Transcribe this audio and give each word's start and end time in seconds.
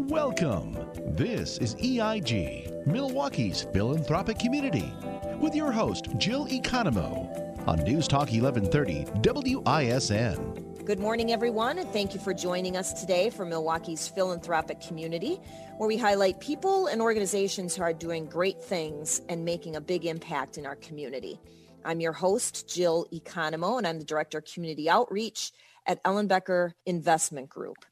Welcome. 0.00 0.78
This 1.16 1.58
is 1.58 1.74
EIG, 1.74 2.86
Milwaukee's 2.86 3.62
philanthropic 3.72 4.38
community, 4.38 4.94
with 5.40 5.56
your 5.56 5.72
host, 5.72 6.06
Jill 6.18 6.46
Economo, 6.46 7.66
on 7.66 7.82
News 7.82 8.06
Talk 8.06 8.30
1130 8.30 9.06
WISN. 9.22 10.84
Good 10.84 11.00
morning, 11.00 11.32
everyone, 11.32 11.80
and 11.80 11.92
thank 11.92 12.14
you 12.14 12.20
for 12.20 12.32
joining 12.32 12.76
us 12.76 12.92
today 13.00 13.28
for 13.28 13.44
Milwaukee's 13.44 14.06
philanthropic 14.06 14.80
community, 14.80 15.40
where 15.78 15.88
we 15.88 15.96
highlight 15.96 16.38
people 16.38 16.86
and 16.86 17.02
organizations 17.02 17.74
who 17.74 17.82
are 17.82 17.92
doing 17.92 18.26
great 18.26 18.62
things 18.62 19.20
and 19.28 19.44
making 19.44 19.74
a 19.74 19.80
big 19.80 20.06
impact 20.06 20.58
in 20.58 20.64
our 20.64 20.76
community. 20.76 21.40
I'm 21.84 22.00
your 22.00 22.12
host, 22.12 22.72
Jill 22.72 23.08
Economo, 23.12 23.78
and 23.78 23.86
I'm 23.86 23.98
the 23.98 24.04
Director 24.04 24.38
of 24.38 24.44
Community 24.44 24.88
Outreach 24.88 25.50
at 25.86 26.02
Ellenbecker 26.04 26.74
Investment 26.86 27.48
Group. 27.48 27.84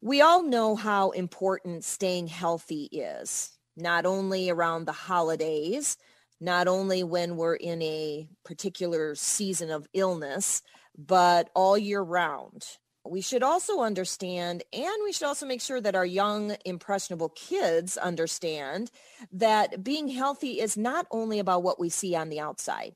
We 0.00 0.20
all 0.20 0.42
know 0.42 0.76
how 0.76 1.10
important 1.10 1.84
staying 1.84 2.28
healthy 2.28 2.84
is, 2.92 3.50
not 3.76 4.06
only 4.06 4.50
around 4.50 4.84
the 4.84 4.92
holidays, 4.92 5.96
not 6.40 6.68
only 6.68 7.02
when 7.02 7.36
we're 7.36 7.54
in 7.54 7.80
a 7.82 8.28
particular 8.44 9.14
season 9.14 9.70
of 9.70 9.88
illness, 9.94 10.62
but 10.96 11.50
all 11.54 11.78
year 11.78 12.02
round. 12.02 12.66
We 13.08 13.20
should 13.20 13.42
also 13.42 13.80
understand, 13.80 14.64
and 14.72 14.92
we 15.04 15.12
should 15.12 15.26
also 15.26 15.46
make 15.46 15.60
sure 15.60 15.80
that 15.80 15.94
our 15.94 16.04
young, 16.04 16.56
impressionable 16.64 17.30
kids 17.30 17.96
understand 17.96 18.90
that 19.32 19.82
being 19.82 20.08
healthy 20.08 20.60
is 20.60 20.76
not 20.76 21.06
only 21.10 21.38
about 21.38 21.62
what 21.62 21.80
we 21.80 21.88
see 21.88 22.14
on 22.16 22.28
the 22.28 22.40
outside. 22.40 22.94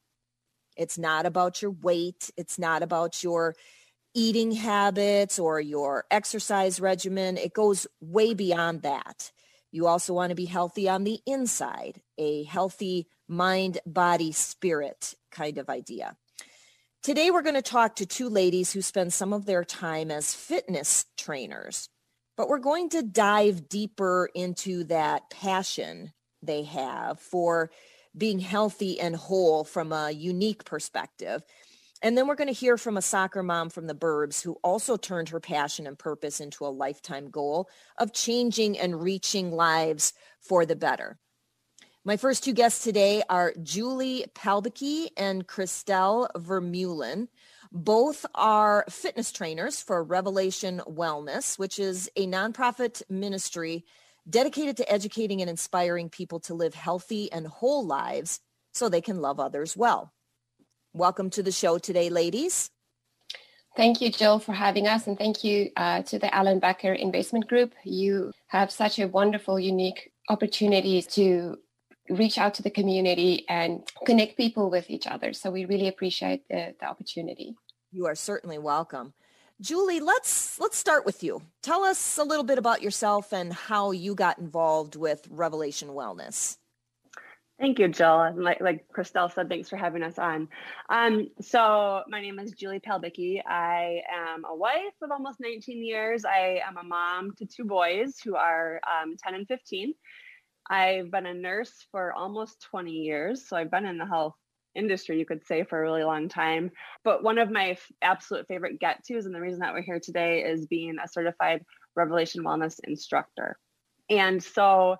It's 0.76 0.98
not 0.98 1.26
about 1.26 1.62
your 1.62 1.70
weight. 1.70 2.30
It's 2.36 2.58
not 2.58 2.82
about 2.82 3.22
your 3.22 3.54
eating 4.14 4.52
habits 4.52 5.38
or 5.38 5.60
your 5.60 6.04
exercise 6.10 6.80
regimen. 6.80 7.36
It 7.36 7.54
goes 7.54 7.86
way 8.00 8.34
beyond 8.34 8.82
that. 8.82 9.30
You 9.72 9.86
also 9.86 10.12
want 10.12 10.30
to 10.30 10.36
be 10.36 10.46
healthy 10.46 10.88
on 10.88 11.04
the 11.04 11.20
inside, 11.26 12.00
a 12.18 12.42
healthy 12.44 13.06
mind, 13.28 13.78
body, 13.86 14.32
spirit 14.32 15.14
kind 15.30 15.58
of 15.58 15.68
idea. 15.68 16.16
Today, 17.02 17.30
we're 17.30 17.42
going 17.42 17.54
to 17.54 17.62
talk 17.62 17.96
to 17.96 18.06
two 18.06 18.28
ladies 18.28 18.72
who 18.72 18.82
spend 18.82 19.12
some 19.12 19.32
of 19.32 19.46
their 19.46 19.64
time 19.64 20.10
as 20.10 20.34
fitness 20.34 21.06
trainers, 21.16 21.88
but 22.36 22.48
we're 22.48 22.58
going 22.58 22.90
to 22.90 23.02
dive 23.02 23.68
deeper 23.68 24.28
into 24.34 24.84
that 24.84 25.30
passion 25.30 26.12
they 26.42 26.64
have 26.64 27.20
for 27.20 27.70
being 28.16 28.40
healthy 28.40 29.00
and 29.00 29.14
whole 29.14 29.64
from 29.64 29.92
a 29.92 30.10
unique 30.10 30.64
perspective 30.64 31.42
and 32.02 32.16
then 32.16 32.26
we're 32.26 32.34
going 32.34 32.48
to 32.48 32.54
hear 32.54 32.76
from 32.76 32.96
a 32.96 33.02
soccer 33.02 33.42
mom 33.42 33.70
from 33.70 33.86
the 33.86 33.94
burbs 33.94 34.42
who 34.42 34.58
also 34.62 34.96
turned 34.96 35.28
her 35.28 35.40
passion 35.40 35.86
and 35.86 35.98
purpose 35.98 36.40
into 36.40 36.64
a 36.64 36.68
lifetime 36.68 37.30
goal 37.30 37.68
of 37.98 38.12
changing 38.12 38.78
and 38.78 39.02
reaching 39.02 39.52
lives 39.52 40.12
for 40.40 40.64
the 40.64 40.76
better. 40.76 41.18
My 42.02 42.16
first 42.16 42.42
two 42.42 42.54
guests 42.54 42.82
today 42.82 43.22
are 43.28 43.52
Julie 43.62 44.24
Palbicki 44.34 45.08
and 45.18 45.46
Christelle 45.46 46.28
Vermeulen. 46.34 47.28
Both 47.70 48.24
are 48.34 48.86
fitness 48.88 49.30
trainers 49.30 49.82
for 49.82 50.02
Revelation 50.02 50.80
Wellness, 50.88 51.58
which 51.58 51.78
is 51.78 52.10
a 52.16 52.26
nonprofit 52.26 53.02
ministry 53.10 53.84
dedicated 54.28 54.78
to 54.78 54.90
educating 54.90 55.42
and 55.42 55.50
inspiring 55.50 56.08
people 56.08 56.40
to 56.40 56.54
live 56.54 56.74
healthy 56.74 57.30
and 57.32 57.46
whole 57.46 57.86
lives 57.86 58.40
so 58.72 58.88
they 58.88 59.02
can 59.02 59.20
love 59.20 59.38
others 59.38 59.76
well. 59.76 60.12
Welcome 60.92 61.30
to 61.30 61.42
the 61.44 61.52
show 61.52 61.78
today, 61.78 62.10
ladies. 62.10 62.68
Thank 63.76 64.00
you, 64.00 64.10
Jill, 64.10 64.40
for 64.40 64.52
having 64.52 64.88
us, 64.88 65.06
and 65.06 65.16
thank 65.16 65.44
you 65.44 65.70
uh, 65.76 66.02
to 66.02 66.18
the 66.18 66.34
Alan 66.34 66.60
Ellenbecker 66.60 66.98
Investment 66.98 67.46
Group. 67.46 67.74
You 67.84 68.32
have 68.48 68.72
such 68.72 68.98
a 68.98 69.06
wonderful, 69.06 69.60
unique 69.60 70.10
opportunity 70.28 71.00
to 71.02 71.58
reach 72.08 72.38
out 72.38 72.54
to 72.54 72.64
the 72.64 72.70
community 72.70 73.44
and 73.48 73.88
connect 74.04 74.36
people 74.36 74.68
with 74.68 74.90
each 74.90 75.06
other. 75.06 75.32
So 75.32 75.52
we 75.52 75.64
really 75.64 75.86
appreciate 75.86 76.48
the, 76.48 76.74
the 76.80 76.86
opportunity. 76.86 77.54
You 77.92 78.06
are 78.06 78.16
certainly 78.16 78.58
welcome. 78.58 79.12
Julie, 79.60 80.00
let's 80.00 80.58
let's 80.58 80.76
start 80.76 81.06
with 81.06 81.22
you. 81.22 81.40
Tell 81.62 81.84
us 81.84 82.18
a 82.18 82.24
little 82.24 82.44
bit 82.44 82.58
about 82.58 82.82
yourself 82.82 83.32
and 83.32 83.52
how 83.52 83.92
you 83.92 84.16
got 84.16 84.38
involved 84.38 84.96
with 84.96 85.28
Revelation 85.30 85.90
Wellness. 85.90 86.56
Thank 87.60 87.78
you, 87.78 87.88
Jill. 87.88 88.22
And 88.22 88.42
like, 88.42 88.62
like 88.62 88.86
Christelle 88.88 89.30
said, 89.32 89.50
thanks 89.50 89.68
for 89.68 89.76
having 89.76 90.02
us 90.02 90.18
on. 90.18 90.48
Um, 90.88 91.28
so 91.42 92.02
my 92.08 92.22
name 92.22 92.38
is 92.38 92.52
Julie 92.52 92.80
Palbicki. 92.80 93.42
I 93.46 94.00
am 94.10 94.46
a 94.46 94.56
wife 94.56 94.94
of 95.02 95.10
almost 95.10 95.40
19 95.40 95.84
years. 95.84 96.24
I 96.24 96.62
am 96.66 96.78
a 96.78 96.82
mom 96.82 97.32
to 97.36 97.44
two 97.44 97.64
boys 97.64 98.16
who 98.24 98.34
are 98.34 98.80
um, 98.88 99.14
10 99.22 99.34
and 99.34 99.46
15. 99.46 99.92
I've 100.70 101.10
been 101.10 101.26
a 101.26 101.34
nurse 101.34 101.86
for 101.92 102.14
almost 102.14 102.62
20 102.70 102.92
years. 102.92 103.46
So 103.46 103.58
I've 103.58 103.70
been 103.70 103.84
in 103.84 103.98
the 103.98 104.06
health 104.06 104.36
industry, 104.74 105.18
you 105.18 105.26
could 105.26 105.46
say, 105.46 105.64
for 105.64 105.78
a 105.78 105.82
really 105.82 106.04
long 106.04 106.30
time. 106.30 106.70
But 107.04 107.22
one 107.22 107.36
of 107.36 107.50
my 107.50 107.72
f- 107.72 107.92
absolute 108.00 108.46
favorite 108.48 108.80
get 108.80 109.04
tos, 109.06 109.26
and 109.26 109.34
the 109.34 109.40
reason 109.40 109.60
that 109.60 109.74
we're 109.74 109.82
here 109.82 110.00
today, 110.00 110.44
is 110.44 110.64
being 110.64 110.96
a 110.98 111.08
certified 111.08 111.62
Revelation 111.94 112.42
Wellness 112.42 112.80
instructor. 112.84 113.58
And 114.08 114.42
so 114.42 114.96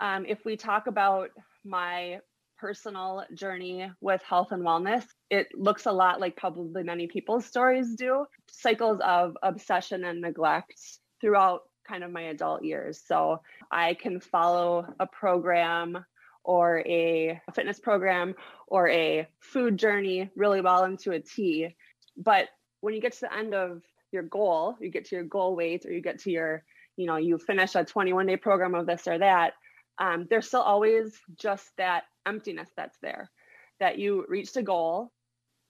um, 0.00 0.26
if 0.26 0.44
we 0.44 0.56
talk 0.56 0.88
about 0.88 1.30
my 1.66 2.20
personal 2.58 3.24
journey 3.34 3.90
with 4.00 4.22
health 4.22 4.52
and 4.52 4.62
wellness, 4.62 5.04
it 5.30 5.48
looks 5.54 5.86
a 5.86 5.92
lot 5.92 6.20
like 6.20 6.36
probably 6.36 6.82
many 6.82 7.06
people's 7.06 7.44
stories 7.44 7.94
do 7.94 8.26
cycles 8.50 8.98
of 9.04 9.36
obsession 9.42 10.04
and 10.04 10.20
neglect 10.20 10.80
throughout 11.20 11.62
kind 11.86 12.02
of 12.02 12.10
my 12.10 12.22
adult 12.22 12.64
years. 12.64 13.02
So 13.06 13.40
I 13.70 13.94
can 13.94 14.20
follow 14.20 14.86
a 14.98 15.06
program 15.06 16.04
or 16.44 16.80
a, 16.86 17.40
fitness 17.54 17.80
program 17.80 18.34
or 18.68 18.88
a 18.88 19.26
food 19.40 19.76
journey 19.78 20.30
really 20.36 20.60
well 20.60 20.84
into 20.84 21.12
a 21.12 21.20
T. 21.20 21.74
But 22.16 22.48
when 22.80 22.94
you 22.94 23.00
get 23.00 23.12
to 23.14 23.20
the 23.22 23.36
end 23.36 23.54
of 23.54 23.82
your 24.12 24.22
goal, 24.22 24.76
you 24.80 24.90
get 24.90 25.06
to 25.06 25.16
your 25.16 25.24
goal 25.24 25.56
weight 25.56 25.84
or 25.84 25.92
you 25.92 26.00
get 26.00 26.20
to 26.20 26.30
your, 26.30 26.64
you 26.96 27.06
know, 27.06 27.16
you 27.16 27.38
finish 27.38 27.74
a 27.74 27.84
21 27.84 28.26
day 28.26 28.36
program 28.36 28.74
of 28.74 28.86
this 28.86 29.06
or 29.06 29.18
that, 29.18 29.54
um, 29.98 30.26
there's 30.28 30.46
still 30.46 30.62
always 30.62 31.18
just 31.36 31.68
that 31.78 32.04
emptiness 32.26 32.68
that's 32.76 32.98
there 33.02 33.30
that 33.80 33.98
you 33.98 34.24
reached 34.28 34.56
a 34.56 34.62
goal 34.62 35.12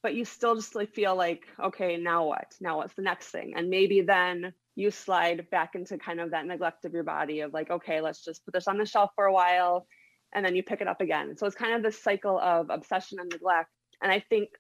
but 0.06 0.14
you 0.14 0.24
still 0.24 0.54
just 0.54 0.76
like 0.76 0.94
feel 0.94 1.16
like 1.16 1.48
okay 1.60 1.96
now 1.96 2.26
what? 2.26 2.54
Now 2.60 2.76
what's 2.76 2.94
the 2.94 3.02
next 3.02 3.26
thing? 3.30 3.54
And 3.56 3.68
maybe 3.68 4.02
then 4.02 4.52
you 4.76 4.92
slide 4.92 5.50
back 5.50 5.74
into 5.74 5.98
kind 5.98 6.20
of 6.20 6.30
that 6.30 6.46
neglect 6.46 6.84
of 6.84 6.92
your 6.92 7.02
body 7.02 7.40
of 7.40 7.52
like 7.52 7.72
okay 7.72 8.00
let's 8.00 8.24
just 8.24 8.44
put 8.44 8.54
this 8.54 8.68
on 8.68 8.78
the 8.78 8.86
shelf 8.86 9.10
for 9.16 9.24
a 9.24 9.32
while 9.32 9.88
and 10.32 10.46
then 10.46 10.54
you 10.54 10.62
pick 10.62 10.80
it 10.80 10.86
up 10.86 11.00
again. 11.00 11.36
So 11.36 11.44
it's 11.44 11.56
kind 11.56 11.74
of 11.74 11.82
this 11.82 12.00
cycle 12.00 12.38
of 12.38 12.70
obsession 12.70 13.18
and 13.18 13.28
neglect. 13.32 13.68
And 14.00 14.12
i 14.12 14.20
think 14.20 14.50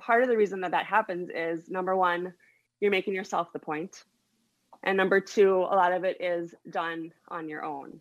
part 0.00 0.22
of 0.22 0.30
the 0.30 0.38
reason 0.38 0.62
that 0.62 0.70
that 0.70 0.86
happens 0.86 1.28
is 1.28 1.68
number 1.68 1.94
one 1.94 2.32
you're 2.80 2.90
making 2.90 3.14
yourself 3.14 3.48
the 3.52 3.58
point. 3.58 4.04
And 4.82 4.96
number 4.96 5.20
two 5.20 5.56
a 5.56 5.76
lot 5.76 5.92
of 5.92 6.04
it 6.04 6.16
is 6.18 6.54
done 6.70 7.12
on 7.28 7.50
your 7.50 7.62
own 7.62 8.00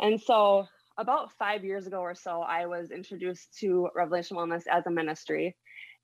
and 0.00 0.20
so, 0.20 0.66
about 0.98 1.32
five 1.32 1.64
years 1.64 1.86
ago 1.86 1.98
or 1.98 2.14
so, 2.14 2.40
I 2.40 2.66
was 2.66 2.90
introduced 2.90 3.58
to 3.60 3.88
Revelation 3.94 4.36
Wellness 4.36 4.62
as 4.70 4.86
a 4.86 4.90
ministry. 4.90 5.56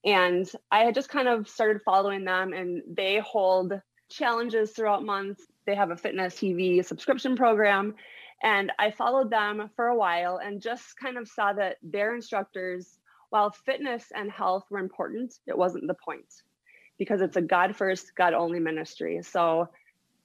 And 0.04 0.50
I 0.70 0.80
had 0.80 0.94
just 0.94 1.08
kind 1.08 1.28
of 1.28 1.48
started 1.48 1.82
following 1.82 2.24
them, 2.24 2.52
and 2.52 2.82
they 2.86 3.20
hold 3.20 3.80
challenges 4.10 4.72
throughout 4.72 5.04
months. 5.04 5.44
They 5.66 5.74
have 5.74 5.90
a 5.90 5.96
fitness 5.96 6.34
TV 6.34 6.84
subscription 6.84 7.36
program. 7.36 7.94
And 8.42 8.72
I 8.78 8.90
followed 8.90 9.30
them 9.30 9.70
for 9.76 9.86
a 9.86 9.96
while 9.96 10.40
and 10.44 10.60
just 10.60 10.98
kind 10.98 11.16
of 11.16 11.28
saw 11.28 11.52
that 11.52 11.76
their 11.82 12.14
instructors, 12.14 12.98
while 13.30 13.50
fitness 13.50 14.10
and 14.14 14.30
health 14.30 14.64
were 14.68 14.80
important, 14.80 15.34
it 15.46 15.56
wasn't 15.56 15.86
the 15.86 15.94
point 15.94 16.26
because 16.98 17.20
it's 17.20 17.36
a 17.36 17.42
God 17.42 17.76
first, 17.76 18.12
God 18.16 18.34
only 18.34 18.58
ministry. 18.58 19.20
So 19.22 19.68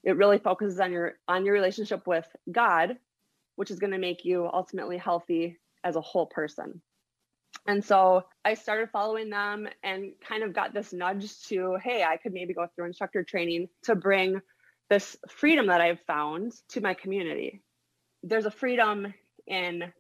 it 0.04 0.18
really 0.18 0.40
focuses 0.40 0.80
on 0.80 0.92
your 0.92 1.14
on 1.28 1.46
your 1.46 1.54
relationship 1.54 2.08
with 2.08 2.28
God 2.52 2.98
which 3.58 3.70
is 3.70 3.80
going 3.80 3.92
to 3.92 4.00
make 4.00 4.24
you 4.24 4.50
ultimately 4.52 4.98
healthy 4.98 5.58
as 5.84 5.96
a 5.96 6.02
whole 6.02 6.28
person. 6.28 6.82
And 7.68 7.84
so 7.84 8.24
I 8.46 8.54
started 8.54 8.90
following 8.92 9.30
them 9.30 9.68
and 9.84 10.14
kind 10.26 10.44
of 10.44 10.54
got 10.54 10.74
this 10.74 10.94
nudge 10.94 11.44
to, 11.48 11.78
hey, 11.84 12.04
I 12.04 12.16
could 12.18 12.32
maybe 12.34 12.54
go 12.54 12.68
through 12.74 12.86
instructor 12.86 13.24
training 13.24 13.68
to 13.84 13.96
bring 13.96 14.42
this 14.90 15.18
freedom 15.28 15.68
that 15.68 15.82
I've 15.82 16.00
found 16.08 16.54
to 16.70 16.82
my 16.82 16.94
community. 16.94 17.62
There's 18.24 18.46
a 18.46 18.52
freedom 18.52 19.14
in 19.48 19.92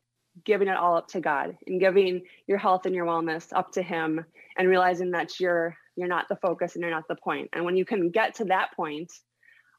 giving 0.45 0.67
it 0.67 0.77
all 0.77 0.95
up 0.95 1.07
to 1.09 1.19
God 1.19 1.57
and 1.65 1.79
giving 1.79 2.21
your 2.45 2.57
health 2.57 2.85
and 2.85 2.95
your 2.95 3.05
wellness 3.05 3.47
up 3.53 3.71
to 3.73 3.81
him 3.81 4.23
and 4.55 4.69
realizing 4.69 5.11
that 5.11 5.39
you're 5.39 5.75
you're 5.95 6.07
not 6.07 6.29
the 6.29 6.35
focus 6.35 6.75
and 6.75 6.83
you're 6.83 6.91
not 6.91 7.07
the 7.07 7.15
point. 7.15 7.49
And 7.53 7.65
when 7.65 7.75
you 7.75 7.83
can 7.83 8.11
get 8.11 8.35
to 8.35 8.45
that 8.45 8.69
point, 8.75 9.11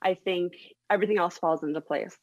I 0.03 0.15
think 0.15 0.53
everything 0.91 1.17
else 1.17 1.39
falls 1.39 1.63
into 1.63 1.81
place. 1.81 2.17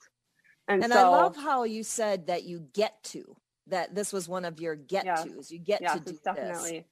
And, 0.68 0.84
and 0.84 0.92
so, 0.92 1.00
I 1.00 1.04
love 1.04 1.36
how 1.36 1.64
you 1.64 1.84
said 1.84 2.28
that 2.28 2.44
you 2.44 2.68
get 2.74 3.04
to 3.06 3.36
that 3.68 3.96
this 3.96 4.14
was 4.14 4.30
one 4.30 4.46
of 4.46 4.60
your 4.60 4.76
get 4.76 5.06
tos. 5.06 5.52
You 5.52 5.60
get 5.60 5.80
to 5.80 6.00
do 6.00 6.18
definitely. 6.24 6.72
this. 6.72 6.84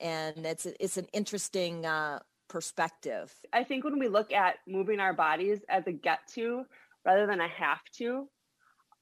And 0.00 0.46
it's 0.46 0.66
it's 0.66 0.96
an 0.96 1.06
interesting 1.12 1.86
uh, 1.86 2.20
perspective. 2.48 3.32
I 3.52 3.64
think 3.64 3.84
when 3.84 3.98
we 3.98 4.08
look 4.08 4.32
at 4.32 4.56
moving 4.66 5.00
our 5.00 5.12
bodies 5.12 5.60
as 5.68 5.86
a 5.86 5.92
get 5.92 6.20
to, 6.34 6.64
rather 7.04 7.26
than 7.26 7.40
a 7.40 7.48
have 7.48 7.82
to, 7.98 8.28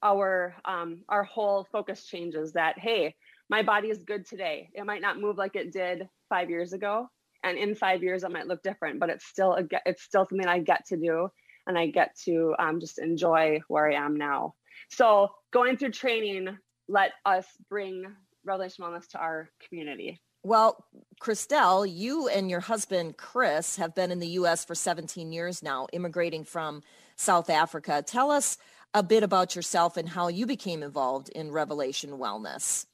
our 0.02 0.54
um, 0.64 1.02
our 1.08 1.24
whole 1.24 1.66
focus 1.72 2.04
changes. 2.04 2.52
That 2.52 2.78
hey, 2.78 3.14
my 3.48 3.62
body 3.62 3.88
is 3.88 4.04
good 4.04 4.26
today. 4.26 4.70
It 4.74 4.84
might 4.84 5.02
not 5.02 5.20
move 5.20 5.38
like 5.38 5.56
it 5.56 5.72
did 5.72 6.08
five 6.28 6.50
years 6.50 6.72
ago, 6.72 7.08
and 7.42 7.56
in 7.56 7.74
five 7.74 8.02
years 8.02 8.24
it 8.24 8.30
might 8.30 8.46
look 8.46 8.62
different, 8.62 9.00
but 9.00 9.10
it's 9.10 9.26
still 9.26 9.54
a, 9.54 9.64
it's 9.86 10.02
still 10.02 10.26
something 10.28 10.46
I 10.46 10.58
get 10.58 10.86
to 10.88 10.96
do, 10.96 11.28
and 11.70 11.78
I 11.78 11.87
get 11.87 12.17
to 12.25 12.55
um, 12.58 12.81
just 12.81 12.99
enjoy 12.99 13.61
where 13.69 13.88
I 13.88 13.94
am 13.94 14.17
now. 14.17 14.55
So 14.90 15.31
going 15.52 15.76
through 15.76 15.93
training 15.93 16.58
let 16.88 17.12
us 17.25 17.46
bring 17.69 18.05
Revelation 18.44 18.84
Wellness 18.84 19.06
to 19.11 19.19
our 19.19 19.49
community. 19.67 20.20
Well, 20.43 20.84
Christelle, 21.22 21.87
you 21.88 22.28
and 22.28 22.50
your 22.50 22.61
husband 22.61 23.17
Chris 23.17 23.76
have 23.76 23.94
been 23.94 24.11
in 24.11 24.19
the 24.19 24.26
U.S. 24.28 24.64
for 24.64 24.75
17 24.75 25.32
years 25.32 25.62
now, 25.62 25.87
immigrating 25.93 26.44
from 26.44 26.82
South 27.14 27.49
Africa. 27.49 28.02
Tell 28.05 28.31
us 28.31 28.58
a 28.93 29.05
bit 29.05 29.23
about 29.23 29.55
yourself 29.55 29.96
and 29.96 30.08
how 30.08 30.26
you 30.28 30.46
became 30.46 30.82
involved 30.82 31.28
in 31.28 31.52
Revelation 31.52 32.12
Wellness. 32.12 32.87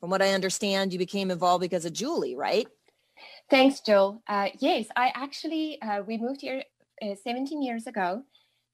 From 0.00 0.10
what 0.10 0.22
I 0.22 0.30
understand, 0.30 0.92
you 0.92 0.98
became 0.98 1.30
involved 1.30 1.60
because 1.60 1.84
of 1.84 1.92
Julie, 1.92 2.34
right? 2.34 2.66
Thanks, 3.50 3.80
Jill. 3.80 4.20
Uh, 4.26 4.48
yes, 4.58 4.86
I 4.96 5.12
actually 5.14 5.80
uh, 5.80 6.02
we 6.02 6.18
moved 6.18 6.40
here 6.40 6.64
uh, 7.02 7.14
17 7.22 7.62
years 7.62 7.86
ago, 7.86 8.22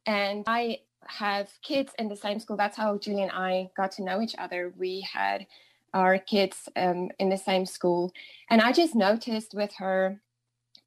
and 0.06 0.44
I 0.46 0.81
have 1.06 1.49
kids 1.62 1.93
in 1.99 2.08
the 2.08 2.17
same 2.17 2.40
school. 2.40 2.56
That's 2.56 2.76
how 2.76 2.99
Julie 2.99 3.22
and 3.22 3.32
I 3.32 3.70
got 3.76 3.93
to 3.93 4.05
know 4.05 4.20
each 4.20 4.34
other. 4.38 4.72
We 4.76 5.06
had 5.12 5.46
our 5.93 6.19
kids 6.19 6.69
um, 6.76 7.11
in 7.19 7.28
the 7.28 7.37
same 7.37 7.67
school, 7.67 8.12
and 8.49 8.61
I 8.61 8.72
just 8.72 8.94
noticed 8.94 9.55
with 9.55 9.72
her 9.75 10.20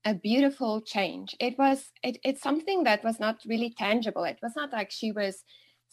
a 0.06 0.14
beautiful 0.14 0.82
change. 0.82 1.36
It 1.40 1.58
was 1.58 1.92
it, 2.04 2.18
it's 2.24 2.42
something 2.42 2.84
that 2.84 3.04
was 3.04 3.20
not 3.20 3.40
really 3.46 3.74
tangible. 3.78 4.24
It 4.24 4.40
was 4.42 4.56
not 4.56 4.72
like 4.72 4.92
she 4.92 5.12
was 5.12 5.44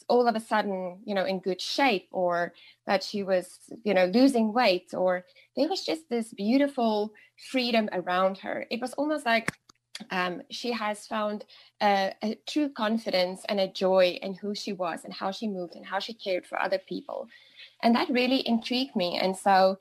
all 0.09 0.27
of 0.27 0.35
a 0.35 0.41
sudden, 0.41 0.99
you 1.05 1.15
know, 1.15 1.25
in 1.25 1.41
good 1.41 1.61
shape 1.61 2.09
or 2.11 2.53
that 2.87 3.03
she 3.03 3.23
was, 3.23 3.59
you 3.85 3.95
know, 3.95 4.07
losing 4.07 4.53
weight 4.53 4.95
or 4.95 5.25
there 5.57 5.69
was 5.69 5.85
just 5.85 6.09
this 6.09 6.33
beautiful 6.33 7.13
freedom 7.51 7.89
around 7.93 8.39
her. 8.39 8.67
It 8.71 8.81
was 8.81 8.93
almost 8.95 9.27
like 9.27 9.53
um, 10.11 10.43
she 10.51 10.73
has 10.73 11.07
found 11.07 11.45
a, 11.83 12.15
true 12.47 12.69
confidence 12.69 13.43
and 13.49 13.61
a 13.61 13.69
joy 13.69 14.19
in 14.23 14.35
who 14.35 14.55
she 14.55 14.73
was 14.73 15.05
and 15.05 15.13
how 15.13 15.31
she 15.31 15.49
moved 15.49 15.75
and 15.75 15.87
how 15.87 15.99
she 15.99 16.15
cared 16.15 16.47
for 16.47 16.61
other 16.61 16.79
people. 16.79 17.29
And 17.83 17.95
that 17.95 18.09
really 18.11 18.47
intrigued 18.47 18.97
me. 18.97 19.19
And 19.21 19.37
so, 19.37 19.79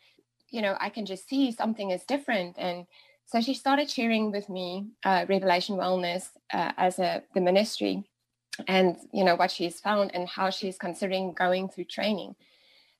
you 0.50 0.62
know, 0.62 0.75
I 0.80 0.89
can 0.89 1.06
just 1.06 1.27
see 1.27 1.51
something 1.51 1.92
is 1.92 2.04
different. 2.06 2.56
And 2.57 2.86
so 3.25 3.42
she 3.42 3.54
started 3.54 3.89
sharing 3.89 4.31
with 4.31 4.50
me 4.50 4.88
uh, 5.04 5.25
Revelation 5.30 5.77
Wellness 5.77 6.30
uh, 6.54 6.71
as 6.77 7.00
a 7.00 7.24
the 7.33 7.42
ministry 7.42 8.04
and, 8.68 8.98
you 9.13 9.24
know, 9.24 9.36
what 9.36 9.51
she's 9.51 9.80
found 9.80 10.12
and 10.13 10.27
how 10.27 10.50
she's 10.50 10.77
considering 10.77 11.33
going 11.33 11.69
through 11.69 11.86
training. 11.86 12.36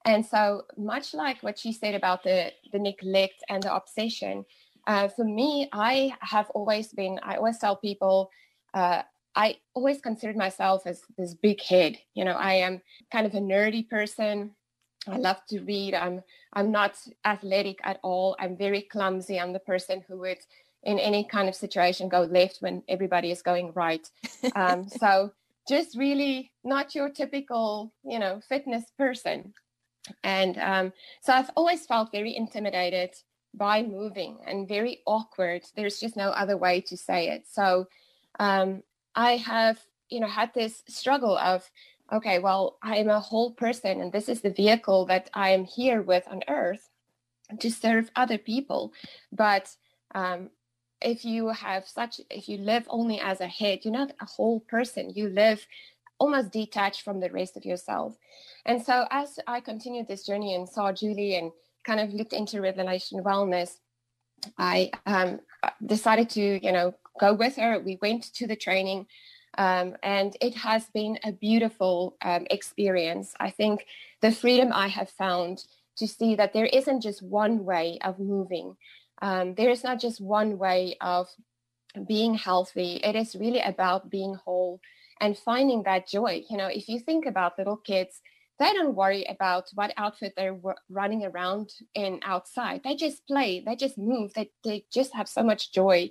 And 0.06 0.25
so 0.25 0.63
much 0.77 1.13
like 1.13 1.42
what 1.42 1.60
she 1.60 1.74
said 1.74 1.94
about 1.94 2.24
the, 2.24 2.51
the 2.71 2.80
neglect 2.80 3.44
and 3.50 3.63
the 3.63 3.75
obsession, 3.75 4.45
uh, 4.89 5.07
for 5.07 5.24
me, 5.24 5.69
I 5.71 6.15
have 6.21 6.50
always 6.50 6.88
been, 6.91 7.19
I 7.21 7.36
always 7.36 7.59
tell 7.59 7.75
people, 7.75 8.31
uh, 8.74 9.03
I 9.36 9.57
always 9.75 10.01
considered 10.01 10.36
myself 10.36 10.88
as 10.88 11.03
this 11.15 11.36
big 11.36 11.62
head. 11.62 12.00
You 12.15 12.25
know, 12.25 12.31
I 12.31 12.53
am 12.53 12.81
kind 13.12 13.27
of 13.27 13.36
a 13.36 13.39
nerdy 13.39 13.88
person. 13.88 14.56
I 15.07 15.18
love 15.18 15.45
to 15.50 15.59
read. 15.59 15.94
I'm 15.94 16.24
I'm 16.53 16.71
not 16.71 16.97
athletic 17.24 17.77
at 17.83 18.00
all. 18.01 18.36
I'm 18.39 18.57
very 18.57 18.81
clumsy. 18.81 19.39
I'm 19.39 19.53
the 19.53 19.59
person 19.59 20.03
who 20.07 20.18
would, 20.21 20.39
in 20.81 20.97
any 20.97 21.24
kind 21.24 21.47
of 21.47 21.53
situation, 21.53 22.09
go 22.09 22.21
left 22.21 22.57
when 22.62 22.81
everybody 22.89 23.30
is 23.30 23.44
going 23.44 23.71
right. 23.74 24.09
Um, 24.56 24.89
so 25.00 25.31
just 25.68 25.95
really 25.95 26.51
not 26.63 26.95
your 26.95 27.09
typical, 27.09 27.94
you 28.03 28.18
know, 28.18 28.42
fitness 28.50 28.85
person. 28.97 29.53
And 30.24 30.57
um, 30.57 30.94
so 31.21 31.31
I've 31.31 31.51
always 31.56 31.85
felt 31.85 32.12
very 32.12 32.35
intimidated 32.35 33.12
by 33.54 33.84
moving 33.84 34.38
and 34.46 34.68
very 34.68 35.01
awkward. 35.06 35.63
There's 35.75 36.00
just 36.00 36.16
no 36.16 36.30
other 36.30 36.57
way 36.57 36.81
to 36.81 36.98
say 36.98 37.30
it. 37.30 37.46
So 37.50 37.88
um, 38.40 38.84
I 39.16 39.38
have, 39.38 39.80
you 40.10 40.19
know, 40.19 40.28
had 40.28 40.54
this 40.54 40.84
struggle 40.88 41.38
of, 41.38 41.69
okay, 42.12 42.40
well, 42.40 42.78
I 42.81 42.98
am 42.98 43.10
a 43.10 43.19
whole 43.19 43.51
person 43.51 44.01
and 44.01 44.12
this 44.12 44.30
is 44.30 44.42
the 44.42 44.51
vehicle 44.51 45.06
that 45.07 45.30
I 45.34 45.50
am 45.50 45.66
here 45.66 46.01
with 46.01 46.28
on 46.28 46.44
earth 46.48 46.90
to 47.60 47.72
serve 47.72 48.12
other 48.16 48.38
people. 48.38 48.94
But 49.31 49.75
um, 50.13 50.50
if 51.02 51.25
you 51.25 51.50
have 51.50 51.88
such, 51.88 52.22
if 52.30 52.48
you 52.50 52.57
live 52.57 52.86
only 52.90 53.19
as 53.19 53.42
a 53.42 53.48
head, 53.48 53.80
you're 53.84 53.94
not 53.94 54.12
a 54.22 54.25
whole 54.25 54.60
person. 54.62 55.12
You 55.16 55.30
live 55.30 55.66
almost 56.19 56.52
detached 56.52 57.02
from 57.02 57.19
the 57.19 57.31
rest 57.31 57.57
of 57.57 57.66
yourself. 57.66 58.18
And 58.66 58.84
so 58.84 59.07
as 59.10 59.40
I 59.48 59.62
continued 59.62 60.07
this 60.07 60.25
journey 60.25 60.54
and 60.54 60.68
saw 60.68 60.92
Julie 60.92 61.36
and 61.36 61.52
kind 61.89 62.00
of 62.00 62.13
looked 62.13 62.33
into 62.33 62.62
Revelation 62.62 63.24
Wellness, 63.24 63.71
I 64.59 64.91
um, 65.07 65.39
decided 65.83 66.30
to, 66.31 66.63
you 66.65 66.71
know, 66.71 66.94
go 67.19 67.33
with 67.33 67.56
her. 67.56 67.80
We 67.80 67.97
went 68.00 68.24
to 68.36 68.45
the 68.45 68.56
training, 68.56 69.07
um, 69.57 69.95
and 70.03 70.38
it 70.39 70.53
has 70.56 70.83
been 70.94 71.18
a 71.24 71.31
beautiful 71.31 72.15
um, 72.21 72.45
experience. 72.51 73.33
I 73.39 73.50
think 73.50 73.86
the 74.21 74.31
freedom 74.31 74.69
I 74.71 74.88
have 74.88 75.09
found 75.09 75.63
to 75.97 76.07
see 76.07 76.36
that 76.36 76.53
there 76.53 76.68
isn't 76.68 77.01
just 77.01 77.24
one 77.24 77.65
way 77.65 77.97
of 78.03 78.19
moving. 78.19 78.77
Um, 79.24 79.56
there 79.56 79.71
is 79.71 79.83
not 79.83 80.00
just 80.00 80.21
one 80.21 80.59
way 80.59 80.95
of 81.01 81.27
being 82.07 82.35
healthy. 82.35 83.01
It 83.03 83.15
is 83.15 83.35
really 83.35 83.62
about 83.62 84.12
being 84.12 84.35
whole 84.35 84.80
and 85.19 85.35
finding 85.35 85.81
that 85.83 86.07
joy. 86.07 86.44
You 86.50 86.57
know, 86.57 86.68
if 86.68 86.88
you 86.88 87.00
think 87.00 87.25
about 87.25 87.57
little 87.57 87.77
kids 87.77 88.21
they 88.59 88.73
don't 88.73 88.95
worry 88.95 89.25
about 89.29 89.69
what 89.73 89.94
outfit 89.95 90.33
they're 90.35 90.59
running 90.89 91.25
around 91.25 91.71
in 91.95 92.19
outside. 92.23 92.81
They 92.83 92.95
just 92.95 93.25
play, 93.25 93.63
they 93.65 93.75
just 93.75 93.97
move, 93.97 94.33
they, 94.33 94.51
they 94.63 94.85
just 94.94 95.13
have 95.13 95.29
so 95.29 95.44
much 95.44 95.71
joy 95.71 96.09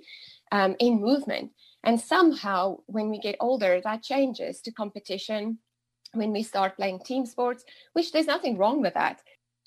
um, 0.51 0.75
in 0.79 0.99
movement. 0.99 1.51
And 1.83 1.99
somehow, 1.99 2.77
when 2.87 3.09
we 3.09 3.19
get 3.19 3.37
older, 3.39 3.81
that 3.83 4.03
changes 4.03 4.61
to 4.61 4.71
competition 4.71 5.59
when 6.13 6.31
we 6.31 6.43
start 6.43 6.75
playing 6.75 7.01
team 7.05 7.25
sports, 7.25 7.63
which 7.93 8.11
there's 8.11 8.25
nothing 8.25 8.57
wrong 8.57 8.81
with 8.81 8.95
that. 8.95 9.21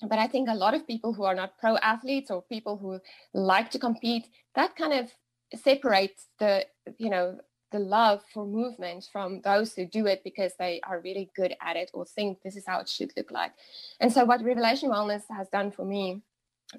But 0.07 0.19
I 0.19 0.27
think 0.27 0.49
a 0.49 0.55
lot 0.55 0.73
of 0.73 0.85
people 0.85 1.13
who 1.13 1.23
are 1.23 1.35
not 1.35 1.57
pro 1.57 1.77
athletes 1.77 2.29
or 2.29 2.43
people 2.43 2.77
who 2.77 2.99
like 3.33 3.71
to 3.71 3.79
compete, 3.79 4.27
that 4.55 4.75
kind 4.75 4.93
of 4.93 5.11
separates 5.57 6.27
the, 6.39 6.65
you 6.97 7.09
know, 7.09 7.37
the 7.73 7.79
love 7.79 8.21
for 8.33 8.45
movement 8.45 9.09
from 9.11 9.41
those 9.41 9.73
who 9.73 9.85
do 9.85 10.05
it 10.05 10.23
because 10.23 10.53
they 10.57 10.79
are 10.87 11.01
really 11.01 11.29
good 11.35 11.55
at 11.59 11.75
it 11.75 11.89
or 11.93 12.05
think 12.05 12.41
this 12.41 12.55
is 12.55 12.65
how 12.65 12.79
it 12.79 12.87
should 12.87 13.11
look 13.17 13.31
like. 13.31 13.51
And 13.99 14.13
so, 14.13 14.23
what 14.23 14.43
Revelation 14.43 14.89
Wellness 14.89 15.23
has 15.29 15.49
done 15.49 15.71
for 15.71 15.83
me 15.83 16.21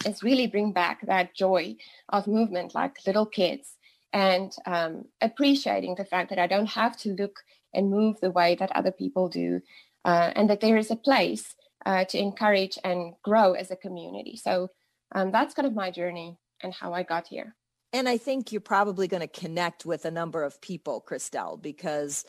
is 0.06 0.22
really 0.22 0.46
bring 0.46 0.72
back 0.72 1.04
that 1.06 1.34
joy 1.34 1.76
of 2.08 2.26
movement 2.26 2.74
like 2.74 3.06
little 3.06 3.26
kids 3.26 3.76
and 4.12 4.52
um, 4.66 5.04
appreciating 5.20 5.96
the 5.96 6.04
fact 6.04 6.30
that 6.30 6.38
I 6.38 6.46
don't 6.46 6.70
have 6.70 6.96
to 6.98 7.14
look 7.14 7.40
and 7.74 7.90
move 7.90 8.20
the 8.20 8.30
way 8.30 8.54
that 8.54 8.70
other 8.72 8.92
people 8.92 9.28
do, 9.28 9.60
uh, 10.04 10.30
and 10.36 10.48
that 10.48 10.60
there 10.60 10.76
is 10.76 10.92
a 10.92 10.96
place 10.96 11.56
uh, 11.84 12.04
to 12.04 12.18
encourage 12.18 12.78
and 12.84 13.14
grow 13.22 13.52
as 13.54 13.72
a 13.72 13.76
community. 13.76 14.36
So, 14.36 14.70
um, 15.12 15.32
that's 15.32 15.54
kind 15.54 15.66
of 15.66 15.74
my 15.74 15.90
journey 15.90 16.38
and 16.62 16.72
how 16.72 16.94
I 16.94 17.02
got 17.02 17.26
here. 17.26 17.56
And 17.94 18.08
I 18.08 18.18
think 18.18 18.50
you're 18.50 18.60
probably 18.60 19.06
going 19.06 19.20
to 19.20 19.28
connect 19.28 19.86
with 19.86 20.04
a 20.04 20.10
number 20.10 20.42
of 20.42 20.60
people, 20.60 21.02
Christelle, 21.06 21.62
because 21.62 22.24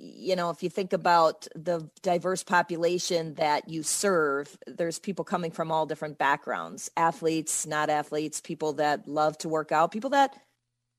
you 0.00 0.36
know, 0.36 0.50
if 0.50 0.62
you 0.62 0.70
think 0.70 0.92
about 0.92 1.48
the 1.56 1.90
diverse 2.02 2.44
population 2.44 3.34
that 3.34 3.68
you 3.68 3.82
serve, 3.82 4.56
there's 4.66 4.98
people 5.00 5.24
coming 5.24 5.50
from 5.50 5.72
all 5.72 5.86
different 5.86 6.18
backgrounds 6.18 6.88
athletes, 6.96 7.66
not 7.66 7.90
athletes, 7.90 8.40
people 8.40 8.74
that 8.74 9.08
love 9.08 9.36
to 9.38 9.48
work 9.48 9.72
out, 9.72 9.90
people 9.90 10.10
that 10.10 10.36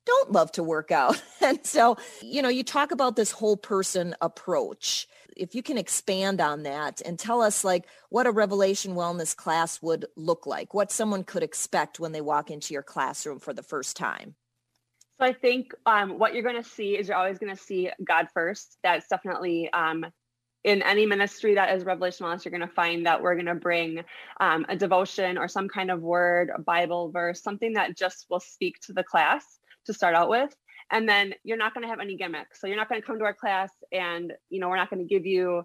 don't 0.05 0.31
love 0.31 0.51
to 0.53 0.63
work 0.63 0.91
out. 0.91 1.21
And 1.41 1.65
so, 1.65 1.97
you 2.21 2.41
know, 2.41 2.49
you 2.49 2.63
talk 2.63 2.91
about 2.91 3.15
this 3.15 3.31
whole 3.31 3.55
person 3.55 4.15
approach 4.21 5.07
if 5.39 5.55
you 5.55 5.63
can 5.63 5.77
expand 5.77 6.41
on 6.41 6.63
that 6.63 7.01
and 7.05 7.17
tell 7.17 7.41
us 7.41 7.63
like 7.63 7.88
what 8.10 8.27
a 8.27 8.31
revelation 8.31 8.93
wellness 8.93 9.36
class 9.36 9.81
would 9.81 10.05
look 10.15 10.46
like 10.46 10.74
what 10.74 10.91
someone 10.91 11.24
could 11.24 11.43
expect 11.43 12.00
when 12.00 12.12
they 12.12 12.22
walk 12.22 12.51
into 12.51 12.74
your 12.74 12.84
classroom 12.84 13.39
for 13.39 13.53
the 13.53 13.63
first 13.63 13.96
time? 13.96 14.36
So 15.19 15.25
i 15.25 15.34
think 15.34 15.74
um, 15.86 16.19
what 16.19 16.34
you're 16.34 16.43
going 16.43 16.62
to 16.62 16.69
see 16.69 16.98
is 16.98 17.08
you're 17.08 17.17
always 17.17 17.39
going 17.39 17.55
to 17.55 17.62
see 17.62 17.89
god 18.05 18.27
first. 18.34 18.77
That's 18.84 19.08
definitely 19.08 19.72
um, 19.72 20.05
in 20.63 20.81
any 20.81 21.05
ministry 21.05 21.55
that 21.55 21.75
is 21.75 21.86
revelation 21.86 22.25
wellness 22.25 22.43
you're 22.43 22.51
going 22.51 22.67
to 22.67 22.75
find 22.75 23.05
that 23.05 23.22
we're 23.22 23.36
going 23.36 23.46
to 23.46 23.55
bring 23.55 24.03
um, 24.39 24.65
a 24.69 24.75
devotion 24.75 25.38
or 25.38 25.48
some 25.48 25.69
kind 25.69 25.89
of 25.89 26.01
word 26.01 26.51
a 26.53 26.62
bible 26.62 27.12
verse 27.12 27.41
something 27.41 27.74
that 27.74 27.98
just 27.98 28.25
will 28.29 28.41
speak 28.41 28.79
to 28.81 28.93
the 28.93 29.03
class 29.03 29.60
to 29.86 29.93
start 29.93 30.15
out 30.15 30.29
with 30.29 30.53
and 30.91 31.08
then 31.08 31.34
you're 31.43 31.58
not 31.58 31.74
going 31.74 31.84
to 31.84 31.89
have 31.89 32.00
any 32.00 32.15
gimmicks. 32.15 32.60
So 32.60 32.67
you're 32.67 32.77
not 32.77 32.89
going 32.89 33.01
to 33.01 33.05
come 33.05 33.19
to 33.19 33.25
our 33.25 33.34
class 33.34 33.72
and 33.91 34.34
you 34.50 34.60
know 34.60 34.69
we're 34.69 34.77
not 34.77 34.89
going 34.89 35.05
to 35.05 35.13
give 35.13 35.25
you 35.25 35.63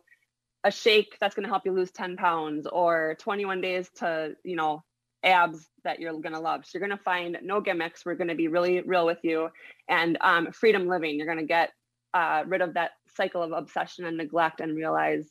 a 0.64 0.71
shake 0.71 1.16
that's 1.21 1.35
going 1.35 1.45
to 1.45 1.50
help 1.50 1.62
you 1.66 1.73
lose 1.73 1.90
10 1.90 2.16
pounds 2.16 2.66
or 2.66 3.16
21 3.21 3.61
days 3.61 3.88
to 3.97 4.35
you 4.45 4.57
know 4.57 4.83
abs 5.23 5.66
that 5.85 6.00
you're 6.00 6.12
going 6.12 6.35
to 6.35 6.40
love. 6.40 6.64
So 6.64 6.78
you're 6.78 6.87
going 6.87 6.97
to 6.97 7.04
find 7.04 7.38
no 7.43 7.61
gimmicks. 7.61 8.04
We're 8.04 8.14
going 8.14 8.28
to 8.28 8.35
be 8.35 8.49
really 8.49 8.83
real 8.83 9.07
with 9.07 9.19
you. 9.23 9.49
And 9.88 10.19
um, 10.21 10.52
freedom 10.52 10.87
living. 10.87 11.16
You're 11.16 11.26
going 11.26 11.38
to 11.38 11.45
get 11.45 11.71
uh, 12.12 12.45
rid 12.47 12.61
of 12.61 12.75
that 12.75 12.93
cycle 13.16 13.43
of 13.43 13.52
obsession 13.52 14.04
and 14.04 14.16
neglect 14.16 14.61
and 14.61 14.76
realize 14.76 15.28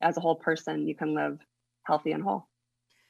as 0.00 0.16
a 0.16 0.20
whole 0.20 0.36
person 0.36 0.88
you 0.88 0.94
can 0.94 1.14
live 1.14 1.38
healthy 1.84 2.12
and 2.12 2.22
whole. 2.22 2.48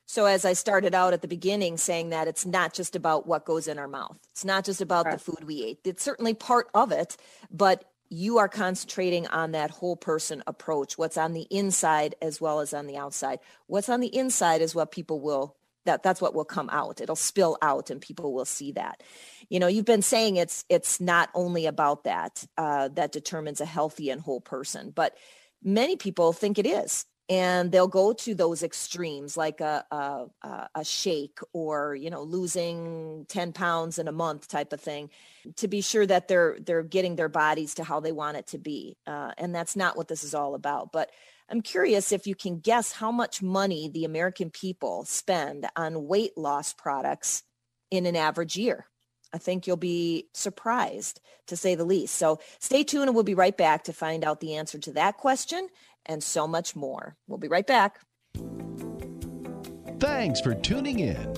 So 0.06 0.26
as 0.26 0.44
I 0.44 0.52
started 0.52 0.94
out 0.94 1.12
at 1.12 1.22
the 1.22 1.28
beginning 1.28 1.76
saying 1.76 2.10
that 2.10 2.28
it's 2.28 2.44
not 2.44 2.74
just 2.74 2.94
about 2.94 3.26
what 3.26 3.44
goes 3.44 3.68
in 3.68 3.78
our 3.78 3.88
mouth. 3.88 4.18
It's 4.32 4.44
not 4.44 4.64
just 4.64 4.80
about 4.80 5.10
the 5.10 5.18
food 5.18 5.44
we 5.44 5.64
ate. 5.64 5.80
It's 5.84 6.02
certainly 6.02 6.34
part 6.34 6.68
of 6.74 6.92
it, 6.92 7.16
but 7.50 7.84
you 8.10 8.38
are 8.38 8.48
concentrating 8.48 9.26
on 9.28 9.52
that 9.52 9.70
whole 9.70 9.96
person 9.96 10.42
approach, 10.46 10.98
what's 10.98 11.16
on 11.16 11.32
the 11.32 11.46
inside 11.50 12.14
as 12.20 12.40
well 12.40 12.60
as 12.60 12.74
on 12.74 12.86
the 12.86 12.96
outside. 12.96 13.40
What's 13.66 13.88
on 13.88 14.00
the 14.00 14.14
inside 14.14 14.60
is 14.60 14.74
what 14.74 14.92
people 14.92 15.20
will 15.20 15.56
that 15.84 16.02
that's 16.02 16.20
what 16.20 16.34
will 16.34 16.46
come 16.46 16.70
out. 16.70 17.00
It'll 17.00 17.16
spill 17.16 17.58
out 17.60 17.90
and 17.90 18.00
people 18.00 18.32
will 18.32 18.46
see 18.46 18.72
that. 18.72 19.02
You 19.50 19.60
know, 19.60 19.66
you've 19.66 19.84
been 19.84 20.02
saying 20.02 20.36
it's 20.36 20.64
it's 20.68 21.00
not 21.00 21.30
only 21.34 21.66
about 21.66 22.04
that 22.04 22.44
uh, 22.56 22.88
that 22.94 23.12
determines 23.12 23.60
a 23.60 23.66
healthy 23.66 24.10
and 24.10 24.20
whole 24.20 24.40
person, 24.40 24.92
but 24.94 25.16
many 25.62 25.96
people 25.96 26.32
think 26.32 26.58
it 26.58 26.66
is 26.66 27.06
and 27.28 27.72
they'll 27.72 27.88
go 27.88 28.12
to 28.12 28.34
those 28.34 28.62
extremes 28.62 29.36
like 29.36 29.60
a, 29.60 29.84
a, 29.90 30.68
a 30.74 30.84
shake 30.84 31.38
or 31.52 31.94
you 31.94 32.10
know 32.10 32.22
losing 32.22 33.24
10 33.28 33.52
pounds 33.52 33.98
in 33.98 34.08
a 34.08 34.12
month 34.12 34.48
type 34.48 34.72
of 34.72 34.80
thing 34.80 35.10
to 35.56 35.68
be 35.68 35.80
sure 35.80 36.04
that 36.04 36.28
they're 36.28 36.58
they're 36.60 36.82
getting 36.82 37.16
their 37.16 37.28
bodies 37.28 37.74
to 37.74 37.84
how 37.84 38.00
they 38.00 38.12
want 38.12 38.36
it 38.36 38.46
to 38.48 38.58
be 38.58 38.96
uh, 39.06 39.32
and 39.38 39.54
that's 39.54 39.76
not 39.76 39.96
what 39.96 40.08
this 40.08 40.22
is 40.24 40.34
all 40.34 40.54
about 40.54 40.92
but 40.92 41.10
i'm 41.48 41.62
curious 41.62 42.12
if 42.12 42.26
you 42.26 42.34
can 42.34 42.58
guess 42.58 42.92
how 42.92 43.10
much 43.10 43.42
money 43.42 43.88
the 43.88 44.04
american 44.04 44.50
people 44.50 45.04
spend 45.04 45.66
on 45.76 46.06
weight 46.06 46.36
loss 46.36 46.72
products 46.72 47.42
in 47.90 48.06
an 48.06 48.16
average 48.16 48.56
year 48.56 48.86
I 49.32 49.38
think 49.38 49.66
you'll 49.66 49.76
be 49.76 50.28
surprised 50.32 51.20
to 51.48 51.56
say 51.56 51.74
the 51.74 51.84
least. 51.84 52.14
So 52.14 52.38
stay 52.60 52.84
tuned 52.84 53.08
and 53.08 53.16
we'll 53.16 53.24
be 53.24 53.34
right 53.34 53.56
back 53.56 53.82
to 53.84 53.92
find 53.92 54.24
out 54.24 54.38
the 54.38 54.54
answer 54.54 54.78
to 54.78 54.92
that 54.92 55.16
question 55.16 55.68
and 56.06 56.22
so 56.22 56.46
much 56.46 56.74
more. 56.76 57.16
We'll 57.26 57.38
be 57.38 57.48
right 57.48 57.66
back. 57.66 58.00
Thanks 60.00 60.40
for 60.40 60.54
tuning 60.54 61.00
in. 61.00 61.32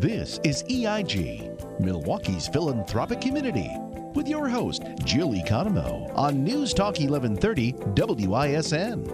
This 0.00 0.40
is 0.44 0.62
EIG, 0.70 1.50
Milwaukee's 1.80 2.48
philanthropic 2.48 3.20
community, 3.20 3.70
with 4.14 4.28
your 4.28 4.48
host, 4.48 4.82
Jill 5.04 5.30
Economo, 5.30 6.16
on 6.16 6.44
News 6.44 6.72
Talk 6.72 6.98
1130 6.98 7.72
WISN. 8.26 9.04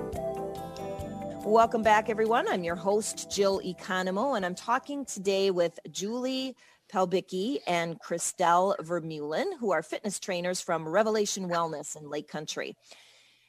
Welcome 1.44 1.82
back, 1.82 2.10
everyone. 2.10 2.46
I'm 2.48 2.62
your 2.62 2.76
host, 2.76 3.30
Jill 3.30 3.60
Economo, 3.64 4.36
and 4.36 4.44
I'm 4.44 4.54
talking 4.54 5.06
today 5.06 5.50
with 5.50 5.78
Julie 5.90 6.54
Pelbicki 6.92 7.58
and 7.66 7.98
Christelle 8.00 8.76
Vermeulen, 8.80 9.58
who 9.58 9.72
are 9.72 9.82
fitness 9.82 10.20
trainers 10.20 10.60
from 10.60 10.86
Revelation 10.86 11.48
Wellness 11.48 11.96
in 11.96 12.10
Lake 12.10 12.28
Country. 12.28 12.76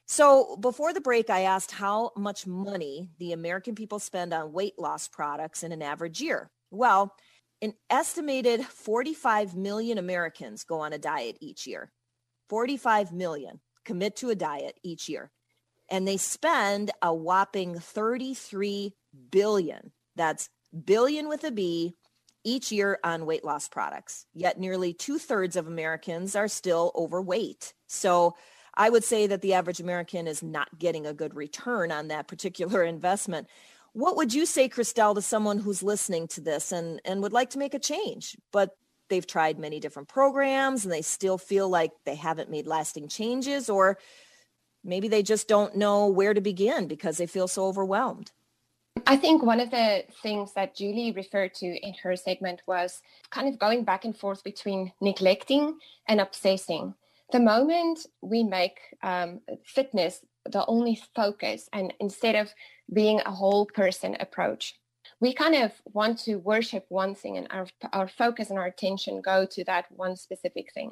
So 0.07 0.57
before 0.57 0.93
the 0.93 1.01
break, 1.01 1.29
I 1.29 1.41
asked 1.41 1.71
how 1.71 2.11
much 2.17 2.45
money 2.45 3.09
the 3.17 3.31
American 3.31 3.75
people 3.75 3.99
spend 3.99 4.33
on 4.33 4.51
weight 4.51 4.77
loss 4.77 5.07
products 5.07 5.63
in 5.63 5.71
an 5.71 5.81
average 5.81 6.19
year. 6.19 6.49
Well, 6.69 7.15
an 7.61 7.73
estimated 7.89 8.65
45 8.65 9.55
million 9.55 9.97
Americans 9.97 10.63
go 10.63 10.79
on 10.79 10.93
a 10.93 10.97
diet 10.97 11.37
each 11.39 11.67
year. 11.67 11.91
45 12.49 13.13
million 13.13 13.61
commit 13.85 14.15
to 14.17 14.29
a 14.29 14.35
diet 14.35 14.79
each 14.83 15.07
year. 15.07 15.31
And 15.89 16.07
they 16.07 16.17
spend 16.17 16.91
a 17.01 17.13
whopping 17.13 17.79
33 17.79 18.93
billion. 19.29 19.91
That's 20.15 20.49
billion 20.85 21.27
with 21.29 21.43
a 21.43 21.51
B 21.51 21.95
each 22.43 22.71
year 22.71 22.99
on 23.03 23.25
weight 23.25 23.43
loss 23.43 23.67
products. 23.67 24.25
Yet 24.33 24.59
nearly 24.59 24.93
two 24.93 25.19
thirds 25.19 25.55
of 25.55 25.67
Americans 25.67 26.35
are 26.35 26.47
still 26.47 26.91
overweight. 26.95 27.73
So 27.87 28.35
I 28.75 28.89
would 28.89 29.03
say 29.03 29.27
that 29.27 29.41
the 29.41 29.53
average 29.53 29.79
American 29.79 30.27
is 30.27 30.41
not 30.41 30.79
getting 30.79 31.05
a 31.05 31.13
good 31.13 31.35
return 31.35 31.91
on 31.91 32.07
that 32.07 32.27
particular 32.27 32.83
investment. 32.95 33.47
What 33.93 34.15
would 34.15 34.33
you 34.33 34.45
say, 34.45 34.69
Christelle, 34.69 35.15
to 35.15 35.21
someone 35.21 35.59
who's 35.59 35.83
listening 35.83 36.27
to 36.29 36.41
this 36.41 36.71
and, 36.71 37.01
and 37.03 37.21
would 37.21 37.33
like 37.33 37.49
to 37.51 37.59
make 37.59 37.73
a 37.73 37.79
change, 37.79 38.37
but 38.51 38.77
they've 39.09 39.27
tried 39.27 39.59
many 39.59 39.81
different 39.81 40.07
programs 40.07 40.85
and 40.85 40.93
they 40.93 41.01
still 41.01 41.37
feel 41.37 41.67
like 41.67 41.91
they 42.05 42.15
haven't 42.15 42.49
made 42.49 42.67
lasting 42.67 43.09
changes, 43.09 43.69
or 43.69 43.97
maybe 44.83 45.09
they 45.09 45.21
just 45.21 45.49
don't 45.49 45.75
know 45.75 46.07
where 46.07 46.33
to 46.33 46.39
begin 46.39 46.87
because 46.87 47.17
they 47.17 47.27
feel 47.27 47.49
so 47.49 47.65
overwhelmed? 47.65 48.31
I 49.05 49.17
think 49.17 49.43
one 49.43 49.59
of 49.59 49.71
the 49.71 50.05
things 50.21 50.53
that 50.53 50.75
Julie 50.75 51.11
referred 51.11 51.53
to 51.55 51.65
in 51.65 51.93
her 52.03 52.15
segment 52.15 52.61
was 52.67 53.01
kind 53.29 53.47
of 53.47 53.59
going 53.59 53.83
back 53.83 54.05
and 54.05 54.15
forth 54.15 54.43
between 54.43 54.93
neglecting 55.01 55.77
and 56.07 56.21
obsessing 56.21 56.93
the 57.31 57.39
moment 57.39 58.05
we 58.21 58.43
make 58.43 58.79
um, 59.03 59.39
fitness 59.65 60.21
the 60.45 60.65
only 60.65 60.99
focus 61.15 61.69
and 61.73 61.93
instead 61.99 62.35
of 62.35 62.53
being 62.93 63.21
a 63.25 63.31
whole 63.31 63.65
person 63.65 64.17
approach 64.19 64.75
we 65.21 65.33
kind 65.33 65.55
of 65.55 65.71
want 65.85 66.17
to 66.19 66.37
worship 66.37 66.85
one 66.89 67.13
thing 67.13 67.37
and 67.37 67.47
our, 67.51 67.67
our 67.93 68.07
focus 68.07 68.49
and 68.49 68.57
our 68.57 68.65
attention 68.65 69.21
go 69.21 69.45
to 69.45 69.63
that 69.65 69.85
one 69.91 70.15
specific 70.15 70.73
thing. 70.73 70.91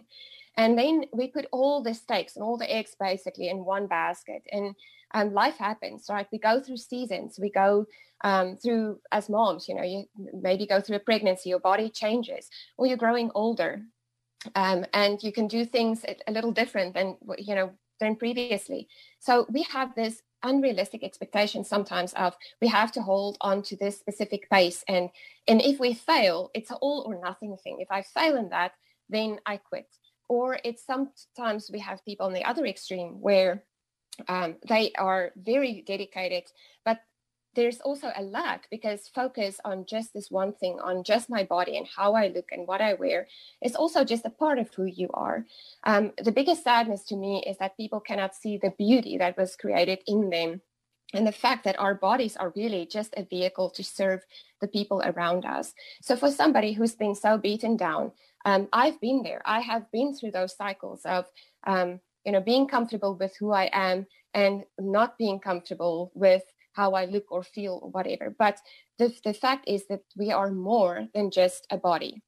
And 0.56 0.78
then 0.78 1.06
we 1.12 1.28
put 1.28 1.48
all 1.52 1.82
the 1.82 1.96
stakes 1.96 2.36
and 2.36 2.44
all 2.44 2.58
the 2.58 2.72
eggs 2.72 2.96
basically 3.00 3.50
in 3.50 3.66
one 3.66 3.88
basket 3.88 4.44
and 4.52 4.76
um, 5.16 5.34
life 5.34 5.58
happens 5.58 6.06
right? 6.10 6.28
We 6.32 6.38
go 6.38 6.62
through 6.62 6.78
seasons. 6.78 7.40
We 7.42 7.50
go 7.50 7.88
um, 8.24 8.58
through 8.58 9.00
as 9.12 9.30
moms 9.30 9.68
you 9.70 9.76
know 9.76 9.84
you 9.84 10.04
maybe 10.34 10.68
go 10.68 10.82
through 10.82 10.98
a 10.98 11.00
pregnancy 11.00 11.50
your 11.50 11.60
body 11.60 11.90
changes 11.90 12.50
or 12.78 12.86
you're 12.86 12.98
growing 12.98 13.32
older 13.34 13.82
um, 14.56 14.86
and 14.94 15.22
you 15.22 15.32
can 15.32 15.48
do 15.48 15.66
things 15.66 16.06
a 16.28 16.32
little 16.32 16.52
different 16.52 16.94
than 16.94 17.18
you 17.38 17.56
know 17.56 17.72
than 18.00 18.16
previously. 18.16 18.88
So 19.20 19.46
we 19.50 19.64
have 19.64 19.94
this 19.96 20.22
unrealistic 20.44 21.04
expectation 21.04 21.66
sometimes 21.66 22.14
of 22.14 22.36
we 22.62 22.68
have 22.70 22.92
to 22.94 23.02
hold 23.02 23.38
on 23.42 23.62
to 23.64 23.76
this 23.76 24.00
specific 24.00 24.50
pace. 24.50 24.84
And 24.88 25.10
and 25.48 25.62
if 25.62 25.80
we 25.80 25.94
fail 25.94 26.50
it's 26.54 26.72
an 26.72 26.78
all 26.82 27.04
or 27.06 27.20
nothing 27.22 27.56
thing. 27.64 27.78
If 27.80 27.92
i 27.92 28.02
fail 28.02 28.38
in 28.38 28.50
that 28.50 28.72
then 29.10 29.40
i 29.46 29.58
quit. 29.58 29.88
Or 30.30 30.60
it's 30.64 30.86
sometimes 30.86 31.70
we 31.74 31.80
have 31.80 32.06
people 32.06 32.28
on 32.28 32.34
the 32.34 32.46
other 32.46 32.66
extreme 32.66 33.20
where 33.20 33.64
um, 34.28 34.58
they 34.68 34.92
are 34.98 35.32
very 35.36 35.84
dedicated 35.86 36.44
but 36.86 37.00
there's 37.56 37.82
also 37.82 38.12
a 38.16 38.22
lack 38.22 38.68
because 38.70 39.08
focus 39.08 39.60
on 39.66 39.86
just 39.86 40.14
this 40.14 40.30
one 40.30 40.54
thing, 40.54 40.80
on 40.80 41.04
just 41.04 41.30
my 41.30 41.44
body 41.44 41.78
and 41.78 41.88
how 41.88 42.14
I 42.14 42.28
look 42.28 42.52
and 42.52 42.68
what 42.68 42.82
I 42.82 42.94
wear, 42.94 43.28
is 43.62 43.76
also 43.76 44.04
just 44.04 44.26
a 44.26 44.30
part 44.30 44.60
of 44.60 44.74
who 44.74 44.86
you 44.86 45.10
are. 45.14 45.46
Um, 45.84 46.12
the 46.24 46.32
biggest 46.32 46.64
sadness 46.64 47.04
to 47.06 47.16
me 47.16 47.44
is 47.48 47.58
that 47.58 47.78
people 47.78 48.00
cannot 48.00 48.36
see 48.36 48.58
the 48.58 48.74
beauty 48.78 49.18
that 49.18 49.38
was 49.38 49.56
created 49.56 50.00
in 50.08 50.30
them 50.30 50.62
and 51.14 51.26
the 51.26 51.32
fact 51.32 51.64
that 51.64 51.80
our 51.80 51.96
bodies 51.96 52.38
are 52.38 52.54
really 52.56 52.86
just 52.86 53.14
a 53.18 53.24
vehicle 53.24 53.70
to 53.72 53.84
serve 53.84 54.22
the 54.62 54.68
people 54.68 55.02
around 55.04 55.44
us. 55.44 55.74
So, 56.02 56.16
for 56.16 56.32
somebody 56.32 56.74
who's 56.74 56.96
been 56.96 57.16
so 57.16 57.38
beaten 57.38 57.78
down, 57.78 58.12
um, 58.46 58.68
I've 58.72 59.02
been 59.02 59.24
there. 59.24 59.42
I 59.46 59.62
have 59.62 59.92
been 59.92 60.14
through 60.14 60.32
those 60.32 60.56
cycles 60.56 61.02
of, 61.06 61.26
um, 61.66 62.00
you 62.26 62.32
know, 62.32 62.42
being 62.42 62.68
comfortable 62.68 63.16
with 63.16 63.36
who 63.38 63.52
I 63.52 63.70
am 63.74 64.06
and 64.34 64.64
not 64.78 65.18
being 65.18 65.40
comfortable 65.40 66.12
with 66.14 66.44
how 66.74 66.94
I 66.94 67.06
look 67.06 67.26
or 67.32 67.44
feel 67.44 67.80
or 67.82 67.90
whatever. 67.90 68.36
But 68.38 68.60
the, 68.98 69.14
the 69.24 69.34
fact 69.34 69.68
is 69.68 69.88
that 69.88 70.02
we 70.18 70.32
are 70.32 70.52
more 70.52 71.08
than 71.14 71.32
just 71.32 71.68
a 71.70 71.78
body. 71.78 72.22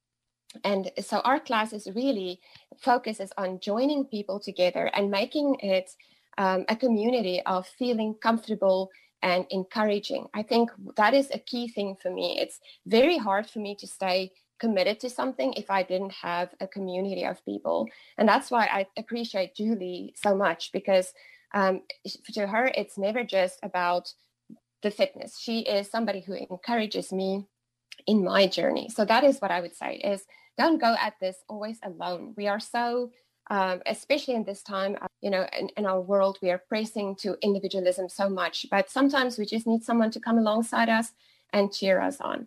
And 0.64 0.90
so 1.00 1.20
our 1.20 1.40
classes 1.40 1.88
really 1.94 2.40
focuses 2.78 3.32
on 3.38 3.60
joining 3.60 4.04
people 4.04 4.38
together 4.38 4.90
and 4.94 5.10
making 5.10 5.56
it 5.60 5.90
um, 6.38 6.64
a 6.68 6.76
community 6.76 7.40
of 7.46 7.66
feeling 7.66 8.14
comfortable 8.22 8.90
and 9.22 9.46
encouraging. 9.50 10.26
I 10.34 10.42
think 10.42 10.70
that 10.96 11.14
is 11.14 11.30
a 11.32 11.38
key 11.38 11.68
thing 11.68 11.96
for 12.02 12.10
me. 12.10 12.38
It's 12.40 12.60
very 12.86 13.18
hard 13.18 13.48
for 13.48 13.60
me 13.60 13.76
to 13.76 13.86
stay 13.86 14.32
committed 14.58 15.00
to 15.00 15.10
something 15.10 15.52
if 15.54 15.70
I 15.70 15.82
didn't 15.82 16.12
have 16.12 16.50
a 16.60 16.66
community 16.66 17.24
of 17.24 17.44
people. 17.44 17.88
And 18.18 18.28
that's 18.28 18.50
why 18.50 18.66
I 18.66 18.86
appreciate 18.96 19.56
Julie 19.56 20.14
so 20.16 20.36
much 20.36 20.70
because 20.72 21.12
um, 21.54 21.82
to 22.34 22.46
her, 22.46 22.70
it's 22.74 22.96
never 22.96 23.24
just 23.24 23.58
about 23.62 24.12
the 24.82 24.90
fitness. 24.90 25.38
She 25.38 25.60
is 25.60 25.90
somebody 25.90 26.20
who 26.20 26.34
encourages 26.34 27.12
me 27.12 27.46
in 28.06 28.24
my 28.24 28.46
journey. 28.46 28.88
So 28.88 29.04
that 29.04 29.24
is 29.24 29.38
what 29.40 29.50
I 29.50 29.60
would 29.60 29.76
say 29.76 29.96
is 29.96 30.24
don't 30.58 30.80
go 30.80 30.94
at 31.00 31.14
this 31.20 31.36
always 31.48 31.78
alone. 31.82 32.34
We 32.36 32.48
are 32.48 32.60
so 32.60 33.10
um, 33.50 33.82
especially 33.86 34.34
in 34.34 34.44
this 34.44 34.62
time, 34.62 34.96
uh, 35.02 35.08
you 35.20 35.28
know, 35.28 35.46
in, 35.58 35.68
in, 35.76 35.84
our 35.84 36.00
world, 36.00 36.38
we 36.40 36.50
are 36.50 36.62
pressing 36.68 37.16
to 37.16 37.36
individualism 37.42 38.08
so 38.08 38.28
much, 38.28 38.66
but 38.70 38.88
sometimes 38.88 39.36
we 39.36 39.44
just 39.44 39.66
need 39.66 39.82
someone 39.82 40.10
to 40.12 40.20
come 40.20 40.38
alongside 40.38 40.88
us 40.88 41.10
and 41.52 41.72
cheer 41.72 42.00
us 42.00 42.20
on. 42.20 42.46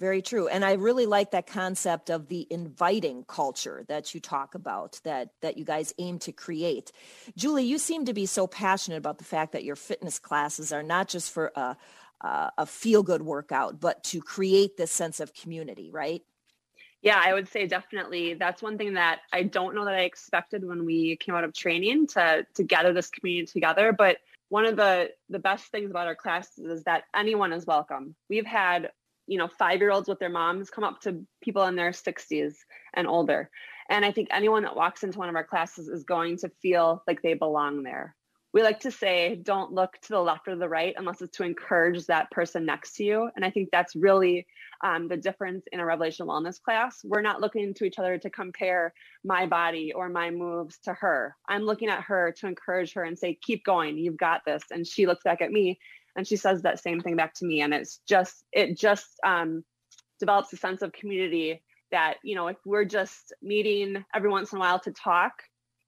Very 0.00 0.22
true. 0.22 0.48
And 0.48 0.64
I 0.64 0.72
really 0.72 1.04
like 1.04 1.32
that 1.32 1.46
concept 1.46 2.08
of 2.08 2.28
the 2.28 2.46
inviting 2.48 3.22
culture 3.24 3.84
that 3.88 4.14
you 4.14 4.20
talk 4.20 4.54
about 4.54 4.98
that 5.04 5.28
that 5.42 5.58
you 5.58 5.64
guys 5.66 5.92
aim 5.98 6.18
to 6.20 6.32
create. 6.32 6.90
Julie, 7.36 7.66
you 7.66 7.76
seem 7.76 8.06
to 8.06 8.14
be 8.14 8.24
so 8.24 8.46
passionate 8.46 8.96
about 8.96 9.18
the 9.18 9.24
fact 9.24 9.52
that 9.52 9.62
your 9.62 9.76
fitness 9.76 10.18
classes 10.18 10.72
are 10.72 10.82
not 10.82 11.08
just 11.08 11.30
for 11.30 11.52
a 11.54 11.76
a 12.22 12.64
feel 12.64 13.02
good 13.02 13.20
workout, 13.20 13.78
but 13.78 14.02
to 14.04 14.22
create 14.22 14.78
this 14.78 14.90
sense 14.90 15.20
of 15.20 15.34
community, 15.34 15.90
right? 15.90 16.22
Yeah, 17.02 17.20
I 17.22 17.34
would 17.34 17.48
say 17.48 17.66
definitely. 17.66 18.34
That's 18.34 18.62
one 18.62 18.78
thing 18.78 18.94
that 18.94 19.20
I 19.34 19.42
don't 19.42 19.74
know 19.74 19.84
that 19.84 19.94
I 19.94 20.02
expected 20.02 20.64
when 20.66 20.86
we 20.86 21.16
came 21.16 21.34
out 21.34 21.44
of 21.44 21.52
training 21.52 22.06
to 22.08 22.46
to 22.54 22.62
gather 22.62 22.94
this 22.94 23.10
community 23.10 23.52
together. 23.52 23.92
But 23.92 24.16
one 24.48 24.64
of 24.64 24.76
the 24.76 25.10
the 25.28 25.38
best 25.38 25.66
things 25.66 25.90
about 25.90 26.06
our 26.06 26.16
classes 26.16 26.64
is 26.64 26.84
that 26.84 27.04
anyone 27.14 27.52
is 27.52 27.66
welcome. 27.66 28.14
We've 28.30 28.46
had 28.46 28.92
you 29.30 29.38
know 29.38 29.48
five 29.48 29.78
year 29.78 29.92
olds 29.92 30.08
with 30.08 30.18
their 30.18 30.28
moms 30.28 30.70
come 30.70 30.84
up 30.84 31.00
to 31.00 31.24
people 31.40 31.64
in 31.64 31.76
their 31.76 31.92
60s 31.92 32.54
and 32.94 33.06
older. 33.06 33.48
And 33.88 34.04
i 34.04 34.12
think 34.12 34.28
anyone 34.30 34.64
that 34.64 34.76
walks 34.76 35.04
into 35.04 35.18
one 35.18 35.28
of 35.28 35.36
our 35.36 35.44
classes 35.44 35.88
is 35.88 36.04
going 36.04 36.36
to 36.38 36.50
feel 36.60 37.02
like 37.06 37.22
they 37.22 37.34
belong 37.34 37.82
there. 37.82 38.16
We 38.52 38.64
like 38.64 38.80
to 38.80 38.90
say 38.90 39.36
don't 39.36 39.72
look 39.72 39.92
to 40.02 40.08
the 40.08 40.20
left 40.20 40.48
or 40.48 40.56
the 40.56 40.68
right 40.68 40.94
unless 40.98 41.22
it's 41.22 41.36
to 41.36 41.44
encourage 41.44 42.06
that 42.06 42.32
person 42.32 42.66
next 42.66 42.94
to 42.96 43.04
you. 43.04 43.30
And 43.36 43.44
i 43.44 43.50
think 43.50 43.68
that's 43.70 43.94
really 43.94 44.46
um, 44.82 45.06
the 45.06 45.16
difference 45.16 45.64
in 45.70 45.78
a 45.78 45.84
revelation 45.84 46.26
wellness 46.26 46.60
class. 46.60 47.00
We're 47.04 47.22
not 47.22 47.40
looking 47.40 47.72
to 47.74 47.84
each 47.84 48.00
other 48.00 48.18
to 48.18 48.30
compare 48.30 48.92
my 49.24 49.46
body 49.46 49.92
or 49.92 50.08
my 50.08 50.30
moves 50.30 50.78
to 50.84 50.94
her. 50.94 51.36
I'm 51.48 51.62
looking 51.62 51.88
at 51.88 52.02
her 52.02 52.34
to 52.38 52.48
encourage 52.48 52.94
her 52.94 53.04
and 53.04 53.16
say 53.16 53.38
keep 53.40 53.64
going. 53.64 53.98
You've 53.98 54.16
got 54.16 54.40
this. 54.44 54.64
And 54.72 54.86
she 54.86 55.06
looks 55.06 55.22
back 55.22 55.40
at 55.40 55.52
me 55.52 55.78
and 56.16 56.26
she 56.26 56.36
says 56.36 56.62
that 56.62 56.80
same 56.80 57.00
thing 57.00 57.16
back 57.16 57.34
to 57.34 57.44
me. 57.44 57.60
And 57.60 57.72
it's 57.72 58.00
just 58.08 58.44
it 58.52 58.78
just 58.78 59.08
um, 59.24 59.64
develops 60.18 60.52
a 60.52 60.56
sense 60.56 60.82
of 60.82 60.92
community 60.92 61.62
that 61.90 62.16
you 62.22 62.34
know 62.34 62.48
if 62.48 62.56
we're 62.64 62.84
just 62.84 63.32
meeting 63.42 64.04
every 64.14 64.30
once 64.30 64.52
in 64.52 64.58
a 64.58 64.60
while 64.60 64.78
to 64.78 64.92
talk 64.92 65.32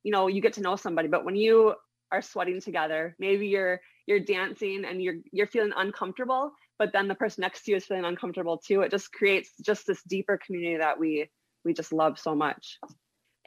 you 0.02 0.11
know 0.11 0.26
you 0.26 0.41
get 0.41 0.55
to 0.55 0.61
know 0.62 0.76
somebody. 0.76 1.09
But 1.09 1.25
when 1.25 1.37
you 1.37 1.75
are 2.11 2.23
sweating 2.23 2.61
together 2.61 3.17
maybe 3.19 3.49
you're 3.49 3.81
you're 4.07 4.21
dancing 4.21 4.85
and 4.85 5.02
you're 5.02 5.17
you're 5.33 5.47
feeling 5.47 5.73
uncomfortable 5.76 6.52
but 6.79 6.93
then 6.93 7.09
the 7.09 7.14
person 7.14 7.41
next 7.41 7.62
to 7.62 7.71
you 7.71 7.79
is 7.79 7.87
feeling 7.87 8.05
uncomfortable 8.05 8.59
too 8.59 8.83
it 8.83 8.91
just 8.91 9.11
creates 9.12 9.50
just 9.64 9.87
this 9.87 10.02
deeper 10.02 10.38
community 10.45 10.76
that 10.76 10.99
we 10.99 11.31
we 11.64 11.73
just 11.73 11.93
love 11.93 12.19
so 12.19 12.35
much. 12.35 12.79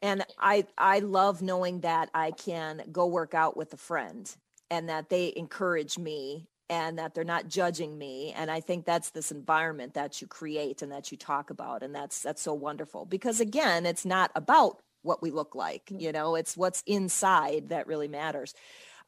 And 0.02 0.26
i 0.40 0.66
i 0.78 1.00
love 1.00 1.42
knowing 1.42 1.82
that 1.82 2.10
i 2.14 2.32
can 2.32 2.82
go 2.92 3.06
work 3.06 3.34
out 3.34 3.56
with 3.56 3.74
a 3.74 3.78
friend 3.78 4.36
and 4.70 4.90
that 4.90 5.10
they 5.10 5.34
encourage 5.36 5.98
me 5.98 6.48
and 6.70 6.98
that 6.98 7.14
they're 7.14 7.24
not 7.24 7.48
judging 7.48 7.98
me 7.98 8.34
and 8.36 8.50
i 8.50 8.60
think 8.60 8.86
that's 8.86 9.12
this 9.12 9.32
environment 9.32 9.94
that 9.94 10.22
you 10.22 10.28
create 10.28 10.82
and 10.82 10.92
that 10.92 11.12
you 11.12 11.18
talk 11.18 11.50
about 11.50 11.84
and 11.84 11.94
that's 11.94 12.22
that's 12.22 12.42
so 12.42 12.54
wonderful 12.54 13.06
because 13.06 13.40
again 13.40 13.86
it's 13.86 14.06
not 14.06 14.32
about 14.36 14.82
what 15.06 15.22
we 15.22 15.32
look 15.32 15.56
like. 15.56 15.90
You 15.90 16.12
know, 16.12 16.36
it's 16.36 16.58
what's 16.58 16.84
inside 16.86 17.70
that 17.70 17.88
really 17.88 18.08
matters. 18.08 18.54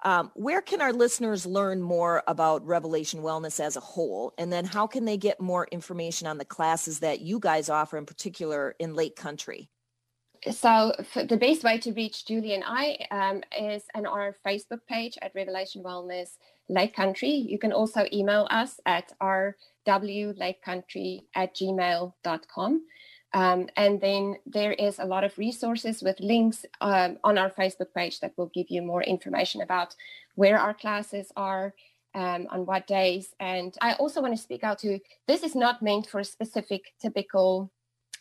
Um, 0.03 0.31
where 0.35 0.61
can 0.61 0.79
our 0.79 0.93
listeners 0.93 1.45
learn 1.45 1.81
more 1.81 2.21
about 2.27 2.65
Revelation 2.65 3.21
Wellness 3.21 3.59
as 3.59 3.75
a 3.75 3.81
whole? 3.81 4.31
And 4.37 4.53
then 4.53 4.63
how 4.63 4.85
can 4.85 5.05
they 5.05 5.17
get 5.17 5.41
more 5.41 5.67
information 5.71 6.27
on 6.27 6.37
the 6.37 6.45
classes 6.45 6.99
that 6.99 7.21
you 7.21 7.39
guys 7.39 7.67
offer 7.67 7.97
in 7.97 8.05
particular 8.05 8.75
in 8.77 8.93
Lake 8.93 9.15
Country? 9.15 9.69
So 10.51 10.93
the 11.15 11.37
best 11.37 11.63
way 11.63 11.79
to 11.79 11.93
reach 11.93 12.27
Julie 12.27 12.53
and 12.53 12.63
I 12.63 13.07
um, 13.09 13.41
is 13.59 13.83
on 13.95 14.05
our 14.05 14.35
Facebook 14.45 14.81
page 14.87 15.17
at 15.23 15.31
Revelation 15.33 15.81
Wellness 15.81 16.37
Lake 16.69 16.95
Country. 16.95 17.29
You 17.29 17.59
can 17.59 17.71
also 17.71 18.05
email 18.11 18.47
us 18.49 18.79
at 18.85 19.13
rwlakecountry 19.21 21.21
at 21.35 21.55
gmail.com. 21.55 22.81
Um, 23.33 23.67
and 23.75 23.99
then 23.99 24.37
there 24.45 24.71
is 24.73 24.99
a 24.99 25.05
lot 25.05 25.23
of 25.23 25.37
resources 25.37 26.01
with 26.01 26.19
links 26.19 26.65
um, 26.81 27.17
on 27.23 27.37
our 27.37 27.49
Facebook 27.49 27.93
page 27.93 28.19
that 28.21 28.33
will 28.37 28.51
give 28.53 28.67
you 28.69 28.81
more 28.81 29.03
information 29.03 29.61
about 29.61 29.95
where 30.35 30.57
our 30.57 30.73
classes 30.73 31.31
are, 31.35 31.73
um, 32.17 32.47
on 32.49 32.65
what 32.65 32.87
days. 32.87 33.33
And 33.39 33.75
I 33.81 33.93
also 33.93 34.21
want 34.21 34.35
to 34.35 34.41
speak 34.41 34.63
out 34.63 34.79
to 34.79 34.99
this 35.27 35.43
is 35.43 35.55
not 35.55 35.81
meant 35.81 36.07
for 36.07 36.19
a 36.19 36.25
specific, 36.25 36.93
typical, 36.99 37.71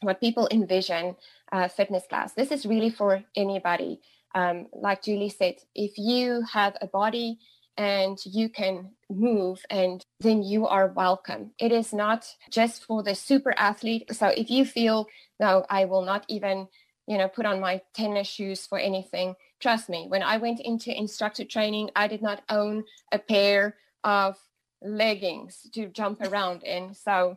what 0.02 0.20
people 0.20 0.48
envision 0.50 1.16
uh, 1.52 1.68
fitness 1.68 2.04
class. 2.08 2.34
This 2.34 2.50
is 2.50 2.66
really 2.66 2.90
for 2.90 3.24
anybody. 3.34 4.00
Um, 4.34 4.66
like 4.72 5.02
Julie 5.02 5.30
said, 5.30 5.56
if 5.74 5.96
you 5.96 6.42
have 6.52 6.76
a 6.82 6.86
body 6.86 7.38
and 7.76 8.18
you 8.24 8.48
can 8.48 8.90
move 9.10 9.62
and 9.70 10.02
then 10.20 10.42
you 10.42 10.66
are 10.66 10.88
welcome. 10.88 11.52
It 11.58 11.72
is 11.72 11.92
not 11.92 12.26
just 12.50 12.84
for 12.84 13.02
the 13.02 13.14
super 13.14 13.54
athlete. 13.56 14.14
So 14.14 14.28
if 14.28 14.50
you 14.50 14.64
feel, 14.64 15.06
no, 15.38 15.64
I 15.68 15.84
will 15.84 16.02
not 16.02 16.24
even, 16.28 16.68
you 17.06 17.18
know, 17.18 17.28
put 17.28 17.46
on 17.46 17.60
my 17.60 17.82
tennis 17.94 18.28
shoes 18.28 18.66
for 18.66 18.78
anything, 18.78 19.34
trust 19.60 19.88
me, 19.88 20.06
when 20.08 20.22
I 20.22 20.38
went 20.38 20.60
into 20.60 20.96
instructor 20.96 21.44
training, 21.44 21.90
I 21.94 22.08
did 22.08 22.22
not 22.22 22.42
own 22.48 22.84
a 23.12 23.18
pair 23.18 23.76
of 24.04 24.36
leggings 24.82 25.66
to 25.74 25.88
jump 25.88 26.20
around 26.20 26.62
in. 26.62 26.94
So 26.94 27.36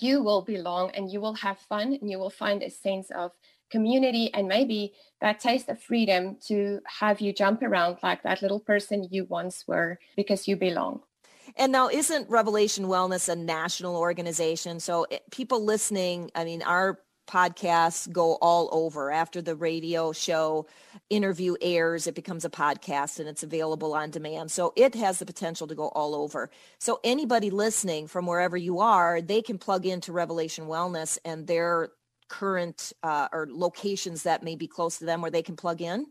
you 0.00 0.22
will 0.22 0.42
belong 0.42 0.90
and 0.90 1.10
you 1.10 1.20
will 1.20 1.34
have 1.34 1.58
fun 1.58 1.98
and 2.00 2.10
you 2.10 2.18
will 2.18 2.30
find 2.30 2.62
a 2.62 2.70
sense 2.70 3.10
of 3.10 3.32
community 3.70 4.32
and 4.32 4.48
maybe 4.48 4.92
that 5.20 5.40
taste 5.40 5.68
of 5.68 5.82
freedom 5.82 6.36
to 6.46 6.80
have 6.86 7.20
you 7.20 7.32
jump 7.32 7.62
around 7.62 7.98
like 8.02 8.22
that 8.22 8.42
little 8.42 8.60
person 8.60 9.08
you 9.10 9.24
once 9.24 9.64
were 9.66 9.98
because 10.16 10.46
you 10.46 10.56
belong. 10.56 11.00
And 11.56 11.72
now, 11.72 11.88
isn't 11.88 12.28
Revelation 12.28 12.86
Wellness 12.86 13.28
a 13.28 13.36
national 13.36 13.96
organization? 13.96 14.80
So, 14.80 15.06
it, 15.10 15.22
people 15.30 15.64
listening, 15.64 16.30
I 16.34 16.44
mean, 16.44 16.62
our 16.62 17.00
podcasts 17.26 18.10
go 18.10 18.34
all 18.36 18.68
over. 18.72 19.10
After 19.10 19.40
the 19.40 19.56
radio 19.56 20.12
show 20.12 20.66
interview 21.08 21.56
airs, 21.60 22.06
it 22.06 22.14
becomes 22.14 22.44
a 22.44 22.50
podcast 22.50 23.18
and 23.18 23.28
it's 23.28 23.42
available 23.42 23.94
on 23.94 24.10
demand. 24.10 24.50
So, 24.50 24.72
it 24.76 24.94
has 24.96 25.18
the 25.18 25.26
potential 25.26 25.66
to 25.68 25.74
go 25.74 25.88
all 25.88 26.14
over. 26.14 26.50
So, 26.78 27.00
anybody 27.04 27.50
listening 27.50 28.06
from 28.08 28.26
wherever 28.26 28.56
you 28.56 28.80
are, 28.80 29.22
they 29.22 29.40
can 29.40 29.56
plug 29.56 29.86
into 29.86 30.12
Revelation 30.12 30.66
Wellness 30.66 31.16
and 31.24 31.46
their 31.46 31.90
current 32.28 32.92
uh, 33.02 33.28
or 33.32 33.46
locations 33.50 34.22
that 34.24 34.42
may 34.42 34.56
be 34.56 34.66
close 34.66 34.98
to 34.98 35.04
them 35.04 35.22
where 35.22 35.30
they 35.30 35.42
can 35.42 35.56
plug 35.56 35.82
in? 35.82 36.06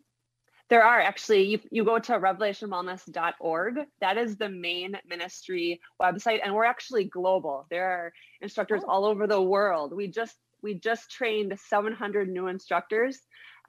There 0.68 0.84
are 0.84 1.00
actually, 1.00 1.44
you, 1.44 1.60
you 1.70 1.86
go 1.86 2.00
to 2.00 2.14
revelationwellness.org. 2.14 3.76
That 4.02 4.18
is 4.18 4.36
the 4.36 4.50
main 4.50 4.98
ministry 5.08 5.80
website. 6.02 6.40
And 6.44 6.56
we're 6.56 6.66
actually 6.66 7.04
global. 7.04 7.68
There 7.70 7.86
are 7.86 8.14
instructors 8.42 8.82
oh. 8.84 8.90
all 8.90 9.06
over 9.06 9.28
the 9.28 9.42
world. 9.42 9.94
We 9.94 10.08
just 10.08 10.36
we 10.66 10.74
just 10.74 11.12
trained 11.12 11.58
700 11.70 12.28
new 12.28 12.48
instructors 12.48 13.20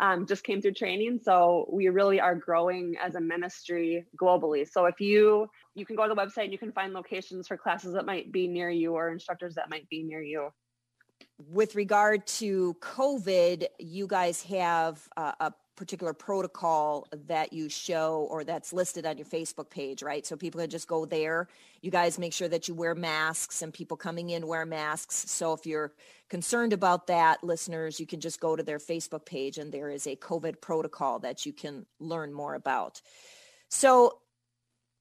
um, 0.01 0.27
just 0.27 0.45
came 0.45 0.61
through 0.61 0.73
training 0.73 1.21
so 1.23 1.69
we 1.71 1.89
really 1.89 2.21
are 2.21 2.35
growing 2.35 2.95
as 3.03 3.15
a 3.15 3.21
ministry 3.21 4.07
globally 4.21 4.67
so 4.69 4.87
if 4.87 5.01
you 5.01 5.47
you 5.75 5.85
can 5.85 5.97
go 5.97 6.09
to 6.09 6.15
the 6.15 6.21
website 6.21 6.45
and 6.45 6.53
you 6.53 6.59
can 6.59 6.73
find 6.73 6.93
locations 6.93 7.49
for 7.49 7.57
classes 7.57 7.93
that 7.93 8.07
might 8.07 8.33
be 8.33 8.49
near 8.49 8.71
you 8.71 8.95
or 8.95 9.11
instructors 9.11 9.55
that 9.55 9.71
might 9.71 9.89
be 9.89 10.03
near 10.03 10.23
you 10.23 10.49
with 11.39 11.75
regard 11.75 12.27
to 12.27 12.75
COVID, 12.81 13.67
you 13.79 14.07
guys 14.07 14.43
have 14.43 15.07
uh, 15.17 15.33
a 15.41 15.53
particular 15.77 16.15
protocol 16.15 17.07
that 17.27 17.53
you 17.53 17.69
show 17.69 18.27
or 18.31 18.43
that's 18.45 18.73
listed 18.73 19.05
on 19.05 19.19
your 19.19 19.27
Facebook 19.27 19.69
page, 19.69 20.03
right? 20.03 20.27
So 20.27 20.35
people 20.35 20.61
can 20.61 20.71
just 20.71 20.89
go 20.89 21.05
there. 21.05 21.49
You 21.83 21.91
guys 21.91 22.19
make 22.19 22.33
sure 22.33 22.49
that 22.49 22.67
you 22.67 22.75
wear 22.75 22.95
masks 22.95 23.61
and 23.61 23.73
people 23.73 23.97
coming 23.97 24.31
in 24.31 24.47
wear 24.47 24.65
masks. 24.65 25.31
So 25.31 25.53
if 25.53 25.67
you're 25.67 25.93
concerned 26.31 26.73
about 26.73 27.07
that, 27.09 27.45
listeners, 27.45 28.01
you 28.01 28.07
can 28.07 28.21
just 28.21 28.41
go 28.41 28.57
to 28.57 28.63
their 28.63 28.79
Facebook 28.79 29.27
page 29.27 29.59
and 29.59 29.71
there 29.71 29.91
is 29.91 30.07
a 30.07 30.17
COVID 30.17 30.63
protocol 30.63 31.19
that 31.21 31.45
you 31.45 31.53
can 31.53 31.85
learn 32.01 32.33
more 32.33 32.55
about. 32.55 33.03
So 33.69 34.21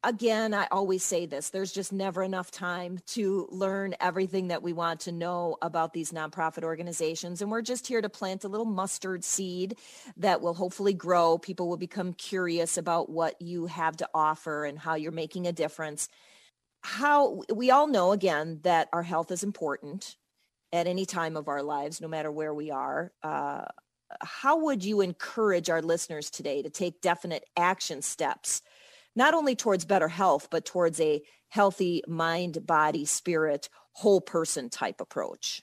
again, 0.05 0.53
I 0.53 0.67
always 0.71 1.03
say 1.03 1.25
this 1.25 1.49
there's 1.49 1.73
just 1.73 1.91
never 1.91 2.23
enough 2.23 2.51
time 2.51 2.99
to 3.07 3.47
learn 3.51 3.95
everything 3.99 4.47
that 4.49 4.63
we 4.63 4.71
want 4.71 5.01
to 5.01 5.11
know 5.11 5.57
about 5.61 5.93
these 5.93 6.11
nonprofit 6.11 6.63
organizations. 6.63 7.41
And 7.41 7.51
we're 7.51 7.61
just 7.61 7.87
here 7.87 8.01
to 8.01 8.07
plant 8.07 8.43
a 8.43 8.47
little 8.47 8.65
mustard 8.65 9.23
seed 9.23 9.77
that 10.17 10.41
will 10.41 10.53
hopefully 10.53 10.93
grow. 10.93 11.37
People 11.37 11.67
will 11.67 11.77
become 11.77 12.13
curious 12.13 12.77
about 12.77 13.09
what 13.09 13.41
you 13.41 13.65
have 13.65 13.97
to 13.97 14.09
offer 14.13 14.63
and 14.63 14.79
how 14.79 14.95
you're 14.95 15.11
making 15.11 15.47
a 15.47 15.51
difference. 15.51 16.07
How 16.83 17.41
we 17.53 17.71
all 17.71 17.87
know, 17.87 18.11
again, 18.11 18.59
that 18.61 18.89
our 18.93 19.03
health 19.03 19.31
is 19.31 19.43
important 19.43 20.15
at 20.71 20.87
any 20.87 21.05
time 21.05 21.35
of 21.35 21.47
our 21.47 21.63
lives, 21.63 21.99
no 21.99 22.07
matter 22.07 22.31
where 22.31 22.53
we 22.53 22.69
are. 22.69 23.11
Uh, 23.23 23.63
how 24.21 24.57
would 24.59 24.83
you 24.83 25.01
encourage 25.01 25.69
our 25.69 25.81
listeners 25.81 26.29
today 26.29 26.61
to 26.61 26.69
take 26.69 27.01
definite 27.01 27.43
action 27.57 28.03
steps? 28.03 28.61
Not 29.15 29.33
only 29.33 29.55
towards 29.55 29.85
better 29.85 30.07
health, 30.07 30.47
but 30.49 30.65
towards 30.65 30.99
a 30.99 31.21
healthy 31.49 32.03
mind, 32.07 32.65
body, 32.65 33.05
spirit, 33.05 33.69
whole 33.93 34.21
person 34.21 34.69
type 34.69 34.99
approach? 34.99 35.61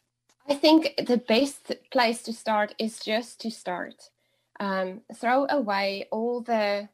I 0.49 0.55
think 0.55 0.95
the 1.07 1.19
best 1.19 1.73
place 1.91 2.23
to 2.25 2.33
start 2.33 2.75
is 2.79 2.99
just 2.99 3.41
to 3.43 3.51
start. 3.51 4.11
Um, 4.59 5.03
throw 5.15 5.47
away 5.49 6.09
all 6.11 6.41
the 6.41 6.89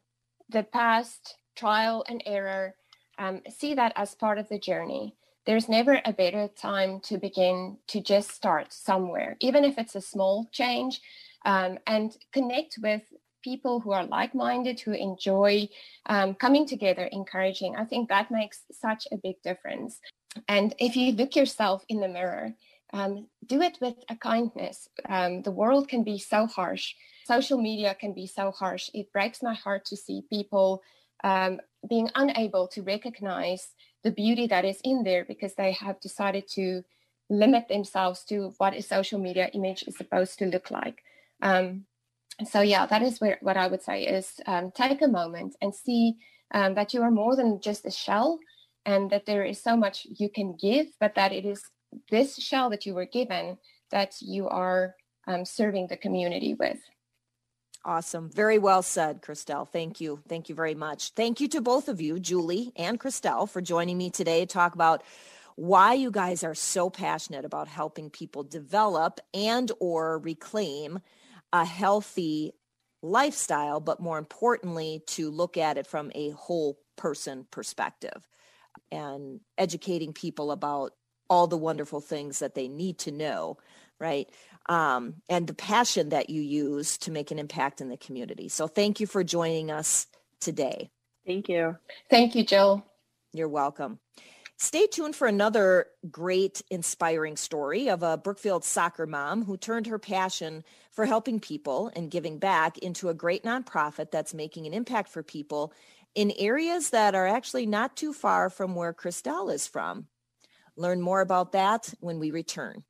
the 0.49 0.63
past 0.63 1.35
trial 1.55 2.03
and 2.07 2.23
error. 2.25 2.75
Um, 3.17 3.41
see 3.49 3.73
that 3.75 3.93
as 3.95 4.15
part 4.15 4.37
of 4.37 4.49
the 4.49 4.59
journey. 4.59 5.15
There's 5.45 5.69
never 5.69 6.01
a 6.05 6.13
better 6.13 6.47
time 6.47 6.99
to 7.01 7.17
begin 7.17 7.77
to 7.87 8.01
just 8.01 8.31
start 8.31 8.71
somewhere, 8.71 9.35
even 9.39 9.63
if 9.63 9.77
it's 9.77 9.95
a 9.95 10.01
small 10.01 10.47
change, 10.51 11.01
um, 11.45 11.79
and 11.87 12.15
connect 12.31 12.77
with 12.81 13.01
people 13.43 13.79
who 13.79 13.91
are 13.91 14.05
like-minded 14.05 14.79
who 14.79 14.91
enjoy 14.91 15.67
um, 16.07 16.33
coming 16.33 16.65
together 16.65 17.09
encouraging 17.11 17.75
i 17.75 17.85
think 17.85 18.09
that 18.09 18.31
makes 18.31 18.61
such 18.71 19.07
a 19.11 19.17
big 19.17 19.35
difference 19.43 19.99
and 20.47 20.75
if 20.79 20.95
you 20.95 21.11
look 21.13 21.35
yourself 21.35 21.83
in 21.89 21.99
the 21.99 22.07
mirror 22.07 22.53
um, 22.93 23.27
do 23.45 23.61
it 23.61 23.77
with 23.81 23.95
a 24.09 24.15
kindness. 24.15 24.87
Um, 25.07 25.41
the 25.43 25.51
world 25.51 25.87
can 25.87 26.03
be 26.03 26.17
so 26.17 26.47
harsh. 26.47 26.95
Social 27.25 27.61
media 27.61 27.93
can 27.93 28.13
be 28.13 28.25
so 28.25 28.51
harsh. 28.51 28.89
It 28.93 29.11
breaks 29.13 29.43
my 29.43 29.53
heart 29.53 29.85
to 29.85 29.97
see 29.97 30.23
people 30.29 30.81
um, 31.23 31.59
being 31.87 32.09
unable 32.15 32.67
to 32.69 32.81
recognize 32.81 33.67
the 34.03 34.11
beauty 34.11 34.47
that 34.47 34.65
is 34.65 34.79
in 34.83 35.03
there 35.03 35.25
because 35.25 35.53
they 35.55 35.73
have 35.73 35.99
decided 35.99 36.47
to 36.55 36.83
limit 37.29 37.67
themselves 37.67 38.23
to 38.25 38.53
what 38.57 38.73
a 38.73 38.81
social 38.81 39.19
media 39.19 39.49
image 39.53 39.83
is 39.83 39.95
supposed 39.95 40.39
to 40.39 40.45
look 40.45 40.71
like. 40.71 41.03
Um, 41.41 41.85
so 42.47 42.61
yeah, 42.61 42.85
that 42.85 43.01
is 43.01 43.19
where, 43.19 43.37
what 43.41 43.57
I 43.57 43.67
would 43.67 43.81
say 43.81 44.03
is 44.03 44.39
um, 44.45 44.71
take 44.71 45.01
a 45.01 45.07
moment 45.07 45.55
and 45.61 45.73
see 45.73 46.15
um, 46.53 46.75
that 46.75 46.93
you 46.93 47.01
are 47.01 47.11
more 47.11 47.35
than 47.35 47.61
just 47.61 47.85
a 47.85 47.91
shell 47.91 48.39
and 48.85 49.09
that 49.11 49.25
there 49.25 49.43
is 49.43 49.61
so 49.61 49.75
much 49.75 50.07
you 50.09 50.29
can 50.29 50.55
give, 50.55 50.87
but 50.99 51.15
that 51.15 51.31
it 51.31 51.45
is 51.45 51.61
this 52.09 52.35
shell 52.35 52.69
that 52.69 52.85
you 52.85 52.93
were 52.93 53.05
given 53.05 53.57
that 53.91 54.15
you 54.21 54.47
are 54.47 54.95
um, 55.27 55.45
serving 55.45 55.87
the 55.87 55.97
community 55.97 56.53
with. 56.53 56.77
Awesome. 57.85 58.29
Very 58.29 58.57
well 58.57 58.81
said, 58.81 59.21
Christelle. 59.21 59.67
Thank 59.67 60.01
you. 60.01 60.21
Thank 60.27 60.49
you 60.49 60.55
very 60.55 60.75
much. 60.75 61.11
Thank 61.11 61.39
you 61.39 61.47
to 61.49 61.61
both 61.61 61.87
of 61.87 62.01
you, 62.01 62.19
Julie 62.19 62.71
and 62.75 62.99
Christelle, 62.99 63.49
for 63.49 63.61
joining 63.61 63.97
me 63.97 64.09
today 64.09 64.41
to 64.41 64.45
talk 64.45 64.75
about 64.75 65.03
why 65.55 65.93
you 65.93 66.11
guys 66.11 66.43
are 66.43 66.55
so 66.55 66.89
passionate 66.89 67.45
about 67.45 67.67
helping 67.67 68.09
people 68.09 68.43
develop 68.43 69.19
and 69.33 69.71
or 69.79 70.19
reclaim 70.19 70.99
a 71.53 71.65
healthy 71.65 72.53
lifestyle, 73.01 73.79
but 73.79 73.99
more 73.99 74.17
importantly, 74.17 75.01
to 75.07 75.31
look 75.31 75.57
at 75.57 75.77
it 75.77 75.87
from 75.87 76.11
a 76.15 76.29
whole 76.31 76.79
person 76.95 77.45
perspective 77.49 78.27
and 78.91 79.39
educating 79.57 80.13
people 80.13 80.51
about 80.51 80.93
all 81.29 81.47
the 81.47 81.57
wonderful 81.57 82.01
things 82.01 82.39
that 82.39 82.55
they 82.55 82.67
need 82.67 82.97
to 82.99 83.11
know, 83.11 83.57
right? 83.99 84.29
Um, 84.67 85.15
and 85.29 85.47
the 85.47 85.53
passion 85.53 86.09
that 86.09 86.29
you 86.29 86.41
use 86.41 86.97
to 86.99 87.11
make 87.11 87.31
an 87.31 87.39
impact 87.39 87.81
in 87.81 87.89
the 87.89 87.97
community. 87.97 88.49
So 88.49 88.67
thank 88.67 88.99
you 88.99 89.07
for 89.07 89.23
joining 89.23 89.71
us 89.71 90.07
today. 90.39 90.89
Thank 91.25 91.49
you. 91.49 91.77
Thank 92.09 92.35
you, 92.35 92.43
Jill. 92.43 92.85
You're 93.33 93.47
welcome. 93.47 93.99
Stay 94.61 94.87
tuned 94.87 95.15
for 95.15 95.25
another 95.25 95.87
great, 96.11 96.61
inspiring 96.69 97.37
story 97.37 97.89
of 97.89 98.03
a 98.03 98.17
Brookfield 98.17 98.65
soccer 98.65 99.07
mom 99.07 99.45
who 99.45 99.55
turned 99.55 99.87
her 99.87 99.97
passion 99.97 100.65
for 100.91 101.05
helping 101.05 101.39
people 101.39 101.89
and 101.95 102.11
giving 102.11 102.39
back 102.39 102.77
into 102.79 103.07
a 103.07 103.13
great 103.13 103.43
nonprofit 103.43 104.11
that's 104.11 104.33
making 104.33 104.67
an 104.67 104.73
impact 104.73 105.07
for 105.07 105.23
people 105.23 105.71
in 106.13 106.33
areas 106.37 106.89
that 106.89 107.15
are 107.15 107.25
actually 107.25 107.65
not 107.65 107.95
too 107.95 108.11
far 108.11 108.49
from 108.49 108.75
where 108.75 108.93
Christelle 108.93 109.53
is 109.53 109.65
from. 109.65 110.07
Learn 110.75 110.99
more 111.01 111.21
about 111.21 111.53
that 111.53 111.93
when 112.01 112.19
we 112.19 112.29
return. 112.29 112.83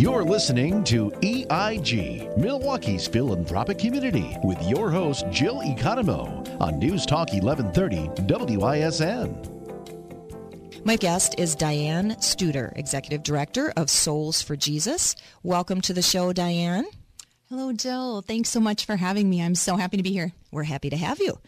You're 0.00 0.24
listening 0.24 0.82
to 0.84 1.12
EIG, 1.20 2.34
Milwaukee's 2.38 3.06
philanthropic 3.06 3.78
community, 3.78 4.34
with 4.42 4.58
your 4.62 4.90
host, 4.90 5.26
Jill 5.30 5.60
Economou, 5.60 6.58
on 6.58 6.78
News 6.78 7.04
Talk 7.04 7.30
1130 7.34 8.56
WISN. 8.56 9.36
My 10.86 10.96
guest 10.96 11.34
is 11.36 11.54
Diane 11.54 12.12
Studer, 12.12 12.72
Executive 12.78 13.22
Director 13.22 13.74
of 13.76 13.90
Soles 13.90 14.40
for 14.40 14.56
Jesus. 14.56 15.16
Welcome 15.42 15.82
to 15.82 15.92
the 15.92 16.00
show, 16.00 16.32
Diane. 16.32 16.86
Hello, 17.50 17.70
Jill. 17.74 18.22
Thanks 18.22 18.48
so 18.48 18.58
much 18.58 18.86
for 18.86 18.96
having 18.96 19.28
me. 19.28 19.42
I'm 19.42 19.54
so 19.54 19.76
happy 19.76 19.98
to 19.98 20.02
be 20.02 20.12
here. 20.12 20.32
We're 20.50 20.62
happy 20.62 20.88
to 20.88 20.96
have 20.96 21.18
you. 21.18 21.38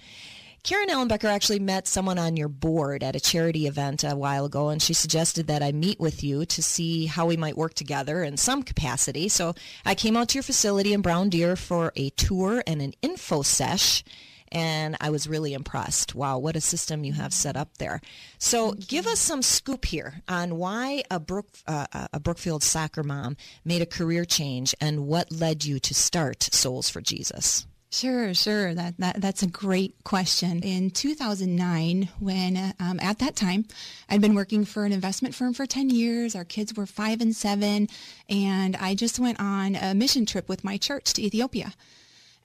Karen 0.64 0.88
Ellenbecker 0.88 1.28
actually 1.28 1.58
met 1.58 1.88
someone 1.88 2.20
on 2.20 2.36
your 2.36 2.48
board 2.48 3.02
at 3.02 3.16
a 3.16 3.20
charity 3.20 3.66
event 3.66 4.04
a 4.04 4.14
while 4.14 4.44
ago, 4.44 4.68
and 4.68 4.80
she 4.80 4.94
suggested 4.94 5.48
that 5.48 5.60
I 5.60 5.72
meet 5.72 5.98
with 5.98 6.22
you 6.22 6.46
to 6.46 6.62
see 6.62 7.06
how 7.06 7.26
we 7.26 7.36
might 7.36 7.56
work 7.56 7.74
together 7.74 8.22
in 8.22 8.36
some 8.36 8.62
capacity. 8.62 9.28
So 9.28 9.54
I 9.84 9.96
came 9.96 10.16
out 10.16 10.28
to 10.28 10.34
your 10.34 10.44
facility 10.44 10.92
in 10.92 11.02
Brown 11.02 11.30
Deer 11.30 11.56
for 11.56 11.92
a 11.96 12.10
tour 12.10 12.62
and 12.64 12.80
an 12.80 12.94
info 13.02 13.42
sesh 13.42 14.04
and 14.52 14.96
I 15.00 15.08
was 15.10 15.26
really 15.26 15.54
impressed. 15.54 16.14
Wow, 16.14 16.38
what 16.38 16.56
a 16.56 16.60
system 16.60 17.04
you 17.04 17.14
have 17.14 17.32
set 17.32 17.56
up 17.56 17.78
there. 17.78 18.00
So 18.38 18.72
give 18.72 19.06
us 19.06 19.18
some 19.18 19.40
scoop 19.40 19.86
here 19.86 20.22
on 20.28 20.56
why 20.58 21.04
a, 21.10 21.18
Brook, 21.18 21.46
uh, 21.66 21.86
a 22.12 22.20
Brookfield 22.20 22.62
soccer 22.62 23.02
mom 23.02 23.36
made 23.64 23.80
a 23.80 23.86
career 23.86 24.26
change 24.26 24.74
and 24.80 25.06
what 25.06 25.32
led 25.32 25.64
you 25.64 25.80
to 25.80 25.94
start 25.94 26.42
Soles 26.52 26.90
for 26.90 27.00
Jesus. 27.00 27.66
Sure, 27.92 28.32
sure. 28.32 28.74
That, 28.74 28.96
that 29.00 29.20
that's 29.20 29.42
a 29.42 29.46
great 29.46 30.02
question. 30.02 30.62
In 30.62 30.90
2009, 30.90 32.08
when 32.20 32.74
um, 32.80 32.98
at 33.00 33.18
that 33.18 33.36
time 33.36 33.66
I'd 34.08 34.22
been 34.22 34.34
working 34.34 34.64
for 34.64 34.86
an 34.86 34.92
investment 34.92 35.34
firm 35.34 35.52
for 35.52 35.66
10 35.66 35.90
years, 35.90 36.34
our 36.34 36.46
kids 36.46 36.74
were 36.74 36.86
five 36.86 37.20
and 37.20 37.36
seven, 37.36 37.88
and 38.30 38.76
I 38.76 38.94
just 38.94 39.18
went 39.18 39.38
on 39.38 39.76
a 39.76 39.92
mission 39.94 40.24
trip 40.24 40.48
with 40.48 40.64
my 40.64 40.78
church 40.78 41.12
to 41.12 41.22
Ethiopia, 41.22 41.74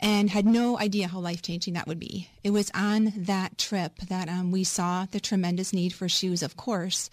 and 0.02 0.30
had 0.30 0.46
no 0.46 0.78
idea 0.78 1.08
how 1.08 1.20
life 1.20 1.44
changing 1.44 1.76
that 1.76 1.88
would 1.88 2.00
be. 2.00 2.28
It 2.44 2.50
was 2.50 2.70
on 2.76 3.14
that 3.16 3.58
trip 3.58 4.00
that 4.10 4.28
um, 4.28 4.52
we 4.52 4.66
saw 4.66 5.06
the 5.10 5.22
tremendous 5.22 5.72
need 5.72 5.94
for 5.94 6.10
shoes, 6.10 6.44
of 6.44 6.58
course. 6.58 7.10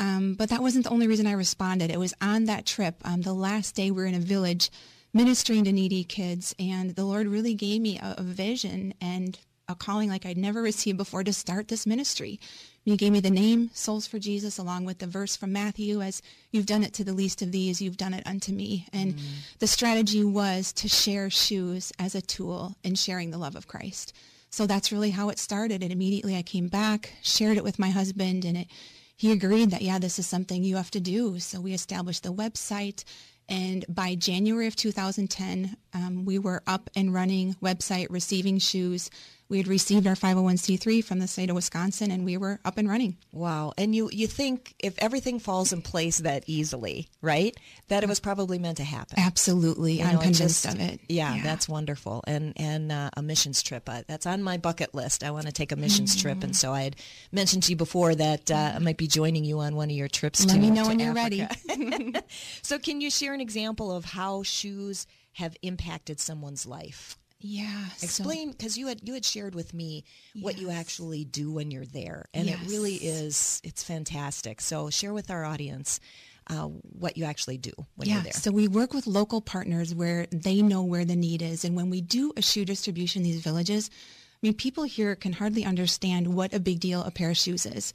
Um, 0.00 0.32
but 0.32 0.48
that 0.48 0.62
wasn't 0.62 0.84
the 0.84 0.90
only 0.90 1.08
reason 1.08 1.26
I 1.26 1.32
responded. 1.32 1.90
It 1.90 1.98
was 1.98 2.14
on 2.22 2.44
that 2.44 2.64
trip, 2.64 2.94
um, 3.04 3.20
the 3.20 3.34
last 3.34 3.74
day 3.74 3.90
we 3.90 4.00
were 4.00 4.06
in 4.06 4.14
a 4.14 4.18
village 4.18 4.70
ministering 5.16 5.64
to 5.64 5.72
needy 5.72 6.04
kids. 6.04 6.54
And 6.58 6.94
the 6.94 7.04
Lord 7.04 7.26
really 7.26 7.54
gave 7.54 7.80
me 7.80 7.98
a, 7.98 8.16
a 8.18 8.22
vision 8.22 8.94
and 9.00 9.38
a 9.68 9.74
calling 9.74 10.08
like 10.08 10.24
I'd 10.24 10.36
never 10.36 10.62
received 10.62 10.96
before 10.96 11.24
to 11.24 11.32
start 11.32 11.68
this 11.68 11.86
ministry. 11.86 12.38
He 12.84 12.96
gave 12.96 13.10
me 13.10 13.18
the 13.18 13.30
name 13.30 13.70
Soles 13.74 14.06
for 14.06 14.20
Jesus 14.20 14.58
along 14.58 14.84
with 14.84 15.00
the 15.00 15.08
verse 15.08 15.34
from 15.34 15.52
Matthew 15.52 16.00
as 16.00 16.22
you've 16.52 16.66
done 16.66 16.84
it 16.84 16.92
to 16.94 17.04
the 17.04 17.12
least 17.12 17.42
of 17.42 17.50
these, 17.50 17.82
you've 17.82 17.96
done 17.96 18.14
it 18.14 18.24
unto 18.26 18.52
me. 18.52 18.86
And 18.92 19.14
mm. 19.14 19.22
the 19.58 19.66
strategy 19.66 20.22
was 20.22 20.72
to 20.74 20.88
share 20.88 21.30
shoes 21.30 21.92
as 21.98 22.14
a 22.14 22.22
tool 22.22 22.76
in 22.84 22.94
sharing 22.94 23.32
the 23.32 23.38
love 23.38 23.56
of 23.56 23.66
Christ. 23.66 24.12
So 24.50 24.66
that's 24.66 24.92
really 24.92 25.10
how 25.10 25.30
it 25.30 25.40
started. 25.40 25.82
And 25.82 25.90
immediately 25.90 26.36
I 26.36 26.42
came 26.42 26.68
back, 26.68 27.14
shared 27.22 27.56
it 27.56 27.64
with 27.64 27.80
my 27.80 27.90
husband, 27.90 28.44
and 28.44 28.56
it, 28.56 28.68
he 29.16 29.32
agreed 29.32 29.70
that, 29.70 29.82
yeah, 29.82 29.98
this 29.98 30.18
is 30.18 30.28
something 30.28 30.62
you 30.62 30.76
have 30.76 30.92
to 30.92 31.00
do. 31.00 31.40
So 31.40 31.60
we 31.60 31.74
established 31.74 32.22
the 32.22 32.32
website, 32.32 33.02
and 33.48 33.84
by 33.88 34.14
January 34.14 34.66
of 34.66 34.76
2010, 34.76 35.76
um, 35.96 36.24
we 36.24 36.38
were 36.38 36.62
up 36.66 36.90
and 36.94 37.12
running 37.12 37.54
website, 37.62 38.08
receiving 38.10 38.58
shoes. 38.58 39.10
We 39.48 39.58
had 39.58 39.68
received 39.68 40.08
our 40.08 40.16
501c3 40.16 41.04
from 41.04 41.20
the 41.20 41.28
state 41.28 41.50
of 41.50 41.56
Wisconsin, 41.56 42.10
and 42.10 42.24
we 42.24 42.36
were 42.36 42.58
up 42.64 42.78
and 42.78 42.88
running. 42.88 43.16
Wow! 43.30 43.72
And 43.78 43.94
you 43.94 44.10
you 44.12 44.26
think 44.26 44.74
if 44.80 44.98
everything 44.98 45.38
falls 45.38 45.72
in 45.72 45.82
place 45.82 46.18
that 46.18 46.42
easily, 46.48 47.08
right? 47.22 47.56
That 47.86 48.02
it 48.02 48.08
was 48.08 48.18
probably 48.18 48.58
meant 48.58 48.78
to 48.78 48.84
happen. 48.84 49.20
Absolutely, 49.20 50.00
you 50.00 50.04
I'm 50.04 50.14
know, 50.14 50.20
convinced 50.20 50.64
just, 50.64 50.74
of 50.74 50.80
it. 50.80 51.00
Yeah, 51.08 51.36
yeah, 51.36 51.42
that's 51.44 51.68
wonderful. 51.68 52.24
And 52.26 52.54
and 52.56 52.90
uh, 52.90 53.10
a 53.16 53.22
missions 53.22 53.62
trip 53.62 53.88
uh, 53.88 54.02
that's 54.08 54.26
on 54.26 54.42
my 54.42 54.56
bucket 54.56 54.96
list. 54.96 55.22
I 55.22 55.30
want 55.30 55.46
to 55.46 55.52
take 55.52 55.70
a 55.70 55.76
missions 55.76 56.16
mm-hmm. 56.16 56.22
trip, 56.22 56.42
and 56.42 56.56
so 56.56 56.72
I 56.72 56.82
had 56.82 56.96
mentioned 57.30 57.62
to 57.64 57.70
you 57.70 57.76
before 57.76 58.16
that 58.16 58.50
uh, 58.50 58.72
I 58.74 58.78
might 58.80 58.96
be 58.96 59.06
joining 59.06 59.44
you 59.44 59.60
on 59.60 59.76
one 59.76 59.90
of 59.90 59.96
your 59.96 60.08
trips. 60.08 60.44
Let 60.44 60.54
to, 60.54 60.60
me 60.60 60.70
know 60.70 60.88
when 60.88 60.98
you're 60.98 61.14
ready. 61.14 61.46
so, 62.62 62.80
can 62.80 63.00
you 63.00 63.10
share 63.10 63.32
an 63.32 63.40
example 63.40 63.92
of 63.92 64.04
how 64.04 64.42
shoes 64.42 65.06
have 65.36 65.54
impacted 65.60 66.18
someone's 66.18 66.64
life? 66.64 67.18
Yeah. 67.40 67.84
Explain 68.02 68.52
because 68.52 68.74
so, 68.74 68.80
you 68.80 68.86
had 68.86 69.06
you 69.06 69.12
had 69.12 69.24
shared 69.24 69.54
with 69.54 69.74
me 69.74 70.04
yes. 70.34 70.42
what 70.42 70.58
you 70.58 70.70
actually 70.70 71.24
do 71.24 71.52
when 71.52 71.70
you're 71.70 71.84
there, 71.84 72.24
and 72.32 72.46
yes. 72.46 72.58
it 72.62 72.70
really 72.70 72.94
is 72.94 73.60
it's 73.62 73.84
fantastic. 73.84 74.62
So 74.62 74.88
share 74.88 75.12
with 75.12 75.30
our 75.30 75.44
audience 75.44 76.00
uh, 76.46 76.64
what 76.64 77.18
you 77.18 77.24
actually 77.26 77.58
do 77.58 77.72
when 77.96 78.08
yeah, 78.08 78.14
you're 78.14 78.22
there. 78.24 78.32
So 78.32 78.50
we 78.50 78.66
work 78.66 78.94
with 78.94 79.06
local 79.06 79.42
partners 79.42 79.94
where 79.94 80.26
they 80.32 80.62
know 80.62 80.82
where 80.82 81.04
the 81.04 81.16
need 81.16 81.42
is, 81.42 81.66
and 81.66 81.76
when 81.76 81.90
we 81.90 82.00
do 82.00 82.32
a 82.38 82.42
shoe 82.42 82.64
distribution 82.64 83.20
in 83.20 83.24
these 83.24 83.42
villages, 83.42 83.90
I 83.92 84.38
mean 84.42 84.54
people 84.54 84.84
here 84.84 85.14
can 85.14 85.34
hardly 85.34 85.66
understand 85.66 86.34
what 86.34 86.54
a 86.54 86.60
big 86.60 86.80
deal 86.80 87.02
a 87.02 87.10
pair 87.10 87.30
of 87.30 87.36
shoes 87.36 87.66
is. 87.66 87.92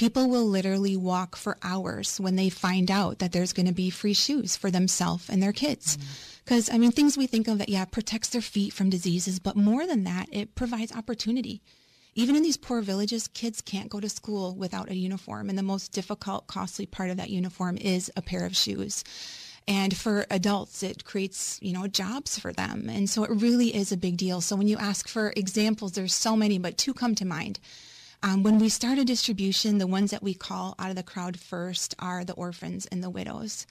People 0.00 0.30
will 0.30 0.46
literally 0.46 0.96
walk 0.96 1.36
for 1.36 1.58
hours 1.62 2.18
when 2.18 2.34
they 2.34 2.48
find 2.48 2.90
out 2.90 3.18
that 3.18 3.32
there's 3.32 3.52
going 3.52 3.66
to 3.66 3.74
be 3.74 3.90
free 3.90 4.14
shoes 4.14 4.56
for 4.56 4.70
themselves 4.70 5.28
and 5.28 5.42
their 5.42 5.52
kids. 5.52 5.98
Mm-hmm. 5.98 6.12
Because, 6.42 6.70
I 6.70 6.78
mean, 6.78 6.90
things 6.90 7.18
we 7.18 7.26
think 7.26 7.48
of 7.48 7.58
that, 7.58 7.68
yeah, 7.68 7.84
protects 7.84 8.30
their 8.30 8.40
feet 8.40 8.72
from 8.72 8.88
diseases, 8.88 9.38
but 9.38 9.56
more 9.56 9.86
than 9.86 10.04
that, 10.04 10.30
it 10.32 10.54
provides 10.54 10.90
opportunity. 10.96 11.60
Even 12.14 12.34
in 12.34 12.42
these 12.42 12.56
poor 12.56 12.80
villages, 12.80 13.28
kids 13.28 13.60
can't 13.60 13.90
go 13.90 14.00
to 14.00 14.08
school 14.08 14.54
without 14.54 14.88
a 14.88 14.96
uniform. 14.96 15.50
And 15.50 15.58
the 15.58 15.62
most 15.62 15.92
difficult, 15.92 16.46
costly 16.46 16.86
part 16.86 17.10
of 17.10 17.18
that 17.18 17.28
uniform 17.28 17.76
is 17.76 18.10
a 18.16 18.22
pair 18.22 18.46
of 18.46 18.56
shoes. 18.56 19.04
And 19.68 19.94
for 19.94 20.24
adults, 20.30 20.82
it 20.82 21.04
creates, 21.04 21.58
you 21.60 21.74
know, 21.74 21.86
jobs 21.86 22.38
for 22.38 22.54
them. 22.54 22.88
And 22.88 23.10
so 23.10 23.22
it 23.24 23.42
really 23.42 23.76
is 23.76 23.92
a 23.92 23.98
big 23.98 24.16
deal. 24.16 24.40
So 24.40 24.56
when 24.56 24.66
you 24.66 24.78
ask 24.78 25.08
for 25.08 25.34
examples, 25.36 25.92
there's 25.92 26.14
so 26.14 26.36
many, 26.36 26.58
but 26.58 26.78
two 26.78 26.94
come 26.94 27.14
to 27.16 27.26
mind. 27.26 27.60
Um, 28.22 28.42
when 28.42 28.58
we 28.58 28.68
start 28.68 28.98
a 28.98 29.04
distribution, 29.04 29.78
the 29.78 29.86
ones 29.86 30.10
that 30.10 30.22
we 30.22 30.34
call 30.34 30.74
out 30.78 30.90
of 30.90 30.96
the 30.96 31.02
crowd 31.02 31.38
first 31.38 31.94
are 31.98 32.24
the 32.24 32.34
orphans 32.34 32.86
and 32.86 33.02
the 33.02 33.10
widows. 33.10 33.66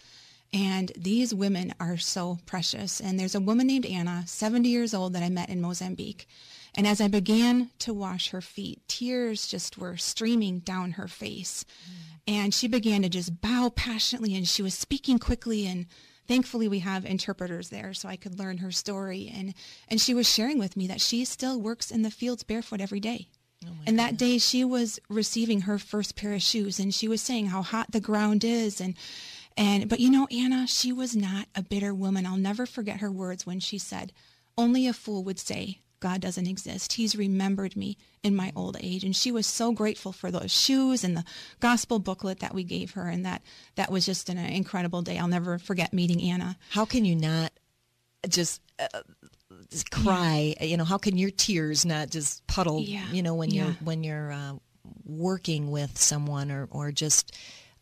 And 0.52 0.92
these 0.98 1.34
women 1.34 1.74
are 1.80 1.98
so 1.98 2.40
precious. 2.48 3.00
And 3.00 3.20
there's 3.20 3.36
a 3.36 3.40
woman 3.40 3.68
named 3.68 3.86
Anna, 3.86 4.24
70 4.26 4.68
years 4.68 4.94
old, 4.96 5.14
that 5.14 5.22
I 5.22 5.30
met 5.30 5.50
in 5.50 5.62
Mozambique. 5.62 6.28
And 6.76 6.88
as 6.88 7.00
I 7.00 7.08
began 7.08 7.70
to 7.80 7.94
wash 7.94 8.30
her 8.30 8.42
feet, 8.42 8.82
tears 8.88 9.48
just 9.48 9.78
were 9.78 9.98
streaming 9.98 10.60
down 10.60 10.92
her 10.92 11.08
face. 11.08 11.64
Mm. 11.64 12.34
And 12.34 12.54
she 12.54 12.68
began 12.68 13.04
to 13.04 13.10
just 13.10 13.42
bow 13.42 13.72
passionately 13.76 14.36
and 14.36 14.48
she 14.48 14.62
was 14.62 14.74
speaking 14.74 15.20
quickly 15.20 15.68
and 15.68 15.88
thankfully 16.28 16.68
we 16.68 16.80
have 16.80 17.06
interpreters 17.06 17.70
there 17.70 17.94
so 17.94 18.08
I 18.08 18.16
could 18.16 18.38
learn 18.38 18.60
her 18.60 18.72
story 18.72 19.32
and 19.36 19.56
and 19.88 20.00
she 20.00 20.14
was 20.14 20.32
sharing 20.32 20.60
with 20.60 20.78
me 20.78 20.86
that 20.86 21.02
she 21.02 21.26
still 21.26 21.60
works 21.60 21.90
in 21.90 22.04
the 22.04 22.12
fields 22.12 22.44
barefoot 22.44 22.82
every 22.82 23.00
day. 23.00 23.30
Oh 23.66 23.72
and 23.86 24.00
that 24.00 24.18
day 24.18 24.38
she 24.38 24.64
was 24.64 25.00
receiving 25.10 25.62
her 25.62 25.78
first 25.78 26.16
pair 26.16 26.34
of 26.34 26.42
shoes 26.42 26.80
and 26.80 26.94
she 26.94 27.08
was 27.08 27.22
saying 27.22 27.48
how 27.48 27.62
hot 27.62 27.92
the 27.92 28.00
ground 28.00 28.44
is 28.44 28.80
and 28.80 28.96
and 29.58 29.90
but 29.90 30.00
you 30.00 30.10
know 30.10 30.28
Anna 30.32 30.66
she 30.68 30.92
was 30.92 31.16
not 31.16 31.48
a 31.56 31.64
bitter 31.64 31.94
woman. 31.94 32.26
I'll 32.26 32.38
never 32.38 32.66
forget 32.66 33.00
her 33.00 33.12
words 33.12 33.46
when 33.46 33.60
she 33.60 33.78
said 33.78 34.14
only 34.58 34.88
a 34.88 34.94
fool 34.94 35.24
would 35.24 35.40
say 35.40 35.80
God 36.00 36.22
doesn't 36.22 36.48
exist. 36.48 36.94
He's 36.94 37.16
remembered 37.16 37.76
me 37.76 37.98
in 38.24 38.36
my 38.36 38.52
old 38.56 38.78
age. 38.80 39.04
And 39.04 39.16
she 39.16 39.32
was 39.32 39.46
so 39.46 39.72
grateful 39.72 40.12
for 40.12 40.32
those 40.32 40.52
shoes 40.52 41.04
and 41.04 41.16
the 41.16 41.26
gospel 41.60 42.00
booklet 42.00 42.40
that 42.40 42.54
we 42.54 42.64
gave 42.64 42.92
her. 42.92 43.08
And 43.08 43.26
that, 43.26 43.42
that 43.76 43.92
was 43.92 44.06
just 44.06 44.30
an 44.30 44.38
incredible 44.38 45.02
day. 45.02 45.18
I'll 45.18 45.28
never 45.28 45.58
forget 45.58 45.94
meeting 45.94 46.22
Anna. 46.22 46.58
How 46.70 46.86
can 46.86 47.06
you 47.06 47.16
not 47.16 47.52
just, 48.28 48.62
uh, 48.80 48.88
just 48.94 49.39
cry? 49.92 50.56
Yeah. 50.60 50.66
You 50.66 50.78
know, 50.78 50.86
how 50.86 50.98
can 50.98 51.18
your 51.18 51.32
tears 51.32 51.86
not 51.86 52.10
just 52.10 52.46
puddle, 52.48 52.82
yeah. 52.82 53.12
you 53.12 53.24
know, 53.24 53.36
when 53.36 53.52
yeah. 53.52 53.66
you're, 53.66 53.74
when 53.84 54.04
you're, 54.04 54.32
uh, 54.32 54.54
working 55.06 55.72
with 55.72 55.98
someone 55.98 56.52
or, 56.52 56.68
or 56.72 56.92
just 56.92 57.36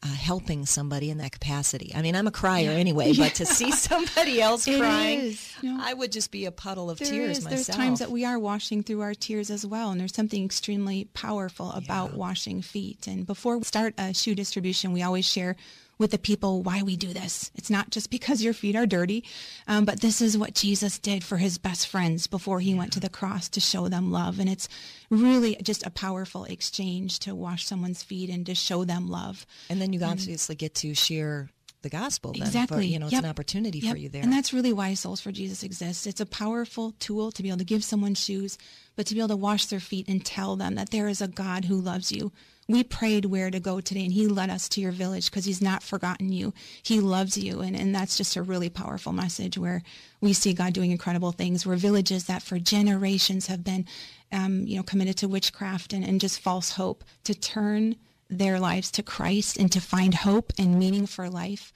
uh, 0.04 0.08
helping 0.08 0.66
somebody 0.66 1.10
in 1.10 1.18
that 1.18 1.32
capacity. 1.32 1.92
I 1.96 2.02
mean, 2.02 2.16
I'm 2.16 2.28
a 2.28 2.32
crier 2.32 2.70
anyway, 2.70 3.13
but 3.13 3.36
to 3.36 3.46
see 3.48 3.72
somebody 3.72 4.42
else 4.42 4.66
crying. 4.66 5.36
I 5.63 5.94
would 5.94 6.12
just 6.12 6.32
be 6.32 6.46
a 6.46 6.52
puddle 6.52 6.90
of 6.90 7.00
there 7.00 7.10
tears 7.10 7.40
is. 7.40 7.44
myself. 7.44 7.66
There's 7.66 7.78
times 7.78 8.00
that 8.00 8.12
we 8.12 8.24
are 8.24 8.38
washing 8.38 8.84
through 8.84 9.02
our 9.02 9.16
tears 9.16 9.50
as 9.50 9.66
well, 9.66 9.90
and 9.90 10.00
there's 10.00 10.13
something 10.13 10.46
extremely 10.46 11.06
powerful 11.13 11.72
about 11.72 12.13
washing 12.13 12.62
feet. 12.62 13.08
And 13.08 13.26
before 13.26 13.58
we 13.58 13.63
start 13.63 13.96
a 13.98 14.13
shoe 14.13 14.36
distribution, 14.36 14.94
we 14.94 15.02
always 15.02 15.26
share 15.26 15.56
with 15.98 16.12
the 16.12 16.18
people 16.18 16.64
why 16.64 16.84
we 16.84 16.96
do 16.96 17.14
this. 17.14 17.52
It's 17.56 17.70
not 17.70 17.90
just 17.90 18.10
because 18.10 18.44
your 18.44 18.54
feet 18.54 18.76
are 18.76 18.86
dirty, 18.86 19.24
um, 19.68 19.86
but 19.86 20.02
this 20.02 20.22
is 20.22 20.38
what 20.38 20.54
Jesus 20.54 21.00
did 21.00 21.24
for 21.24 21.38
his 21.38 21.58
best 21.58 21.88
friends 21.88 22.28
before 22.28 22.60
he 22.60 22.76
went 22.76 22.94
to 22.94 23.00
the 23.00 23.10
cross 23.10 23.50
to 23.50 23.60
show 23.60 23.88
them 23.88 24.12
love. 24.12 24.40
And 24.40 24.50
it's 24.50 24.70
really 25.10 25.56
just 25.64 25.86
a 25.86 25.90
powerful 25.90 26.46
exchange 26.46 27.20
to 27.20 27.34
wash 27.34 27.66
someone's 27.66 28.04
feet 28.04 28.30
and 28.30 28.46
to 28.46 28.56
show 28.56 28.84
them 28.84 29.08
love. 29.08 29.46
And 29.70 29.82
then 29.82 29.94
you 29.94 30.04
obviously 30.04 30.56
get 30.56 30.76
to 30.76 30.94
share 30.94 31.50
the 31.82 31.90
gospel. 31.90 32.34
Then 32.34 32.44
exactly. 32.44 32.78
For, 32.78 32.84
you 32.84 33.00
know, 33.00 33.06
it's 33.06 33.14
yep. 33.14 33.24
an 33.24 33.30
opportunity 33.30 33.80
yep. 33.80 33.92
for 33.92 33.98
you 33.98 34.10
there. 34.10 34.24
And 34.24 34.32
that's 34.32 34.54
really 34.54 34.74
why 34.74 34.94
Soles 34.94 35.22
for 35.22 35.32
Jesus 35.32 35.64
exists. 35.64 36.08
It's 36.08 36.22
a 36.22 36.26
powerful 36.26 36.94
tool 37.00 37.32
to 37.32 37.44
be 37.44 37.50
able 37.50 37.60
to 37.60 37.66
give 37.66 37.84
someone 37.84 38.16
shoes, 38.16 38.58
but 38.96 39.06
to 39.08 39.14
be 39.14 39.20
able 39.20 39.30
to 39.30 39.36
wash 39.38 39.68
their 39.68 39.80
feet 39.80 40.08
and 40.08 40.26
tell 40.26 40.56
them 40.56 40.76
that 40.76 40.92
there 40.92 41.08
is 41.08 41.22
a 41.22 41.28
God 41.28 41.66
who 41.66 41.80
loves 41.80 42.12
you, 42.12 42.32
we 42.67 42.84
prayed 42.84 43.25
where 43.25 43.49
to 43.49 43.60
go 43.60 43.80
today 43.80 44.03
and 44.03 44.13
he 44.13 44.27
led 44.27 44.49
us 44.49 44.67
to 44.69 44.82
your 44.82 44.91
village 44.91 45.30
because 45.30 45.45
he's 45.45 45.62
not 45.62 45.84
forgotten 45.84 46.32
you. 46.32 46.53
He 46.84 46.99
loves 46.99 47.38
you. 47.38 47.62
And, 47.62 47.75
and 47.75 47.95
that's 47.95 48.17
just 48.17 48.36
a 48.36 48.41
really 48.41 48.69
powerful 48.69 49.13
message 49.13 49.58
where 49.58 49.84
we 50.19 50.34
see 50.34 50.53
God 50.53 50.73
doing 50.73 50.91
incredible 50.91 51.32
things. 51.32 51.65
We're 51.65 51.77
villages 51.77 52.25
that 52.25 52.41
for 52.41 52.60
generations 52.60 53.47
have 53.47 53.63
been, 53.63 53.86
um, 54.32 54.63
you 54.67 54.75
know, 54.75 54.84
committed 54.84 55.17
to 55.17 55.27
witchcraft 55.27 55.93
and, 55.93 56.03
and 56.03 56.19
just 56.19 56.39
false 56.39 56.71
hope 56.71 57.03
to 57.23 57.34
turn 57.34 57.95
their 58.30 58.60
lives 58.60 58.91
to 58.91 59.03
Christ 59.03 59.58
and 59.58 59.71
to 59.71 59.80
find 59.80 60.13
hope 60.13 60.51
and 60.58 60.77
meaning 60.77 61.06
for 61.06 61.30
life 61.30 61.71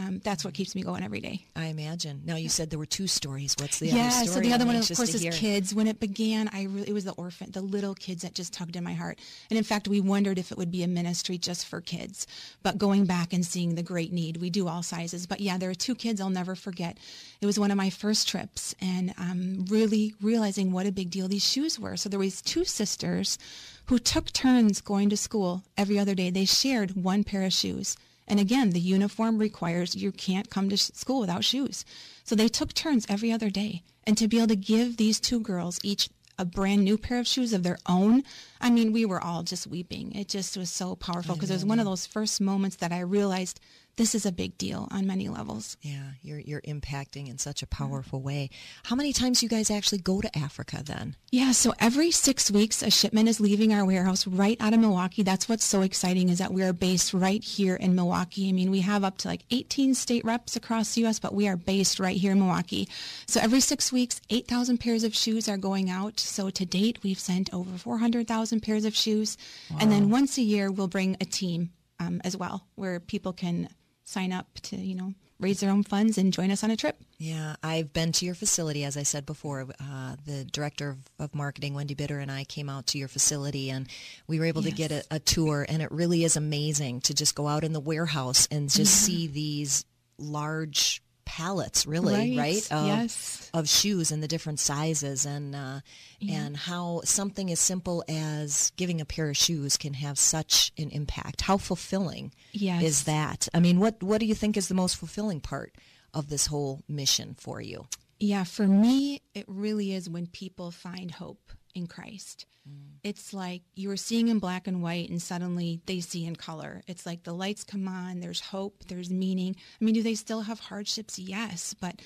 um, 0.00 0.20
that's 0.24 0.44
what 0.44 0.54
keeps 0.54 0.74
me 0.74 0.82
going 0.82 1.02
every 1.02 1.20
day. 1.20 1.44
I 1.54 1.66
imagine. 1.66 2.22
Now 2.24 2.36
you 2.36 2.48
said 2.48 2.70
there 2.70 2.78
were 2.78 2.86
two 2.86 3.06
stories. 3.06 3.54
What's 3.58 3.78
the 3.78 3.88
yeah, 3.88 4.06
other 4.06 4.10
story? 4.10 4.26
Yeah, 4.26 4.32
so 4.32 4.40
the 4.40 4.52
other 4.54 4.66
one, 4.66 4.76
of 4.76 4.88
course, 4.88 5.14
is 5.14 5.38
kids. 5.38 5.74
When 5.74 5.86
it 5.86 6.00
began, 6.00 6.48
I 6.52 6.64
really 6.64 6.88
it 6.88 6.92
was 6.92 7.04
the 7.04 7.12
orphan, 7.12 7.50
the 7.50 7.60
little 7.60 7.94
kids 7.94 8.22
that 8.22 8.34
just 8.34 8.52
tugged 8.54 8.76
in 8.76 8.84
my 8.84 8.94
heart. 8.94 9.18
And 9.50 9.58
in 9.58 9.64
fact, 9.64 9.88
we 9.88 10.00
wondered 10.00 10.38
if 10.38 10.52
it 10.52 10.58
would 10.58 10.70
be 10.70 10.82
a 10.82 10.88
ministry 10.88 11.36
just 11.36 11.66
for 11.66 11.80
kids. 11.80 12.26
But 12.62 12.78
going 12.78 13.04
back 13.04 13.32
and 13.34 13.44
seeing 13.44 13.74
the 13.74 13.82
great 13.82 14.12
need, 14.12 14.38
we 14.38 14.48
do 14.48 14.68
all 14.68 14.82
sizes. 14.82 15.26
But 15.26 15.40
yeah, 15.40 15.58
there 15.58 15.70
are 15.70 15.74
two 15.74 15.94
kids 15.94 16.20
I'll 16.20 16.30
never 16.30 16.54
forget. 16.54 16.96
It 17.42 17.46
was 17.46 17.58
one 17.58 17.70
of 17.70 17.76
my 17.76 17.90
first 17.90 18.26
trips, 18.26 18.74
and 18.80 19.12
um, 19.18 19.66
really 19.68 20.14
realizing 20.22 20.72
what 20.72 20.86
a 20.86 20.92
big 20.92 21.10
deal 21.10 21.28
these 21.28 21.46
shoes 21.46 21.78
were. 21.78 21.96
So 21.96 22.08
there 22.08 22.18
was 22.18 22.40
two 22.40 22.64
sisters 22.64 23.38
who 23.86 23.98
took 23.98 24.32
turns 24.32 24.80
going 24.80 25.10
to 25.10 25.16
school 25.16 25.62
every 25.76 25.98
other 25.98 26.14
day. 26.14 26.30
They 26.30 26.46
shared 26.46 27.02
one 27.02 27.24
pair 27.24 27.42
of 27.42 27.52
shoes 27.52 27.96
and 28.30 28.38
again, 28.38 28.70
the 28.70 28.80
uniform 28.80 29.38
requires 29.38 29.96
you 29.96 30.12
can't 30.12 30.48
come 30.48 30.68
to 30.68 30.76
school 30.76 31.20
without 31.20 31.44
shoes. 31.44 31.84
So 32.22 32.36
they 32.36 32.46
took 32.46 32.72
turns 32.72 33.04
every 33.08 33.32
other 33.32 33.50
day. 33.50 33.82
And 34.04 34.16
to 34.16 34.28
be 34.28 34.38
able 34.38 34.46
to 34.48 34.56
give 34.56 34.96
these 34.96 35.18
two 35.18 35.40
girls 35.40 35.80
each 35.82 36.08
a 36.38 36.44
brand 36.44 36.84
new 36.84 36.96
pair 36.96 37.18
of 37.18 37.26
shoes 37.26 37.52
of 37.52 37.64
their 37.64 37.78
own, 37.86 38.22
I 38.60 38.70
mean, 38.70 38.92
we 38.92 39.04
were 39.04 39.20
all 39.20 39.42
just 39.42 39.66
weeping. 39.66 40.14
It 40.14 40.28
just 40.28 40.56
was 40.56 40.70
so 40.70 40.94
powerful 40.94 41.34
because 41.34 41.50
it 41.50 41.54
was 41.54 41.64
one 41.64 41.80
of 41.80 41.84
those 41.84 42.06
first 42.06 42.40
moments 42.40 42.76
that 42.76 42.92
I 42.92 43.00
realized 43.00 43.60
this 43.96 44.14
is 44.14 44.24
a 44.24 44.32
big 44.32 44.56
deal 44.58 44.88
on 44.90 45.06
many 45.06 45.28
levels. 45.28 45.76
Yeah, 45.82 46.10
you're 46.22 46.38
you're 46.38 46.60
impacting 46.62 47.28
in 47.28 47.38
such 47.38 47.62
a 47.62 47.66
powerful 47.66 48.20
way. 48.20 48.50
How 48.84 48.96
many 48.96 49.12
times 49.12 49.42
you 49.42 49.48
guys 49.48 49.70
actually 49.70 49.98
go 49.98 50.20
to 50.20 50.38
Africa 50.38 50.82
then? 50.84 51.16
Yeah, 51.30 51.52
so 51.52 51.74
every 51.78 52.10
six 52.10 52.50
weeks 52.50 52.82
a 52.82 52.90
shipment 52.90 53.28
is 53.28 53.40
leaving 53.40 53.72
our 53.72 53.84
warehouse 53.84 54.26
right 54.26 54.56
out 54.60 54.72
of 54.72 54.80
Milwaukee. 54.80 55.22
That's 55.22 55.48
what's 55.48 55.64
so 55.64 55.82
exciting 55.82 56.28
is 56.28 56.38
that 56.38 56.52
we 56.52 56.62
are 56.62 56.72
based 56.72 57.14
right 57.14 57.42
here 57.42 57.76
in 57.76 57.94
Milwaukee. 57.94 58.48
I 58.48 58.52
mean, 58.52 58.70
we 58.70 58.80
have 58.80 59.04
up 59.04 59.18
to 59.18 59.28
like 59.28 59.44
18 59.50 59.94
state 59.94 60.24
reps 60.24 60.56
across 60.56 60.94
the 60.94 61.02
U.S., 61.02 61.18
but 61.18 61.34
we 61.34 61.46
are 61.46 61.56
based 61.56 62.00
right 62.00 62.16
here 62.16 62.32
in 62.32 62.38
Milwaukee. 62.38 62.88
So 63.26 63.40
every 63.40 63.60
six 63.60 63.92
weeks, 63.92 64.20
8,000 64.30 64.78
pairs 64.78 65.04
of 65.04 65.14
shoes 65.14 65.48
are 65.48 65.56
going 65.56 65.90
out. 65.90 66.18
So 66.18 66.50
to 66.50 66.66
date, 66.66 66.98
we've 67.02 67.18
sent 67.18 67.52
over 67.52 67.76
400,000 67.76 68.60
pairs 68.60 68.84
of 68.84 68.96
shoes, 68.96 69.36
wow. 69.70 69.78
and 69.80 69.92
then 69.92 70.10
once 70.10 70.38
a 70.38 70.42
year 70.42 70.70
we'll 70.70 70.88
bring 70.88 71.16
a 71.20 71.24
team 71.24 71.70
um, 72.00 72.20
as 72.24 72.36
well, 72.36 72.66
where 72.74 72.98
people 72.98 73.32
can 73.32 73.68
sign 74.10 74.32
up 74.32 74.46
to, 74.62 74.76
you 74.76 74.94
know, 74.94 75.14
raise 75.38 75.60
their 75.60 75.70
own 75.70 75.82
funds 75.82 76.18
and 76.18 76.32
join 76.32 76.50
us 76.50 76.62
on 76.62 76.70
a 76.70 76.76
trip. 76.76 76.96
Yeah, 77.18 77.56
I've 77.62 77.92
been 77.92 78.12
to 78.12 78.26
your 78.26 78.34
facility, 78.34 78.84
as 78.84 78.96
I 78.96 79.04
said 79.04 79.24
before. 79.24 79.66
Uh, 79.80 80.16
the 80.26 80.44
director 80.44 80.90
of, 80.90 80.98
of, 81.18 81.34
marketing, 81.34 81.74
Wendy 81.74 81.94
Bitter, 81.94 82.18
and 82.18 82.30
I 82.30 82.44
came 82.44 82.68
out 82.68 82.88
to 82.88 82.98
your 82.98 83.08
facility, 83.08 83.70
and 83.70 83.88
we 84.26 84.38
were 84.38 84.46
able 84.46 84.62
yes. 84.62 84.70
to 84.70 84.76
get 84.76 84.92
a, 84.92 85.04
a, 85.10 85.18
tour. 85.18 85.64
And 85.68 85.80
it 85.82 85.90
really 85.92 86.24
is 86.24 86.36
amazing 86.36 87.02
to 87.02 87.14
just 87.14 87.34
go 87.34 87.46
out 87.46 87.64
in 87.64 87.72
the 87.72 87.80
warehouse 87.80 88.48
and 88.50 88.68
just 88.68 88.92
see 88.92 89.26
these 89.26 89.84
large 90.18 91.02
pallets 91.30 91.86
really 91.86 92.36
right, 92.36 92.36
right? 92.36 92.72
Of, 92.72 92.86
yes 92.86 93.50
of 93.54 93.68
shoes 93.68 94.10
and 94.10 94.20
the 94.20 94.26
different 94.26 94.58
sizes 94.58 95.24
and 95.24 95.54
uh, 95.54 95.80
yeah. 96.18 96.40
and 96.40 96.56
how 96.56 97.02
something 97.04 97.52
as 97.52 97.60
simple 97.60 98.02
as 98.08 98.72
giving 98.76 99.00
a 99.00 99.04
pair 99.04 99.30
of 99.30 99.36
shoes 99.36 99.76
can 99.76 99.94
have 99.94 100.18
such 100.18 100.72
an 100.76 100.90
impact 100.90 101.42
how 101.42 101.56
fulfilling 101.56 102.32
yes. 102.50 102.82
is 102.82 103.04
that 103.04 103.46
i 103.54 103.60
mean 103.60 103.78
what 103.78 104.02
what 104.02 104.18
do 104.18 104.26
you 104.26 104.34
think 104.34 104.56
is 104.56 104.66
the 104.66 104.74
most 104.74 104.96
fulfilling 104.96 105.40
part 105.40 105.72
of 106.12 106.28
this 106.28 106.46
whole 106.46 106.82
mission 106.88 107.36
for 107.38 107.60
you 107.60 107.86
yeah 108.18 108.42
for 108.42 108.66
me 108.66 109.22
it 109.32 109.44
really 109.46 109.94
is 109.94 110.10
when 110.10 110.26
people 110.26 110.72
find 110.72 111.12
hope 111.12 111.52
in 111.74 111.86
Christ. 111.86 112.46
Mm. 112.68 112.98
It's 113.02 113.32
like 113.32 113.62
you 113.74 113.88
were 113.88 113.96
seeing 113.96 114.28
in 114.28 114.38
black 114.38 114.66
and 114.66 114.82
white 114.82 115.10
and 115.10 115.20
suddenly 115.20 115.80
they 115.86 116.00
see 116.00 116.26
in 116.26 116.36
color. 116.36 116.82
It's 116.86 117.06
like 117.06 117.22
the 117.22 117.34
lights 117.34 117.64
come 117.64 117.88
on, 117.88 118.20
there's 118.20 118.40
hope, 118.40 118.84
there's 118.88 119.10
meaning. 119.10 119.56
I 119.80 119.84
mean, 119.84 119.94
do 119.94 120.02
they 120.02 120.14
still 120.14 120.42
have 120.42 120.60
hardships? 120.60 121.18
Yes, 121.18 121.74
but 121.74 122.00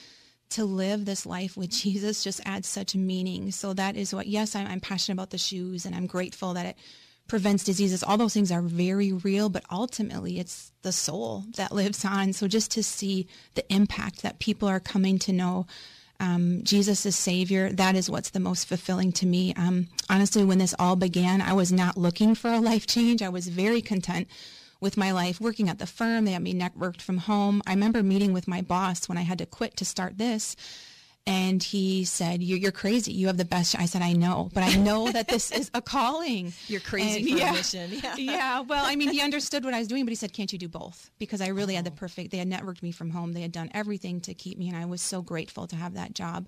to 0.50 0.64
live 0.64 1.04
this 1.04 1.26
life 1.26 1.56
with 1.56 1.70
Jesus 1.82 2.22
just 2.22 2.40
adds 2.44 2.68
such 2.68 2.94
meaning. 2.94 3.50
So 3.50 3.72
that 3.74 3.96
is 3.96 4.14
what, 4.14 4.26
yes, 4.26 4.54
I'm, 4.54 4.66
I'm 4.66 4.80
passionate 4.80 5.16
about 5.16 5.30
the 5.30 5.38
shoes 5.38 5.86
and 5.86 5.94
I'm 5.94 6.06
grateful 6.06 6.54
that 6.54 6.66
it 6.66 6.76
prevents 7.26 7.64
diseases. 7.64 8.02
All 8.02 8.18
those 8.18 8.34
things 8.34 8.52
are 8.52 8.60
very 8.60 9.12
real, 9.12 9.48
but 9.48 9.64
ultimately 9.70 10.38
it's 10.38 10.72
the 10.82 10.92
soul 10.92 11.44
that 11.56 11.72
lives 11.72 12.04
on. 12.04 12.32
So 12.32 12.48
just 12.48 12.70
to 12.72 12.82
see 12.82 13.26
the 13.54 13.72
impact 13.72 14.22
that 14.22 14.38
people 14.38 14.68
are 14.68 14.80
coming 14.80 15.18
to 15.20 15.32
know 15.32 15.66
um, 16.20 16.62
Jesus 16.62 17.04
is 17.06 17.16
Savior. 17.16 17.70
That 17.70 17.96
is 17.96 18.10
what's 18.10 18.30
the 18.30 18.40
most 18.40 18.66
fulfilling 18.66 19.12
to 19.12 19.26
me. 19.26 19.52
Um, 19.54 19.88
honestly, 20.08 20.44
when 20.44 20.58
this 20.58 20.74
all 20.78 20.96
began, 20.96 21.40
I 21.40 21.52
was 21.52 21.72
not 21.72 21.96
looking 21.96 22.34
for 22.34 22.50
a 22.50 22.60
life 22.60 22.86
change. 22.86 23.22
I 23.22 23.28
was 23.28 23.48
very 23.48 23.80
content 23.80 24.28
with 24.80 24.96
my 24.96 25.12
life 25.12 25.40
working 25.40 25.68
at 25.68 25.78
the 25.78 25.86
firm. 25.86 26.24
They 26.24 26.32
had 26.32 26.42
me 26.42 26.54
networked 26.54 27.00
from 27.00 27.18
home. 27.18 27.62
I 27.66 27.70
remember 27.70 28.02
meeting 28.02 28.32
with 28.32 28.48
my 28.48 28.60
boss 28.60 29.08
when 29.08 29.18
I 29.18 29.22
had 29.22 29.38
to 29.38 29.46
quit 29.46 29.76
to 29.78 29.84
start 29.84 30.18
this 30.18 30.56
and 31.26 31.62
he 31.62 32.04
said, 32.04 32.42
you're, 32.42 32.58
you're, 32.58 32.70
crazy. 32.70 33.12
You 33.12 33.28
have 33.28 33.38
the 33.38 33.46
best. 33.46 33.78
I 33.78 33.86
said, 33.86 34.02
I 34.02 34.12
know, 34.12 34.50
but 34.52 34.62
I 34.62 34.76
know 34.76 35.10
that 35.10 35.26
this 35.26 35.50
is 35.50 35.70
a 35.72 35.80
calling. 35.80 36.52
You're 36.68 36.80
crazy 36.80 37.20
and, 37.20 37.30
for 37.30 37.38
yeah, 37.38 37.50
a 37.50 37.52
mission. 37.54 37.90
Yeah. 37.92 38.16
yeah. 38.18 38.60
Well, 38.60 38.84
I 38.84 38.94
mean, 38.94 39.10
he 39.10 39.22
understood 39.22 39.64
what 39.64 39.72
I 39.72 39.78
was 39.78 39.88
doing, 39.88 40.04
but 40.04 40.10
he 40.10 40.16
said, 40.16 40.34
can't 40.34 40.52
you 40.52 40.58
do 40.58 40.68
both? 40.68 41.10
Because 41.18 41.40
I 41.40 41.46
really 41.48 41.74
oh. 41.74 41.76
had 41.76 41.86
the 41.86 41.92
oh. 41.92 41.96
perfect, 41.96 42.30
they 42.30 42.36
had 42.36 42.50
networked 42.50 42.82
me 42.82 42.92
from 42.92 43.08
home. 43.08 43.32
They 43.32 43.40
had 43.40 43.52
done 43.52 43.70
everything 43.72 44.20
to 44.22 44.34
keep 44.34 44.58
me. 44.58 44.68
And 44.68 44.76
I 44.76 44.84
was 44.84 45.00
so 45.00 45.22
grateful 45.22 45.66
to 45.68 45.76
have 45.76 45.94
that 45.94 46.14
job. 46.14 46.46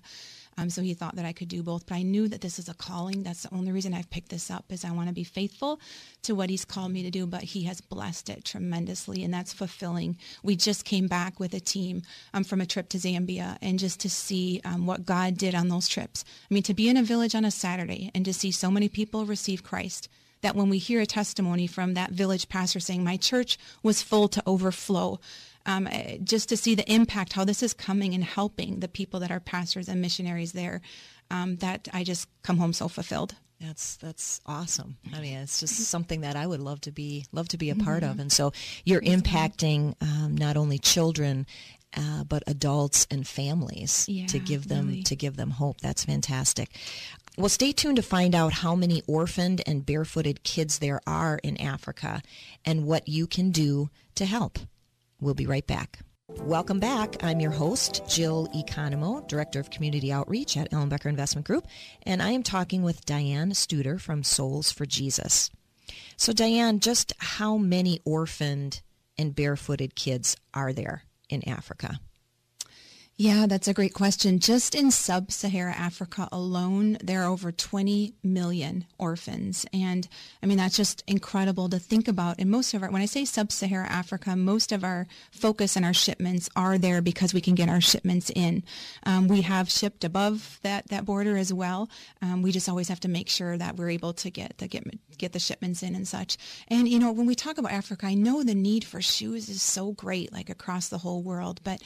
Um, 0.57 0.69
so 0.69 0.81
he 0.81 0.93
thought 0.93 1.15
that 1.15 1.25
I 1.25 1.33
could 1.33 1.47
do 1.47 1.63
both. 1.63 1.85
But 1.85 1.95
I 1.95 2.01
knew 2.01 2.27
that 2.27 2.41
this 2.41 2.59
is 2.59 2.67
a 2.67 2.73
calling. 2.73 3.23
That's 3.23 3.43
the 3.43 3.53
only 3.53 3.71
reason 3.71 3.93
I've 3.93 4.09
picked 4.09 4.29
this 4.29 4.49
up 4.49 4.65
is 4.69 4.83
I 4.83 4.91
want 4.91 5.07
to 5.09 5.13
be 5.13 5.23
faithful 5.23 5.79
to 6.23 6.33
what 6.33 6.49
he's 6.49 6.65
called 6.65 6.91
me 6.91 7.03
to 7.03 7.11
do. 7.11 7.25
But 7.25 7.43
he 7.43 7.63
has 7.63 7.81
blessed 7.81 8.29
it 8.29 8.45
tremendously, 8.45 9.23
and 9.23 9.33
that's 9.33 9.53
fulfilling. 9.53 10.17
We 10.43 10.55
just 10.55 10.85
came 10.85 11.07
back 11.07 11.39
with 11.39 11.53
a 11.53 11.59
team 11.59 12.01
um, 12.33 12.43
from 12.43 12.61
a 12.61 12.65
trip 12.65 12.89
to 12.89 12.97
Zambia, 12.97 13.57
and 13.61 13.79
just 13.79 13.99
to 14.01 14.09
see 14.09 14.61
um, 14.65 14.85
what 14.85 15.05
God 15.05 15.37
did 15.37 15.55
on 15.55 15.67
those 15.69 15.87
trips. 15.87 16.25
I 16.49 16.53
mean, 16.53 16.63
to 16.63 16.73
be 16.73 16.89
in 16.89 16.97
a 16.97 17.03
village 17.03 17.35
on 17.35 17.45
a 17.45 17.51
Saturday 17.51 18.11
and 18.15 18.25
to 18.25 18.33
see 18.33 18.51
so 18.51 18.71
many 18.71 18.89
people 18.89 19.25
receive 19.25 19.63
Christ 19.63 20.09
that 20.41 20.55
when 20.55 20.69
we 20.69 20.77
hear 20.77 21.01
a 21.01 21.05
testimony 21.05 21.67
from 21.67 21.93
that 21.93 22.11
village 22.11 22.49
pastor 22.49 22.79
saying, 22.79 23.03
My 23.03 23.17
church 23.17 23.57
was 23.83 24.01
full 24.01 24.27
to 24.29 24.43
overflow, 24.45 25.19
um, 25.67 25.85
eh, 25.87 26.17
just 26.23 26.49
to 26.49 26.57
see 26.57 26.73
the 26.73 26.91
impact, 26.91 27.33
how 27.33 27.43
this 27.43 27.61
is 27.61 27.73
coming 27.73 28.15
and 28.15 28.23
helping 28.23 28.79
the 28.79 28.87
people 28.87 29.19
that 29.19 29.29
are 29.29 29.39
pastors 29.39 29.87
and 29.87 30.01
missionaries 30.01 30.53
there, 30.53 30.81
um, 31.29 31.57
that 31.57 31.87
I 31.93 32.03
just 32.03 32.27
come 32.41 32.57
home 32.57 32.73
so 32.73 32.87
fulfilled. 32.87 33.35
That's 33.59 33.97
that's 33.97 34.39
awesome. 34.45 34.97
I 35.13 35.19
mean, 35.19 35.37
it's 35.37 35.59
just 35.59 35.75
something 35.75 36.21
that 36.21 36.35
I 36.35 36.45
would 36.45 36.59
love 36.59 36.79
to 36.81 36.91
be 36.91 37.25
love 37.31 37.47
to 37.49 37.57
be 37.57 37.71
a 37.71 37.75
part 37.75 38.03
mm-hmm. 38.03 38.11
of. 38.11 38.19
And 38.19 38.31
so 38.31 38.53
you're 38.85 39.01
impacting 39.01 39.95
um, 40.01 40.37
not 40.37 40.57
only 40.57 40.77
children 40.77 41.47
uh, 41.95 42.23
but 42.23 42.43
adults 42.45 43.07
and 43.09 43.27
families 43.27 44.05
yeah, 44.07 44.27
to 44.27 44.37
give 44.39 44.67
them 44.67 44.87
really. 44.87 45.03
to 45.03 45.15
give 45.15 45.37
them 45.37 45.49
hope. 45.51 45.81
That's 45.81 46.05
fantastic. 46.05 46.69
Well, 47.37 47.49
stay 47.49 47.71
tuned 47.71 47.97
to 47.97 48.03
find 48.03 48.35
out 48.35 48.53
how 48.53 48.75
many 48.75 49.01
orphaned 49.07 49.61
and 49.65 49.85
barefooted 49.85 50.43
kids 50.43 50.79
there 50.79 51.01
are 51.07 51.39
in 51.43 51.59
Africa 51.59 52.21
and 52.65 52.85
what 52.85 53.07
you 53.07 53.25
can 53.27 53.51
do 53.51 53.89
to 54.15 54.25
help. 54.25 54.59
We'll 55.19 55.33
be 55.33 55.47
right 55.47 55.65
back. 55.65 55.99
Welcome 56.41 56.79
back. 56.79 57.23
I'm 57.23 57.39
your 57.39 57.51
host, 57.51 58.01
Jill 58.07 58.47
Economo, 58.53 59.27
Director 59.27 59.59
of 59.59 59.69
Community 59.69 60.11
Outreach 60.11 60.57
at 60.57 60.69
Ellenbecker 60.71 61.07
Investment 61.07 61.47
Group, 61.47 61.65
and 62.03 62.21
I 62.21 62.31
am 62.31 62.43
talking 62.43 62.83
with 62.83 63.05
Diane 63.05 63.51
Studer 63.51 63.99
from 63.99 64.23
Soles 64.23 64.71
for 64.71 64.85
Jesus. 64.85 65.49
So, 66.17 66.33
Diane, 66.33 66.79
just 66.79 67.13
how 67.17 67.57
many 67.57 68.01
orphaned 68.05 68.81
and 69.17 69.35
barefooted 69.35 69.95
kids 69.95 70.35
are 70.53 70.73
there 70.73 71.03
in 71.29 71.47
Africa? 71.47 71.99
Yeah, 73.19 73.47
that's 73.47 73.67
a 73.67 73.73
great 73.73 73.95
question. 73.95 74.37
Just 74.37 74.75
in 74.75 74.91
sub-Saharan 74.91 75.73
Africa 75.73 76.29
alone, 76.31 76.99
there 77.03 77.23
are 77.23 77.31
over 77.31 77.51
20 77.51 78.13
million 78.21 78.85
orphans. 78.99 79.65
And 79.73 80.07
I 80.43 80.45
mean, 80.45 80.59
that's 80.59 80.77
just 80.77 81.03
incredible 81.07 81.67
to 81.69 81.79
think 81.79 82.07
about. 82.07 82.35
And 82.37 82.51
most 82.51 82.75
of 82.75 82.83
our, 82.83 82.91
when 82.91 83.01
I 83.01 83.07
say 83.07 83.25
sub-Saharan 83.25 83.89
Africa, 83.89 84.35
most 84.35 84.71
of 84.71 84.83
our 84.83 85.07
focus 85.31 85.75
and 85.75 85.83
our 85.83 85.95
shipments 85.95 86.47
are 86.55 86.77
there 86.77 87.01
because 87.01 87.33
we 87.33 87.41
can 87.41 87.55
get 87.55 87.69
our 87.69 87.81
shipments 87.81 88.29
in. 88.35 88.63
Um, 89.01 89.27
we 89.27 89.41
have 89.41 89.67
shipped 89.67 90.03
above 90.03 90.59
that, 90.61 90.87
that 90.89 91.03
border 91.03 91.37
as 91.37 91.51
well. 91.51 91.89
Um, 92.21 92.43
we 92.43 92.51
just 92.51 92.69
always 92.69 92.87
have 92.87 92.99
to 92.99 93.07
make 93.07 93.29
sure 93.29 93.57
that 93.57 93.77
we're 93.77 93.89
able 93.89 94.13
to 94.13 94.29
get, 94.29 94.59
to 94.59 94.67
get, 94.67 94.83
get 95.17 95.33
the 95.33 95.39
shipments 95.39 95.81
in 95.81 95.95
and 95.95 96.07
such. 96.07 96.37
And, 96.67 96.87
you 96.87 96.99
know, 96.99 97.11
when 97.11 97.25
we 97.25 97.33
talk 97.33 97.57
about 97.57 97.71
Africa, 97.71 98.05
I 98.05 98.13
know 98.13 98.43
the 98.43 98.53
need 98.53 98.83
for 98.83 99.01
shoes 99.01 99.49
is 99.49 99.63
so 99.63 99.93
great, 99.93 100.31
like 100.31 100.51
across 100.51 100.89
the 100.89 100.99
whole 100.99 101.23
world, 101.23 101.61
but 101.63 101.81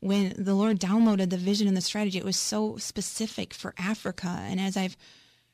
when 0.00 0.34
the 0.36 0.54
Lord 0.54 0.80
downloaded 0.80 1.30
the 1.30 1.36
vision 1.36 1.68
and 1.68 1.76
the 1.76 1.82
strategy, 1.82 2.18
it 2.18 2.24
was 2.24 2.36
so 2.36 2.76
specific 2.78 3.54
for 3.54 3.74
Africa. 3.78 4.38
And 4.42 4.58
as 4.58 4.76
I've 4.76 4.96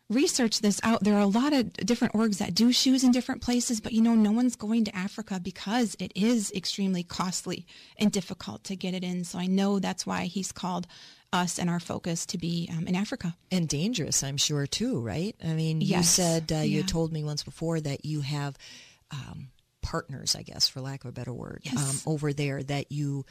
researched 0.09 0.63
this 0.63 0.81
out, 0.85 1.03
there 1.03 1.15
are 1.15 1.21
a 1.21 1.27
lot 1.27 1.53
of 1.53 1.73
different 1.75 2.15
orgs 2.15 2.39
that 2.39 2.55
do 2.55 2.73
shoes 2.73 3.03
in 3.03 3.11
different 3.11 3.43
places, 3.43 3.81
but 3.81 3.93
you 3.93 4.01
know, 4.01 4.15
no 4.15 4.31
one's 4.31 4.55
going 4.55 4.85
to 4.85 4.97
Africa 4.97 5.41
because 5.41 5.97
it 5.99 6.13
is 6.15 6.53
extremely 6.55 7.03
costly 7.03 7.67
and 7.99 8.13
difficult 8.13 8.63
to 8.65 8.77
get 8.77 8.95
it 8.95 9.03
in. 9.03 9.25
So 9.25 9.39
I 9.39 9.47
know 9.47 9.81
that's 9.81 10.07
why 10.07 10.27
he's 10.27 10.53
called 10.53 10.87
us 11.33 11.59
and 11.59 11.69
our 11.69 11.81
focus 11.81 12.25
to 12.27 12.39
be 12.39 12.71
um, 12.73 12.87
in 12.87 12.95
Africa. 12.95 13.37
And 13.51 13.69
dangerous, 13.69 14.23
I'm 14.23 14.37
sure, 14.37 14.67
too, 14.67 15.01
right? 15.01 15.35
I 15.45 15.55
mean, 15.55 15.81
yes. 15.81 15.97
you 15.97 16.03
said, 16.05 16.53
uh, 16.53 16.59
you 16.59 16.85
told 16.85 17.13
me 17.13 17.25
once 17.25 17.43
before 17.43 17.81
that 17.81 18.05
you 18.05 18.21
have 18.21 18.57
um, 19.11 19.49
partners, 19.83 20.37
I 20.37 20.43
guess, 20.43 20.69
for 20.69 20.81
lack 20.81 21.05
of 21.05 21.09
a 21.11 21.13
better 21.13 21.33
word, 21.33 21.63
yes. 21.65 22.07
um, 22.07 22.13
over 22.13 22.33
there 22.33 22.63
that 22.63 22.93
you 22.93 23.25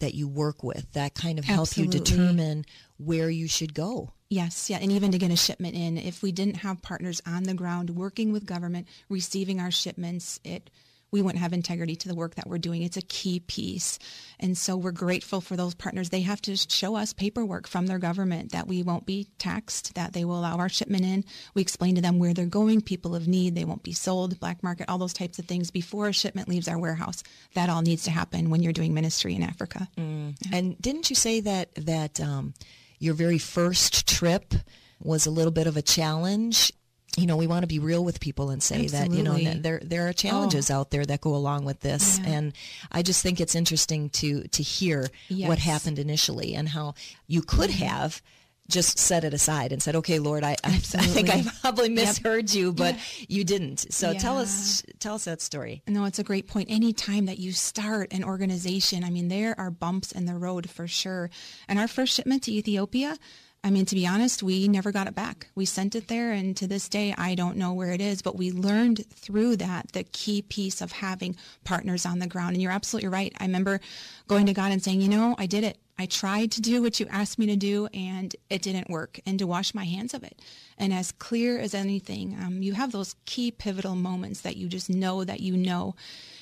that 0.00 0.14
you 0.14 0.28
work 0.28 0.62
with 0.62 0.92
that 0.92 1.14
kind 1.14 1.38
of 1.38 1.44
help 1.44 1.68
Absolutely. 1.68 1.98
you 1.98 2.04
determine 2.04 2.64
where 2.98 3.30
you 3.30 3.48
should 3.48 3.74
go. 3.74 4.10
Yes, 4.28 4.70
yeah, 4.70 4.78
and 4.80 4.92
even 4.92 5.10
to 5.12 5.18
get 5.18 5.30
a 5.30 5.36
shipment 5.36 5.74
in, 5.74 5.96
if 5.98 6.22
we 6.22 6.30
didn't 6.30 6.58
have 6.58 6.82
partners 6.82 7.20
on 7.26 7.44
the 7.44 7.54
ground 7.54 7.90
working 7.90 8.32
with 8.32 8.46
government, 8.46 8.86
receiving 9.08 9.60
our 9.60 9.70
shipments, 9.72 10.38
it 10.44 10.70
we 11.10 11.22
wouldn't 11.22 11.42
have 11.42 11.52
integrity 11.52 11.96
to 11.96 12.08
the 12.08 12.14
work 12.14 12.36
that 12.36 12.46
we're 12.46 12.58
doing. 12.58 12.82
It's 12.82 12.96
a 12.96 13.02
key 13.02 13.40
piece. 13.40 13.98
And 14.38 14.56
so 14.56 14.76
we're 14.76 14.92
grateful 14.92 15.40
for 15.40 15.56
those 15.56 15.74
partners. 15.74 16.10
They 16.10 16.20
have 16.22 16.40
to 16.42 16.56
show 16.56 16.96
us 16.96 17.12
paperwork 17.12 17.66
from 17.66 17.86
their 17.86 17.98
government 17.98 18.52
that 18.52 18.68
we 18.68 18.82
won't 18.82 19.06
be 19.06 19.28
taxed, 19.38 19.94
that 19.94 20.12
they 20.12 20.24
will 20.24 20.38
allow 20.38 20.58
our 20.58 20.68
shipment 20.68 21.04
in. 21.04 21.24
We 21.54 21.62
explain 21.62 21.96
to 21.96 22.00
them 22.00 22.18
where 22.18 22.34
they're 22.34 22.46
going, 22.46 22.80
people 22.80 23.14
of 23.14 23.28
need, 23.28 23.54
they 23.54 23.64
won't 23.64 23.82
be 23.82 23.92
sold, 23.92 24.38
black 24.40 24.62
market, 24.62 24.88
all 24.88 24.98
those 24.98 25.12
types 25.12 25.38
of 25.38 25.46
things 25.46 25.70
before 25.70 26.08
a 26.08 26.12
shipment 26.12 26.48
leaves 26.48 26.68
our 26.68 26.78
warehouse. 26.78 27.22
That 27.54 27.68
all 27.68 27.82
needs 27.82 28.04
to 28.04 28.10
happen 28.10 28.50
when 28.50 28.62
you're 28.62 28.72
doing 28.72 28.94
ministry 28.94 29.34
in 29.34 29.42
Africa. 29.42 29.88
Mm. 29.96 30.36
Yeah. 30.40 30.58
And 30.58 30.80
didn't 30.80 31.10
you 31.10 31.16
say 31.16 31.40
that 31.40 31.74
that 31.74 32.20
um, 32.20 32.54
your 32.98 33.14
very 33.14 33.38
first 33.38 34.08
trip 34.08 34.54
was 35.02 35.26
a 35.26 35.30
little 35.30 35.50
bit 35.50 35.66
of 35.66 35.76
a 35.76 35.82
challenge 35.82 36.72
you 37.16 37.26
know, 37.26 37.36
we 37.36 37.46
want 37.46 37.62
to 37.62 37.66
be 37.66 37.78
real 37.78 38.04
with 38.04 38.20
people 38.20 38.50
and 38.50 38.62
say 38.62 38.84
Absolutely. 38.84 39.08
that, 39.08 39.16
you 39.16 39.54
know, 39.54 39.60
there 39.60 39.80
there 39.82 40.06
are 40.06 40.10
oh. 40.10 40.12
challenges 40.12 40.70
oh. 40.70 40.76
out 40.76 40.90
there 40.90 41.04
that 41.04 41.20
go 41.20 41.34
along 41.34 41.64
with 41.64 41.80
this. 41.80 42.18
Yeah. 42.18 42.30
And 42.30 42.52
I 42.92 43.02
just 43.02 43.22
think 43.22 43.40
it's 43.40 43.54
interesting 43.54 44.10
to 44.10 44.44
to 44.48 44.62
hear 44.62 45.08
yes. 45.28 45.48
what 45.48 45.58
happened 45.58 45.98
initially 45.98 46.54
and 46.54 46.68
how 46.68 46.94
you 47.26 47.42
could 47.42 47.70
have 47.70 48.22
just 48.68 48.98
set 48.98 49.24
it 49.24 49.34
aside 49.34 49.72
and 49.72 49.82
said, 49.82 49.96
okay, 49.96 50.18
Lord, 50.20 50.44
I, 50.44 50.52
I, 50.64 50.68
I 50.68 50.78
think 50.78 51.28
I 51.28 51.44
probably 51.60 51.88
misheard 51.88 52.50
yep. 52.50 52.56
you, 52.56 52.72
but 52.72 52.94
yeah. 52.94 53.26
you 53.28 53.44
didn't. 53.44 53.92
So 53.92 54.12
yeah. 54.12 54.18
tell 54.20 54.38
us, 54.38 54.82
tell 55.00 55.16
us 55.16 55.24
that 55.24 55.42
story. 55.42 55.82
No, 55.88 56.04
it's 56.04 56.20
a 56.20 56.24
great 56.24 56.46
point. 56.46 56.68
Any 56.70 56.92
time 56.92 57.26
that 57.26 57.38
you 57.38 57.50
start 57.52 58.12
an 58.12 58.22
organization, 58.22 59.02
I 59.02 59.10
mean, 59.10 59.26
there 59.26 59.58
are 59.58 59.70
bumps 59.70 60.12
in 60.12 60.26
the 60.26 60.36
road 60.36 60.70
for 60.70 60.86
sure. 60.86 61.30
And 61.68 61.80
our 61.80 61.88
first 61.88 62.14
shipment 62.14 62.44
to 62.44 62.52
Ethiopia, 62.52 63.18
I 63.62 63.70
mean, 63.70 63.84
to 63.86 63.94
be 63.94 64.06
honest, 64.06 64.42
we 64.42 64.68
never 64.68 64.90
got 64.90 65.06
it 65.06 65.14
back. 65.14 65.48
We 65.54 65.66
sent 65.66 65.94
it 65.94 66.08
there, 66.08 66.32
and 66.32 66.56
to 66.56 66.66
this 66.66 66.88
day, 66.88 67.14
I 67.18 67.34
don't 67.34 67.58
know 67.58 67.74
where 67.74 67.92
it 67.92 68.00
is. 68.00 68.22
But 68.22 68.36
we 68.36 68.52
learned 68.52 69.04
through 69.10 69.56
that 69.56 69.92
the 69.92 70.04
key 70.04 70.40
piece 70.40 70.80
of 70.80 70.92
having 70.92 71.36
partners 71.64 72.06
on 72.06 72.20
the 72.20 72.26
ground. 72.26 72.54
And 72.54 72.62
you're 72.62 72.72
absolutely 72.72 73.10
right. 73.10 73.34
I 73.38 73.44
remember 73.44 73.80
going 74.28 74.46
to 74.46 74.54
God 74.54 74.72
and 74.72 74.82
saying, 74.82 75.02
you 75.02 75.10
know, 75.10 75.34
I 75.36 75.44
did 75.44 75.64
it. 75.64 75.78
I 75.98 76.06
tried 76.06 76.52
to 76.52 76.62
do 76.62 76.80
what 76.80 76.98
you 76.98 77.06
asked 77.10 77.38
me 77.38 77.46
to 77.46 77.56
do, 77.56 77.86
and 77.92 78.34
it 78.48 78.62
didn't 78.62 78.88
work, 78.88 79.20
and 79.26 79.38
to 79.38 79.46
wash 79.46 79.74
my 79.74 79.84
hands 79.84 80.14
of 80.14 80.24
it. 80.24 80.40
And 80.78 80.94
as 80.94 81.12
clear 81.12 81.58
as 81.58 81.74
anything, 81.74 82.38
um, 82.40 82.62
you 82.62 82.72
have 82.72 82.92
those 82.92 83.14
key 83.26 83.50
pivotal 83.50 83.94
moments 83.94 84.40
that 84.40 84.56
you 84.56 84.68
just 84.68 84.88
know 84.88 85.22
that 85.24 85.40
you 85.40 85.54
know. 85.58 85.94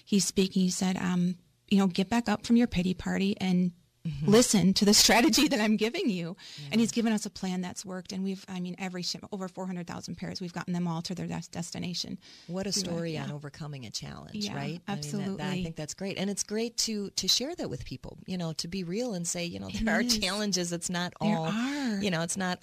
He's 0.05 0.25
speaking. 0.25 0.63
He 0.63 0.71
said, 0.71 0.97
um, 0.97 1.35
you 1.69 1.79
know, 1.79 1.89
get 1.89 2.09
back 2.09 2.29
up 2.29 2.47
from 2.47 2.57
your 2.57 2.69
pity 2.69 2.95
party 2.95 3.37
and 3.41 3.73
Mm-hmm. 4.09 4.31
listen 4.31 4.75
to 4.75 4.85
the 4.85 4.95
strategy 4.95 5.49
that 5.49 5.61
I'm 5.61 5.77
giving 5.77 6.09
you. 6.09 6.37
Yeah. 6.57 6.69
And 6.73 6.81
he's 6.81 6.93
given 6.93 7.13
us 7.13 7.27
a 7.27 7.31
plan 7.31 7.61
that's 7.61 7.85
worked. 7.85 8.13
And 8.13 8.25
we've, 8.25 8.45
I 8.49 8.61
mean, 8.61 8.77
every 8.79 9.03
shipment, 9.03 9.33
over 9.33 9.49
400,000 9.49 10.17
pairs, 10.17 10.41
we've 10.41 10.53
gotten 10.53 10.73
them 10.73 10.89
all 10.89 11.03
to 11.03 11.15
their 11.15 11.27
des- 11.27 11.51
destination. 11.51 12.19
What 12.47 12.67
a 12.67 12.73
story 12.73 13.13
yeah. 13.13 13.25
on 13.25 13.33
overcoming 13.33 13.85
a 13.87 13.91
challenge, 13.91 14.47
yeah, 14.47 14.55
right? 14.55 14.81
Absolutely. 14.89 15.25
I, 15.25 15.29
mean, 15.29 15.37
that, 15.37 15.45
that, 15.45 15.53
I 15.53 15.63
think 15.63 15.77
that's 15.77 15.95
great. 15.95 16.19
And 16.19 16.31
it's 16.31 16.43
great 16.43 16.77
to, 16.79 17.11
to 17.11 17.29
share 17.29 17.55
that 17.57 17.69
with 17.69 17.85
people, 17.85 18.19
you 18.27 18.39
know, 18.39 18.53
to 18.55 18.69
be 18.69 18.85
real 18.85 19.15
and 19.15 19.27
say, 19.27 19.45
you 19.45 19.59
know, 19.59 19.69
there 19.83 20.01
it 20.01 20.05
are 20.05 20.07
is. 20.07 20.19
challenges. 20.19 20.73
It's 20.73 20.91
not 20.91 21.13
there 21.21 21.37
all, 21.37 21.47
are. 21.47 21.99
you 22.01 22.11
know, 22.11 22.23
it's 22.23 22.37
not 22.37 22.63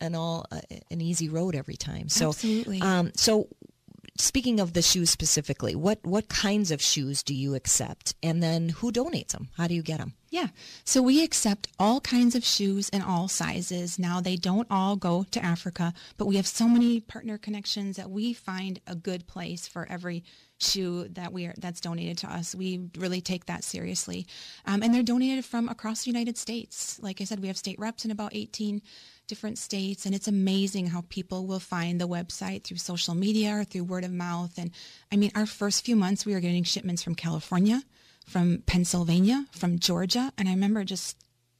an 0.00 0.14
all, 0.14 0.46
uh, 0.50 0.60
an 0.90 1.00
easy 1.00 1.28
road 1.28 1.54
every 1.54 1.76
time. 1.76 2.08
So, 2.08 2.28
absolutely. 2.28 2.80
Um, 2.80 3.12
so 3.14 3.48
speaking 4.20 4.60
of 4.60 4.72
the 4.72 4.82
shoes 4.82 5.10
specifically, 5.10 5.74
what 5.74 6.04
what 6.04 6.28
kinds 6.28 6.70
of 6.70 6.82
shoes 6.82 7.22
do 7.22 7.34
you 7.34 7.54
accept, 7.54 8.14
and 8.22 8.42
then 8.42 8.70
who 8.70 8.92
donates 8.92 9.28
them? 9.28 9.48
How 9.56 9.66
do 9.66 9.74
you 9.74 9.82
get 9.82 9.98
them? 9.98 10.14
Yeah, 10.30 10.48
so 10.84 11.00
we 11.00 11.24
accept 11.24 11.68
all 11.78 12.00
kinds 12.00 12.34
of 12.34 12.44
shoes 12.44 12.90
in 12.90 13.00
all 13.00 13.28
sizes. 13.28 13.98
Now 13.98 14.20
they 14.20 14.36
don't 14.36 14.66
all 14.70 14.96
go 14.96 15.24
to 15.30 15.44
Africa, 15.44 15.94
but 16.18 16.26
we 16.26 16.36
have 16.36 16.46
so 16.46 16.68
many 16.68 17.00
partner 17.00 17.38
connections 17.38 17.96
that 17.96 18.10
we 18.10 18.34
find 18.34 18.80
a 18.86 18.94
good 18.94 19.26
place 19.26 19.66
for 19.66 19.86
every 19.90 20.24
shoe 20.58 21.08
that 21.12 21.32
we 21.32 21.46
are 21.46 21.54
that's 21.56 21.80
donated 21.80 22.18
to 22.18 22.32
us. 22.32 22.54
We 22.54 22.90
really 22.98 23.20
take 23.20 23.46
that 23.46 23.64
seriously, 23.64 24.26
um, 24.66 24.82
and 24.82 24.92
they're 24.92 25.02
donated 25.02 25.44
from 25.44 25.68
across 25.68 26.04
the 26.04 26.10
United 26.10 26.36
States. 26.36 26.98
Like 27.00 27.20
I 27.20 27.24
said, 27.24 27.40
we 27.40 27.48
have 27.48 27.56
state 27.56 27.78
reps 27.78 28.04
in 28.04 28.10
about 28.10 28.34
18 28.34 28.82
different 29.28 29.58
states. 29.58 30.04
And 30.04 30.14
it's 30.14 30.26
amazing 30.26 30.88
how 30.88 31.04
people 31.08 31.46
will 31.46 31.60
find 31.60 32.00
the 32.00 32.08
website 32.08 32.64
through 32.64 32.78
social 32.78 33.14
media 33.14 33.58
or 33.58 33.64
through 33.64 33.84
word 33.84 34.04
of 34.04 34.12
mouth. 34.12 34.58
And 34.58 34.72
I 35.12 35.16
mean, 35.16 35.30
our 35.34 35.46
first 35.46 35.84
few 35.84 35.94
months, 35.94 36.26
we 36.26 36.34
were 36.34 36.40
getting 36.40 36.64
shipments 36.64 37.02
from 37.02 37.14
California, 37.14 37.82
from 38.26 38.62
Pennsylvania, 38.66 39.46
from 39.52 39.78
Georgia. 39.78 40.32
And 40.36 40.48
I 40.48 40.52
remember 40.52 40.82
just 40.82 41.16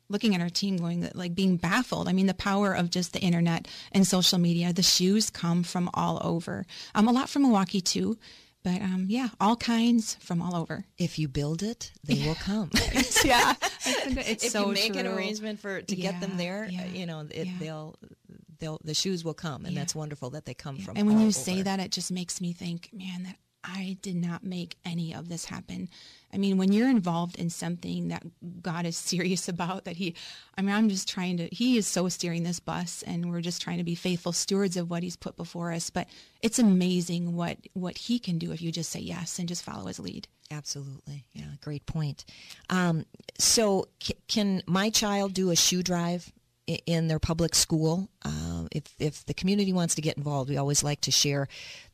looking 0.08 0.34
at 0.34 0.40
our 0.40 0.48
team 0.48 0.78
going 0.78 1.08
like 1.14 1.34
being 1.34 1.56
baffled. 1.56 2.08
I 2.08 2.12
mean, 2.12 2.26
the 2.26 2.34
power 2.34 2.72
of 2.72 2.90
just 2.90 3.12
the 3.12 3.20
internet 3.20 3.68
and 3.92 4.06
social 4.06 4.38
media. 4.38 4.72
The 4.72 4.82
shoes 4.82 5.30
come 5.30 5.62
from 5.62 5.90
all 5.94 6.18
over. 6.22 6.66
Um, 6.94 7.08
a 7.08 7.12
lot 7.12 7.28
from 7.28 7.42
Milwaukee 7.42 7.80
too. 7.80 8.18
But 8.64 8.82
um, 8.82 9.06
yeah, 9.08 9.28
all 9.40 9.56
kinds 9.56 10.16
from 10.16 10.42
all 10.42 10.56
over. 10.56 10.84
If 10.98 11.18
you 11.18 11.28
build 11.28 11.62
it, 11.62 11.92
they 12.04 12.26
will 12.26 12.34
come. 12.34 12.70
yeah, 13.24 13.54
it's 13.86 14.44
if 14.44 14.50
so 14.50 14.66
you 14.66 14.72
make 14.72 14.92
true. 14.92 15.00
an 15.00 15.06
arrangement 15.06 15.60
for 15.60 15.80
to 15.80 15.96
yeah, 15.96 16.10
get 16.10 16.20
them 16.20 16.36
there, 16.36 16.68
yeah, 16.70 16.86
you 16.86 17.06
know, 17.06 17.20
it, 17.30 17.46
yeah. 17.46 17.52
they'll 17.60 17.96
they'll 18.58 18.80
the 18.82 18.94
shoes 18.94 19.24
will 19.24 19.34
come, 19.34 19.64
and 19.64 19.76
that's 19.76 19.94
wonderful 19.94 20.30
that 20.30 20.44
they 20.44 20.54
come 20.54 20.78
from. 20.78 20.96
And 20.96 21.06
when 21.06 21.18
you 21.18 21.26
over. 21.26 21.32
say 21.32 21.62
that, 21.62 21.78
it 21.78 21.92
just 21.92 22.10
makes 22.10 22.40
me 22.40 22.52
think, 22.52 22.90
man, 22.92 23.22
that 23.24 23.36
I 23.62 23.96
did 24.02 24.16
not 24.16 24.44
make 24.44 24.76
any 24.84 25.14
of 25.14 25.28
this 25.28 25.44
happen. 25.44 25.88
I 26.32 26.38
mean, 26.38 26.58
when 26.58 26.72
you're 26.72 26.90
involved 26.90 27.36
in 27.36 27.50
something 27.50 28.08
that 28.08 28.22
God 28.62 28.86
is 28.86 28.96
serious 28.96 29.48
about, 29.48 29.84
that 29.84 29.96
He, 29.96 30.14
I 30.56 30.62
mean, 30.62 30.74
I'm 30.74 30.88
just 30.88 31.08
trying 31.08 31.36
to, 31.38 31.48
He 31.48 31.76
is 31.76 31.86
so 31.86 32.08
steering 32.08 32.42
this 32.42 32.60
bus 32.60 33.02
and 33.06 33.30
we're 33.30 33.40
just 33.40 33.62
trying 33.62 33.78
to 33.78 33.84
be 33.84 33.94
faithful 33.94 34.32
stewards 34.32 34.76
of 34.76 34.90
what 34.90 35.02
He's 35.02 35.16
put 35.16 35.36
before 35.36 35.72
us. 35.72 35.90
But 35.90 36.08
it's 36.42 36.58
amazing 36.58 37.34
what, 37.34 37.58
what 37.72 37.98
He 37.98 38.18
can 38.18 38.38
do 38.38 38.52
if 38.52 38.62
you 38.62 38.72
just 38.72 38.90
say 38.90 39.00
yes 39.00 39.38
and 39.38 39.48
just 39.48 39.64
follow 39.64 39.86
His 39.86 39.98
lead. 39.98 40.28
Absolutely. 40.50 41.26
Yeah, 41.32 41.44
great 41.60 41.84
point. 41.84 42.24
Um, 42.70 43.04
so, 43.38 43.88
c- 44.02 44.14
can 44.28 44.62
my 44.66 44.88
child 44.88 45.34
do 45.34 45.50
a 45.50 45.56
shoe 45.56 45.82
drive 45.82 46.32
in 46.86 47.08
their 47.08 47.18
public 47.18 47.54
school. 47.54 48.08
Uh, 48.24 48.47
if 48.72 48.94
if 48.98 49.24
the 49.26 49.34
community 49.34 49.72
wants 49.72 49.94
to 49.96 50.02
get 50.02 50.16
involved, 50.16 50.50
we 50.50 50.56
always 50.56 50.82
like 50.82 51.00
to 51.02 51.10
share 51.10 51.48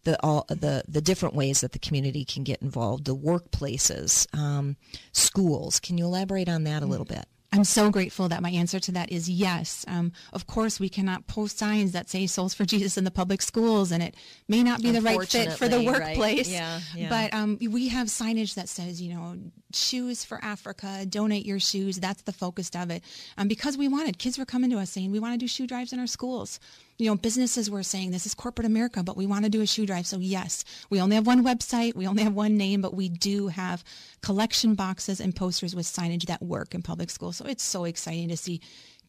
the 0.05 0.21
all 0.23 0.45
the 0.49 0.85
the 0.89 1.01
different 1.01 1.35
ways 1.35 1.61
that 1.61 1.73
the 1.73 1.79
community 1.79 2.25
can 2.25 2.45
get 2.45 2.63
involved. 2.63 3.05
The 3.05 3.17
workplaces, 3.17 4.27
um, 4.37 4.77
schools. 5.13 5.81
Can 5.81 5.99
you 5.99 6.05
elaborate 6.05 6.49
on 6.49 6.65
that 6.65 6.83
a 6.83 6.87
little 6.87 7.07
bit? 7.07 7.27
I'm 7.55 7.65
so 7.65 7.89
grateful 7.89 8.29
that 8.31 8.43
my 8.43 8.51
answer 8.51 8.81
to 8.81 8.93
that 8.93 9.13
is 9.13 9.31
yes. 9.31 9.85
Um, 9.87 10.13
of 10.33 10.47
course, 10.47 10.81
we 10.81 10.89
cannot 10.89 11.29
post 11.29 11.57
signs 11.57 11.93
that 11.93 12.11
say 12.11 12.27
"Soles 12.27 12.53
for 12.53 12.65
Jesus" 12.65 12.99
in 12.99 13.05
the 13.05 13.13
public 13.13 13.41
schools, 13.43 13.93
and 13.93 14.03
it 14.03 14.17
may 14.49 14.65
not 14.65 14.83
be 14.83 14.91
the 14.91 15.01
right 15.01 15.29
fit 15.29 15.53
for 15.53 15.69
the 15.69 15.83
workplace. 15.83 16.49
Right? 16.49 16.57
Yeah, 16.57 16.81
yeah, 16.97 17.09
But 17.09 17.33
um, 17.33 17.59
we 17.61 17.89
have 17.89 18.09
signage 18.09 18.55
that 18.55 18.69
says, 18.69 19.01
you 19.01 19.15
know, 19.15 19.37
shoes 19.75 20.25
for 20.25 20.39
Africa, 20.43 21.05
donate 21.09 21.47
your 21.47 21.61
shoes. 21.61 21.99
That's 21.99 22.23
the 22.23 22.33
focus 22.33 22.71
of 22.75 22.91
it. 22.91 23.03
Um, 23.37 23.49
because 23.49 23.77
we 23.77 23.89
wanted 23.89 24.19
kids 24.19 24.39
were 24.39 24.45
coming 24.45 24.71
to 24.71 24.79
us 24.79 24.91
saying 24.91 25.11
we 25.11 25.19
want 25.19 25.35
to 25.35 25.39
do 25.39 25.49
shoe 25.49 25.67
drives 25.67 25.93
in 25.93 25.99
our 25.99 26.07
schools 26.07 26.61
you 26.99 27.11
know, 27.11 27.17
businesses 27.17 27.71
were 27.71 27.83
saying 27.83 28.11
this 28.11 28.27
is 28.27 28.35
corporate 28.35 28.67
America, 28.67 29.03
but 29.03 29.17
we 29.17 29.27
want 29.27 29.45
to 29.45 29.51
do 29.51 29.61
a 29.61 29.67
shoe 29.67 29.87
drive. 29.87 30.07
So 30.07 30.19
yes, 30.19 30.65
we 30.91 31.01
only 31.01 31.17
have 31.17 31.27
one 31.27 31.45
website, 31.45 31.95
we 31.95 32.07
only 32.07 32.23
have 32.23 32.35
one 32.35 32.57
name, 32.57 32.81
but 32.81 32.95
we 32.95 33.09
do 33.09 33.49
have 33.49 33.83
collection 34.23 34.75
boxes 34.75 35.21
and 35.21 35.35
posters 35.35 35.75
with 35.75 35.87
signage 35.87 36.27
that 36.27 36.43
work 36.43 36.75
in 36.75 36.83
public 36.83 37.11
schools. 37.11 37.37
So 37.37 37.47
it's 37.47 37.65
so 37.65 37.85
exciting 37.85 38.29
to 38.29 38.37
see 38.37 38.61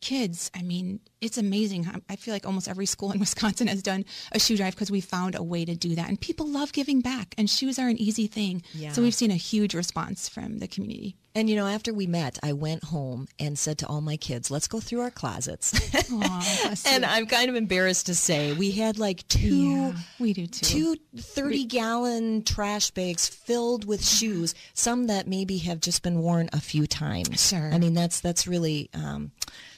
kids, 0.01 0.51
I 0.55 0.61
mean, 0.61 0.99
it's 1.21 1.37
amazing. 1.37 1.87
I 2.09 2.15
feel 2.15 2.33
like 2.33 2.45
almost 2.45 2.67
every 2.67 2.85
school 2.85 3.11
in 3.11 3.19
Wisconsin 3.25 3.67
has 3.67 3.81
done 3.81 4.05
a 4.31 4.39
shoe 4.39 4.57
drive 4.57 4.75
because 4.75 4.91
we 4.91 5.01
found 5.01 5.35
a 5.35 5.43
way 5.43 5.65
to 5.65 5.75
do 5.75 5.95
that. 5.95 6.07
And 6.09 6.19
people 6.19 6.47
love 6.47 6.73
giving 6.73 7.01
back, 7.01 7.33
and 7.37 7.49
shoes 7.49 7.79
are 7.79 7.87
an 7.87 7.97
easy 7.97 8.27
thing. 8.27 8.61
Yeah. 8.73 8.91
So 8.91 9.01
we've 9.01 9.15
seen 9.15 9.31
a 9.31 9.35
huge 9.35 9.73
response 9.73 10.29
from 10.29 10.59
the 10.59 10.67
community. 10.67 11.17
And 11.33 11.49
you 11.49 11.57
know, 11.57 11.67
after 11.67 11.93
we 11.93 12.07
met, 12.07 12.39
I 12.41 12.53
went 12.53 12.85
home 12.85 13.27
and 13.37 13.59
said 13.59 13.79
to 13.79 13.87
all 13.87 13.99
my 13.99 14.15
kids, 14.15 14.49
"Let's 14.49 14.67
go 14.67 14.79
through 14.79 15.01
our 15.01 15.11
closets." 15.11 15.73
Aww, 15.73 16.85
and 16.93 17.05
I'm 17.05 17.27
kind 17.27 17.49
of 17.49 17.55
embarrassed 17.55 18.05
to 18.05 18.15
say 18.15 18.53
we 18.53 18.71
had 18.71 18.97
like 18.97 19.27
two, 19.27 19.55
yeah, 19.55 19.93
we 20.17 20.31
do 20.31 20.47
too. 20.47 20.95
two 20.95 20.95
30 21.17 21.65
gallon 21.65 22.43
trash 22.43 22.91
bags 22.91 23.27
filled 23.27 23.83
with 23.85 24.05
shoes, 24.05 24.55
some 24.73 25.07
that 25.07 25.27
maybe 25.27 25.57
have 25.57 25.81
just 25.81 26.03
been 26.03 26.19
worn 26.19 26.49
a 26.53 26.61
few 26.61 26.87
times. 26.87 27.49
Sure. 27.49 27.69
I 27.73 27.79
mean, 27.79 27.93
that's 27.93 28.21
that's 28.21 28.47
really. 28.47 28.89
Um, 28.93 29.31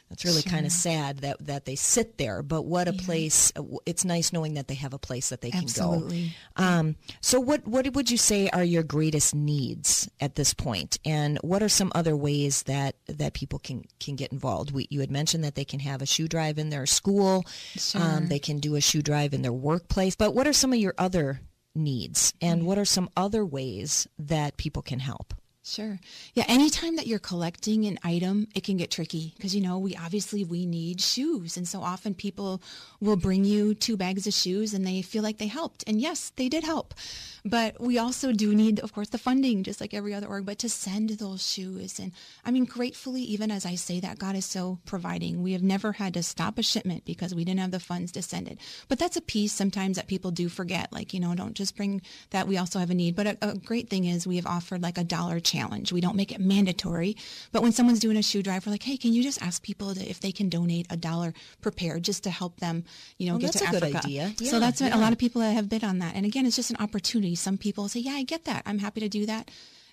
that's 0.10 0.24
really 0.24 0.42
sure. 0.42 0.52
kind 0.52 0.66
of 0.66 0.72
sad 0.72 1.20
that, 1.20 1.46
that 1.46 1.66
they 1.66 1.76
sit 1.76 2.18
there, 2.18 2.42
but 2.42 2.64
what 2.64 2.88
a 2.88 2.94
yeah. 2.94 3.02
place. 3.06 3.52
Uh, 3.56 3.64
it's 3.86 4.06
nice 4.06 4.32
knowing 4.32 4.54
that 4.54 4.68
they 4.68 4.76
have 4.76 4.94
a 4.94 5.00
place 5.00 5.30
that 5.30 5.42
they 5.42 5.52
can 5.52 5.64
Absolutely. 5.64 6.34
go. 6.56 6.64
Um, 6.64 6.96
so 7.20 7.40
what, 7.40 7.68
what 7.68 7.94
would 7.94 8.10
you 8.10 8.18
say 8.18 8.50
are 8.50 8.64
your 8.64 8.84
greatest 8.84 9.36
needs 9.36 10.10
at 10.22 10.36
this 10.36 10.54
point? 10.54 10.98
And 11.04 11.38
what 11.40 11.62
are 11.62 11.70
some 11.70 11.92
other 11.94 12.16
ways 12.16 12.64
that, 12.64 12.96
that 13.08 13.34
people 13.34 13.60
can, 13.60 13.84
can 14.00 14.16
get 14.16 14.32
involved? 14.32 14.72
We, 14.72 14.88
you 14.90 15.02
had 15.02 15.12
mentioned 15.12 15.44
that 15.44 15.56
they 15.56 15.66
can 15.66 15.82
have 15.82 16.02
a 16.02 16.06
shoe 16.06 16.30
drive 16.30 16.58
in 16.58 16.70
their 16.70 16.86
school. 16.86 17.44
Sure. 17.76 18.02
Um, 18.02 18.28
they 18.28 18.40
can 18.40 18.60
do 18.60 18.76
a 18.76 18.82
shoe 18.82 19.02
drive 19.02 19.34
in 19.34 19.42
their 19.42 19.54
workplace. 19.54 20.16
But 20.16 20.34
what 20.34 20.48
are 20.48 20.54
some 20.54 20.72
of 20.72 20.80
your 20.80 20.94
other 20.98 21.42
needs 21.76 22.34
and 22.42 22.66
what 22.66 22.78
are 22.78 22.86
some 22.86 23.10
other 23.18 23.46
ways 23.46 24.08
that 24.18 24.58
people 24.58 24.82
can 24.82 25.00
help? 25.00 25.34
Sure. 25.68 26.00
Yeah. 26.34 26.46
Anytime 26.48 26.96
that 26.96 27.08
you're 27.08 27.20
collecting 27.20 27.86
an 27.86 28.00
item, 28.02 28.48
it 28.56 28.64
can 28.64 28.78
get 28.78 28.90
tricky 28.90 29.34
because, 29.36 29.54
you 29.54 29.60
know, 29.60 29.78
we 29.78 29.98
obviously 29.98 30.46
we 30.46 30.66
need 30.66 31.02
shoes. 31.02 31.58
And 31.58 31.68
so 31.68 31.82
often 31.82 32.14
people 32.14 32.62
will 33.02 33.18
bring 33.18 33.44
you 33.44 33.74
two 33.76 33.98
bags 33.98 34.26
of 34.28 34.34
shoes 34.34 34.74
and 34.74 34.88
they 34.88 35.02
feel 35.02 35.24
like 35.24 35.40
they 35.40 35.48
helped. 35.48 35.84
And 35.86 36.00
yes, 36.00 36.32
they 36.38 36.48
did 36.48 36.64
help. 36.64 36.94
But 37.44 37.80
we 37.80 37.98
also 37.98 38.34
do 38.34 38.54
need, 38.56 38.80
of 38.80 38.94
course, 38.94 39.10
the 39.10 39.18
funding, 39.18 39.64
just 39.64 39.80
like 39.80 39.94
every 39.94 40.14
other 40.14 40.28
org, 40.28 40.46
but 40.46 40.60
to 40.60 40.70
send 40.70 41.12
those 41.12 41.46
shoes. 41.48 42.00
And 42.00 42.12
I 42.46 42.52
mean, 42.52 42.66
gratefully, 42.66 43.22
even 43.22 43.52
as 43.52 43.66
I 43.66 43.76
say 43.76 44.00
that, 44.00 44.20
God 44.20 44.36
is 44.36 44.46
so 44.46 44.80
providing. 44.86 45.44
We 45.44 45.54
have 45.54 45.64
never 45.64 45.94
had 45.94 46.14
to 46.16 46.24
stop 46.24 46.58
a 46.58 46.64
shipment 46.64 47.06
because 47.06 47.34
we 47.36 47.46
didn't 47.46 47.62
have 47.62 47.72
the 47.72 47.80
funds 47.80 48.12
to 48.14 48.22
send 48.22 48.48
it. 48.48 48.58
But 48.88 49.00
that's 49.00 49.18
a 49.18 49.22
piece 49.22 49.54
sometimes 49.54 49.98
that 49.98 50.08
people 50.08 50.32
do 50.32 50.50
forget. 50.50 50.92
Like, 50.92 51.14
you 51.14 51.20
know, 51.20 51.36
don't 51.36 51.54
just 51.54 51.76
bring 51.76 52.02
that. 52.32 52.48
We 52.48 52.58
also 52.58 52.80
have 52.80 52.90
a 52.90 52.96
need. 52.96 53.16
But 53.16 53.28
a, 53.28 53.38
a 53.42 53.58
great 53.58 53.90
thing 53.90 54.06
is 54.06 54.28
we 54.28 54.38
have 54.38 54.48
offered 54.48 54.82
like 54.82 54.98
a 54.98 55.04
dollar 55.04 55.40
challenge. 55.58 55.92
We 55.92 56.02
don't 56.02 56.16
make 56.16 56.32
it 56.32 56.40
mandatory. 56.40 57.16
But 57.52 57.62
when 57.62 57.72
someone's 57.72 58.00
doing 58.00 58.18
a 58.18 58.24
shoe 58.24 58.44
drive, 58.44 58.66
we're 58.66 58.72
like, 58.72 58.84
hey, 58.84 58.98
can 58.98 59.14
you 59.14 59.24
just 59.24 59.42
ask 59.42 59.62
people 59.62 59.94
to, 59.94 60.10
if 60.10 60.20
they 60.20 60.32
can 60.32 60.50
donate 60.50 60.88
a 60.90 60.98
dollar 60.98 61.34
per 61.62 61.72
pair 61.72 62.00
just 62.00 62.24
to 62.24 62.30
help 62.30 62.60
them, 62.60 62.84
you 63.18 63.28
know, 63.28 63.34
well, 63.34 63.42
get 63.42 63.54
to 63.54 63.66
Africa. 63.66 64.02
Yeah, 64.08 64.32
so 64.44 64.60
that's 64.60 64.82
yeah. 64.82 64.96
a 64.96 65.00
lot 65.00 65.12
of 65.12 65.18
people 65.18 65.42
that 65.42 65.54
have 65.54 65.70
bid 65.70 65.84
on 65.84 66.00
that. 66.00 66.16
And 66.16 66.26
again, 66.26 66.46
it's 66.46 66.56
just 66.56 66.72
an 66.72 66.78
opportunity 66.80 67.36
some 67.36 67.58
people 67.58 67.88
say, 67.88 68.00
yeah, 68.00 68.14
I 68.14 68.24
get 68.24 68.46
that. 68.46 68.64
I'm 68.66 68.80
happy 68.80 69.02
to 69.02 69.10
do 69.10 69.26
that. 69.26 69.50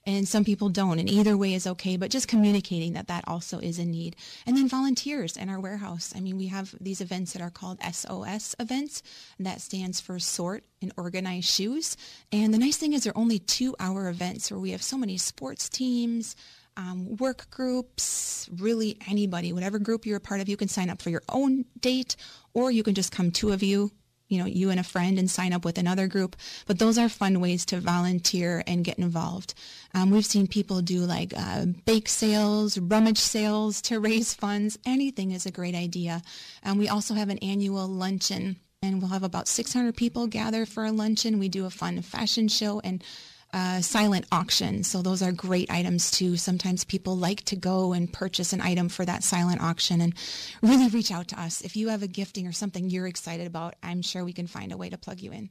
And 0.07 0.28
some 0.28 0.44
people 0.44 0.68
don't. 0.68 0.98
And 0.98 1.09
either 1.09 1.36
way 1.36 1.55
is 1.55 1.66
okay, 1.66 1.96
but 1.96 2.11
just 2.11 2.28
communicating 2.28 2.92
that 2.92 3.09
that 3.09 3.24
also 3.26 3.59
is 3.59 3.78
a 3.78 3.86
need. 3.86 4.16
And 4.46 4.57
then 4.57 4.68
volunteers 4.68 5.36
in 5.36 5.48
our 5.48 5.59
warehouse. 5.59 6.12
I 6.14 6.20
mean, 6.20 6.36
we 6.36 6.48
have 6.48 6.74
these 6.78 7.00
events 7.00 7.32
that 7.32 7.40
are 7.40 7.50
called 7.50 7.78
SOS 7.80 8.55
events. 8.61 9.02
that 9.38 9.62
stands 9.62 10.00
for 10.00 10.18
Sort 10.18 10.64
and 10.82 10.92
Organize 10.98 11.44
Shoes. 11.46 11.96
And 12.30 12.52
the 12.52 12.59
nice 12.59 12.76
thing 12.76 12.92
is 12.92 13.05
they're 13.05 13.16
only 13.16 13.38
two 13.38 13.74
hour 13.80 14.09
events 14.09 14.50
where 14.50 14.61
we 14.61 14.72
have 14.72 14.82
so 14.82 14.98
many 14.98 15.16
sports 15.16 15.70
teams, 15.70 16.36
um, 16.76 17.16
work 17.16 17.50
groups, 17.50 18.48
really 18.55 18.98
anybody, 19.09 19.52
whatever 19.52 19.78
group 19.78 20.05
you're 20.05 20.18
a 20.18 20.20
part 20.20 20.40
of, 20.40 20.48
you 20.48 20.57
can 20.57 20.68
sign 20.68 20.90
up 20.90 21.00
for 21.00 21.11
your 21.11 21.22
own 21.30 21.64
date 21.80 22.16
or 22.52 22.70
you 22.70 22.82
can 22.82 22.94
just 22.94 23.12
come 23.12 23.30
two 23.30 23.52
of 23.52 23.62
you 23.62 23.90
you 24.29 24.39
know, 24.39 24.47
you 24.47 24.70
and 24.70 24.81
a 24.81 24.85
friend 24.85 25.18
and 25.18 25.31
sign 25.31 25.53
up 25.53 25.64
with 25.64 25.79
another 25.79 26.07
group. 26.07 26.37
But 26.66 26.79
those 26.79 26.99
are 26.99 27.09
fun 27.09 27.41
ways 27.41 27.64
to 27.66 27.81
volunteer 27.81 28.62
and 28.66 28.85
get 28.85 28.99
involved. 28.99 29.55
Um, 29.95 30.11
we've 30.11 30.27
seen 30.27 30.47
people 30.47 30.83
do 30.83 31.01
like 31.01 31.33
uh, 31.37 31.66
bake 31.85 32.09
sales, 32.09 32.79
rummage 32.79 33.18
sales 33.18 33.83
to 33.83 34.01
raise 34.01 34.35
funds. 34.35 34.79
Anything 34.85 35.31
is 35.31 35.47
a 35.47 35.53
great 35.53 35.75
idea. 35.75 36.22
And 36.62 36.79
we 36.79 36.89
also 36.89 37.14
have 37.14 37.29
an 37.29 37.39
annual 37.39 37.87
luncheon 37.87 38.57
and 38.83 39.01
we'll 39.01 39.11
have 39.11 39.22
about 39.22 39.49
600 39.49 39.97
people 39.97 40.27
gather 40.27 40.66
for 40.66 40.85
a 40.85 40.93
luncheon. 40.93 41.39
We 41.39 41.49
do 41.49 41.64
a 41.64 41.70
fun 41.70 42.03
fashion 42.03 42.49
show 42.49 42.81
and 42.81 43.03
uh, 43.55 43.80
silent 43.80 44.26
auction. 44.32 44.82
So 44.82 45.00
those 45.00 45.22
are 45.22 45.30
great 45.30 45.70
items 45.70 46.11
too. 46.11 46.36
Sometimes 46.36 46.84
people 46.84 47.16
like 47.16 47.44
to 47.44 47.57
go 47.57 47.92
and 47.92 48.12
purchase 48.12 48.52
an 48.52 48.61
item 48.61 48.88
for 48.88 49.05
that 49.05 49.22
silent 49.22 49.62
auction 49.62 50.00
and 50.00 50.12
really 50.61 50.88
reach 50.88 51.12
out 51.12 51.28
to 51.28 51.40
us. 51.40 51.61
If 51.61 51.76
you 51.76 51.88
have 51.88 52.02
a 52.02 52.09
gifting 52.09 52.48
or 52.48 52.52
something 52.52 52.90
you're 52.90 53.07
excited 53.07 53.46
about, 53.46 53.76
I'm 53.80 54.02
sure 54.02 54.24
we 54.24 54.32
can 54.32 54.48
find 54.48 54.72
a 54.72 54.76
way 54.76 54.90
to 54.90 54.98
plug 54.98 55.20
you 55.20 55.30
in. 55.30 55.50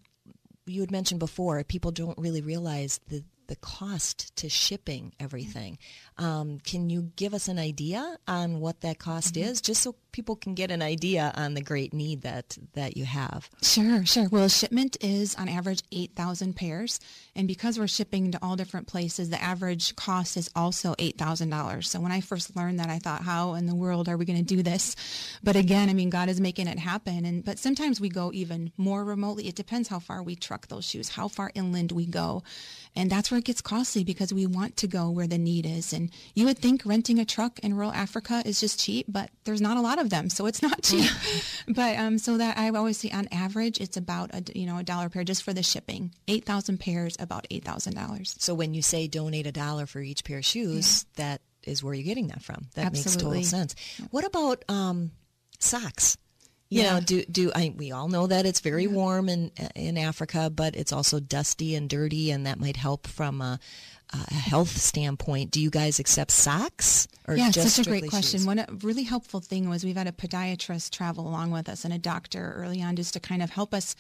You 0.66 0.82
had 0.82 0.91
mentioned 0.91 1.20
before, 1.20 1.64
people 1.64 1.91
don't 1.91 2.18
really 2.18 2.41
realize 2.41 2.99
the 3.08 3.24
the 3.47 3.56
cost 3.58 4.34
to 4.38 4.47
shipping 4.47 5.14
everything. 5.20 5.78
Um, 6.18 6.60
can 6.60 6.89
you 6.89 7.12
give 7.18 7.34
us 7.34 7.49
an 7.49 7.60
idea 7.60 8.18
on 8.26 8.62
what 8.62 8.82
that 8.82 8.99
cost 8.99 9.36
mm-hmm. 9.36 9.49
is, 9.49 9.62
just 9.62 9.84
so 9.84 9.95
people 10.14 10.38
can 10.38 10.53
get 10.53 10.72
an 10.72 10.82
idea 10.82 11.34
on 11.36 11.55
the 11.55 11.61
great 11.61 11.93
need 11.93 12.22
that 12.22 12.57
that 12.74 12.95
you 12.95 13.03
have? 13.03 13.49
Sure, 13.61 14.05
sure. 14.05 14.30
Well, 14.30 14.47
shipment 14.47 14.95
is 15.01 15.36
on 15.36 15.49
average 15.49 15.84
eight 15.91 16.16
thousand 16.16 16.55
pairs, 16.55 17.01
and 17.36 17.47
because 17.47 17.78
we're 17.78 17.88
shipping 17.88 18.32
to 18.32 18.39
all 18.41 18.55
different 18.55 18.88
places, 18.88 19.30
the 19.30 19.41
average 19.41 19.95
cost 19.97 20.38
is 20.38 20.49
also 20.55 20.95
eight 20.99 21.18
thousand 21.18 21.49
dollars. 21.49 21.89
So 21.89 21.99
when 21.99 22.14
I 22.14 22.22
first 22.22 22.55
learned 22.55 22.80
that, 22.80 22.89
I 22.89 22.99
thought, 22.99 23.24
how 23.24 23.55
in 23.55 23.66
the 23.66 23.76
world 23.76 24.07
are 24.07 24.16
we 24.16 24.24
going 24.24 24.39
to 24.39 24.55
do 24.55 24.64
this? 24.64 24.95
But 25.43 25.57
again, 25.57 25.89
I 25.89 25.93
mean, 25.93 26.09
God 26.09 26.30
is 26.30 26.39
making 26.39 26.68
it 26.68 26.80
happen. 26.80 27.26
And 27.26 27.43
but 27.43 27.59
sometimes 27.59 27.99
we 27.99 28.07
go 28.07 28.32
even 28.34 28.72
more 28.78 29.03
remotely. 29.03 29.47
It 29.47 29.55
depends 29.55 29.89
how 29.89 29.99
far 29.99 30.24
we 30.24 30.36
truck 30.36 30.68
those 30.68 30.86
shoes, 30.86 31.09
how 31.09 31.28
far 31.28 31.51
inland 31.55 31.91
we 31.91 32.05
go, 32.05 32.43
and 32.95 33.09
that's 33.09 33.32
where 33.32 33.39
it 33.39 33.45
gets 33.45 33.61
costly 33.61 34.03
because 34.03 34.34
we 34.34 34.45
want 34.45 34.78
to 34.78 34.88
go 34.88 35.09
where 35.09 35.28
the 35.28 35.38
need 35.38 35.66
is. 35.66 35.91
And 35.91 36.11
you 36.36 36.45
would 36.45 36.59
think 36.59 36.84
renting 36.86 37.20
a 37.20 37.26
truck 37.26 37.59
in 37.59 37.74
rural 37.74 37.91
Africa 37.91 38.43
is 38.45 38.59
just 38.59 38.80
cheap, 38.80 39.07
but 39.09 39.32
there's 39.45 39.61
not 39.61 39.78
a 39.78 39.82
lot 39.82 39.99
of 39.99 40.03
them, 40.10 40.30
so 40.30 40.45
it's 40.45 40.62
not 40.62 40.82
cheap. 40.82 41.10
but 41.68 41.97
um, 41.97 42.18
so 42.18 42.38
that 42.38 42.58
I 42.58 42.70
always 42.70 42.97
say 42.97 43.12
on 43.12 43.28
average, 43.32 43.80
it's 43.80 43.97
about 43.97 44.32
a 44.34 44.43
you 44.58 44.66
know 44.66 44.78
a 44.78 44.84
dollar 44.84 45.10
pair 45.10 45.24
just 45.24 45.43
for 45.43 45.54
the 45.54 45.64
shipping. 45.64 46.14
Eight 46.28 46.45
thousand 46.45 46.80
pairs, 46.80 47.16
about 47.20 47.47
eight 47.51 47.64
thousand 47.64 47.95
dollars. 47.95 48.36
So 48.39 48.54
when 48.54 48.74
you 48.74 48.82
say 48.82 49.08
donate 49.08 49.47
a 49.47 49.51
dollar 49.51 49.86
for 49.86 49.99
each 49.99 50.24
pair 50.24 50.39
of 50.39 50.45
shoes, 50.45 51.06
yeah. 51.18 51.26
that 51.26 51.41
is 51.64 51.84
where 51.84 51.93
you're 51.93 52.04
getting 52.04 52.28
that 52.28 52.41
from. 52.41 52.68
That 52.76 52.86
Absolutely. 52.88 53.38
makes 53.38 53.51
total 53.51 53.60
sense. 53.60 53.76
What 54.12 54.26
about 54.26 54.64
um, 54.70 55.12
socks? 55.60 56.18
you 56.74 56.82
yeah. 56.82 56.93
know, 56.93 56.99
do 57.01 57.24
do 57.26 57.51
I? 57.54 57.74
We 57.76 57.91
all 57.91 58.08
know 58.08 58.26
that 58.28 58.45
it's 58.47 58.60
very 58.60 58.88
warm 58.88 59.30
in 59.30 59.51
in 59.76 59.97
Africa, 59.97 60.49
but 60.49 60.76
it's 60.76 60.91
also 60.91 61.20
dusty 61.20 61.76
and 61.76 61.88
dirty, 61.88 62.32
and 62.32 62.47
that 62.47 62.60
might 62.60 62.78
help 62.78 63.06
from 63.06 63.41
a, 63.41 63.60
a 64.14 64.34
health 64.34 64.78
standpoint. 64.78 65.51
Do 65.51 65.61
you 65.61 65.70
guys 65.70 65.99
accept 65.99 66.32
socks? 66.32 67.07
Or 67.28 67.36
yeah, 67.36 67.51
such 67.51 67.86
a 67.86 67.89
great 67.89 68.09
question. 68.09 68.39
Shoes? 68.39 68.47
One 68.47 68.66
really 68.84 69.03
helpful 69.03 69.39
thing 69.39 69.70
was 69.70 69.84
we've 69.84 69.95
had 69.95 70.07
a 70.07 70.11
podiatrist 70.11 70.91
travel 70.91 71.28
along 71.28 71.51
with 71.51 71.70
us 71.70 71.86
and 71.86 71.93
a 71.93 71.97
doctor 71.97 72.53
early 72.57 72.82
on 72.82 72.95
just 72.95 73.14
to 73.14 73.20
kind 73.20 73.41
of 73.41 73.49
help 73.49 73.74
us 73.74 73.95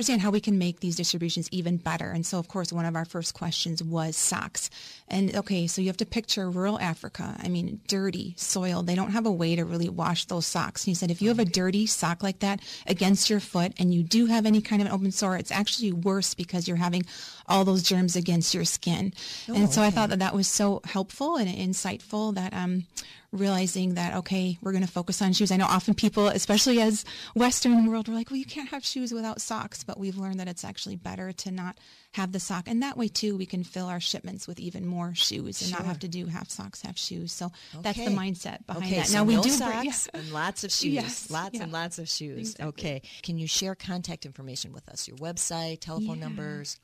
understand 0.00 0.22
how 0.22 0.30
we 0.30 0.40
can 0.40 0.56
make 0.56 0.80
these 0.80 0.96
distributions 0.96 1.48
even 1.52 1.76
better. 1.76 2.10
And 2.10 2.24
so, 2.24 2.38
of 2.38 2.48
course, 2.48 2.72
one 2.72 2.86
of 2.86 2.96
our 2.96 3.04
first 3.04 3.34
questions 3.34 3.82
was 3.82 4.16
socks. 4.16 4.70
And 5.08 5.34
okay, 5.36 5.66
so 5.66 5.82
you 5.82 5.88
have 5.88 5.96
to 5.98 6.06
picture 6.06 6.48
rural 6.48 6.78
Africa. 6.80 7.36
I 7.42 7.48
mean, 7.48 7.80
dirty 7.86 8.34
soil. 8.38 8.82
They 8.82 8.94
don't 8.94 9.10
have 9.10 9.26
a 9.26 9.32
way 9.32 9.56
to 9.56 9.64
really 9.64 9.88
wash 9.88 10.24
those 10.24 10.46
socks. 10.46 10.84
And 10.84 10.92
he 10.92 10.94
said, 10.94 11.10
if 11.10 11.20
you 11.20 11.28
have 11.28 11.38
a 11.38 11.44
dirty 11.44 11.86
sock 11.86 12.22
like 12.22 12.38
that 12.38 12.60
against 12.86 13.28
your 13.28 13.40
foot 13.40 13.72
and 13.78 13.92
you 13.92 14.02
do 14.02 14.26
have 14.26 14.46
any 14.46 14.62
kind 14.62 14.80
of 14.80 14.88
an 14.88 14.94
open 14.94 15.10
sore, 15.10 15.36
it's 15.36 15.50
actually 15.50 15.92
worse 15.92 16.34
because 16.34 16.66
you're 16.66 16.76
having 16.78 17.04
all 17.50 17.64
those 17.64 17.82
germs 17.82 18.16
against 18.16 18.54
your 18.54 18.64
skin. 18.64 19.12
Oh, 19.48 19.54
and 19.54 19.72
so 19.72 19.80
okay. 19.80 19.88
I 19.88 19.90
thought 19.90 20.10
that 20.10 20.20
that 20.20 20.34
was 20.34 20.48
so 20.48 20.80
helpful 20.84 21.36
and 21.36 21.48
insightful 21.48 22.34
that 22.34 22.54
um, 22.54 22.86
realizing 23.32 23.94
that 23.94 24.14
okay 24.14 24.58
we're 24.60 24.72
going 24.72 24.84
to 24.84 24.90
focus 24.90 25.22
on 25.22 25.32
shoes 25.32 25.52
i 25.52 25.56
know 25.56 25.66
often 25.66 25.94
people 25.94 26.26
especially 26.28 26.80
as 26.80 27.04
western 27.36 27.86
world 27.86 28.08
we're 28.08 28.14
like 28.14 28.28
well 28.28 28.36
you 28.36 28.44
can't 28.44 28.70
have 28.70 28.84
shoes 28.84 29.12
without 29.12 29.40
socks 29.40 29.84
but 29.84 29.98
we've 29.98 30.18
learned 30.18 30.40
that 30.40 30.48
it's 30.48 30.64
actually 30.64 30.96
better 30.96 31.30
to 31.30 31.52
not 31.52 31.78
have 32.14 32.32
the 32.32 32.40
sock 32.40 32.66
and 32.66 32.82
that 32.82 32.96
way 32.96 33.06
too 33.06 33.36
we 33.36 33.46
can 33.46 33.62
fill 33.62 33.86
our 33.86 34.00
shipments 34.00 34.48
with 34.48 34.58
even 34.58 34.84
more 34.84 35.14
shoes 35.14 35.62
and 35.62 35.70
sure. 35.70 35.78
not 35.78 35.86
have 35.86 36.00
to 36.00 36.08
do 36.08 36.26
half 36.26 36.50
socks 36.50 36.82
half 36.82 36.98
shoes 36.98 37.30
so 37.30 37.46
okay. 37.46 37.82
that's 37.82 37.98
the 37.98 38.10
mindset 38.10 38.66
behind 38.66 38.86
okay, 38.86 38.96
that 38.96 39.06
so 39.06 39.18
now 39.18 39.24
we 39.24 39.36
no 39.36 39.42
do 39.42 39.50
socks 39.50 40.08
yeah. 40.12 40.20
and 40.20 40.32
lots 40.32 40.64
of 40.64 40.72
shoes 40.72 40.92
yes, 40.92 41.30
lots 41.30 41.54
yeah. 41.54 41.62
and 41.62 41.70
lots 41.70 42.00
of 42.00 42.08
shoes 42.08 42.50
exactly. 42.50 42.66
okay 42.66 43.02
can 43.22 43.38
you 43.38 43.46
share 43.46 43.76
contact 43.76 44.26
information 44.26 44.72
with 44.72 44.88
us 44.88 45.06
your 45.06 45.16
website 45.18 45.78
telephone 45.80 46.18
yeah. 46.18 46.24
numbers 46.24 46.80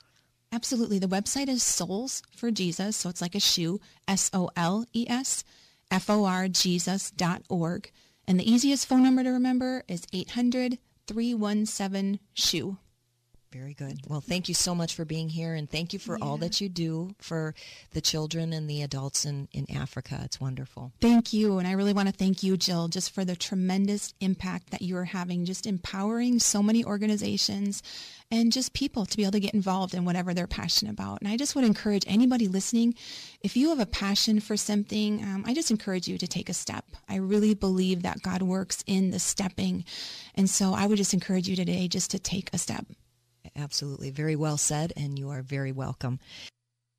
Absolutely. 0.57 0.99
The 0.99 1.07
website 1.07 1.49
is 1.51 1.63
Soles 1.63 2.23
for 2.35 2.51
Jesus. 2.51 2.97
So 2.97 3.11
it's 3.11 3.21
like 3.21 3.35
a 3.35 3.41
shoe, 3.41 3.79
S 4.09 4.31
O 4.33 4.49
L 4.57 4.87
E 4.95 5.05
S 5.07 5.45
forjesus.org. 5.91 7.13
And 8.27 8.41
the 8.41 8.51
easiest 8.51 8.87
phone 8.87 9.03
number 9.03 9.23
to 9.23 9.29
remember 9.29 9.85
is 9.87 10.07
800 10.15 10.79
317 11.07 12.21
SHOE. 12.33 12.79
Very 13.53 13.75
good. 13.75 14.01
Well, 14.09 14.23
thank 14.23 14.49
you 14.49 14.55
so 14.55 14.75
much 14.75 14.95
for 14.95 15.05
being 15.05 15.29
here 15.29 15.55
and 15.55 15.71
thank 15.71 15.93
you 15.93 15.99
for 15.99 16.19
yeah. 16.19 16.25
all 16.25 16.39
that 16.39 16.59
you 16.61 16.71
do 16.71 17.15
for 17.19 17.55
the 17.93 18.01
children 18.01 18.55
and 18.55 18.69
the 18.69 18.83
adults 18.83 19.27
in, 19.27 19.49
in 19.53 19.67
Africa. 19.75 20.21
It's 20.25 20.41
wonderful. 20.41 20.93
Thank 21.01 21.35
you. 21.35 21.59
And 21.59 21.69
I 21.69 21.73
really 21.73 21.93
want 21.93 22.09
to 22.09 22.15
thank 22.15 22.43
you, 22.43 22.57
Jill, 22.57 22.89
just 22.89 23.13
for 23.13 23.25
the 23.25 23.37
tremendous 23.37 24.15
impact 24.21 24.71
that 24.71 24.83
you 24.83 24.97
are 24.97 25.05
having, 25.05 25.45
just 25.45 25.67
empowering 25.67 26.39
so 26.39 26.63
many 26.63 26.85
organizations 26.85 27.83
and 28.31 28.53
just 28.53 28.73
people 28.73 29.07
to 29.07 29.17
be 29.17 29.23
able 29.23 29.33
to 29.33 29.41
get 29.41 29.55
involved 29.55 29.95
in 29.95 30.05
whatever 30.05 30.35
they're 30.35 30.47
passionate 30.47 30.93
about. 30.93 31.21
And 31.21 31.29
I 31.29 31.37
just 31.37 31.55
would 31.55 31.65
encourage 31.65 32.05
anybody 32.07 32.49
listening, 32.49 32.95
if 33.41 33.57
you 33.57 33.69
have 33.71 33.81
a 33.81 33.87
passion 33.87 34.41
for 34.41 34.57
something, 34.57 35.23
um, 35.23 35.45
I 35.47 35.55
just 35.55 35.71
encourage 35.71 36.09
you 36.09 36.19
to 36.19 36.27
take 36.27 36.49
a 36.49 36.55
step. 36.55 36.85
I 37.09 37.17
really 37.17 37.55
believe 37.55 38.03
that 38.03 38.23
God 38.23 38.43
works 38.43 38.83
in 38.87 39.11
the 39.11 39.19
stepping. 39.19 39.85
And 40.35 40.51
so 40.51 40.75
I 40.75 40.87
would 40.87 40.99
just 40.99 41.15
encourage 41.15 41.49
you 41.49 41.57
today 41.57 41.89
just 41.89 42.11
to 42.13 42.19
take 42.19 42.51
a 42.53 42.59
step. 42.59 42.87
Absolutely. 43.55 44.11
Very 44.11 44.37
well 44.37 44.57
said, 44.57 44.93
and 44.97 45.19
you 45.19 45.31
are 45.31 45.43
very 45.43 45.73
welcome. 45.73 46.19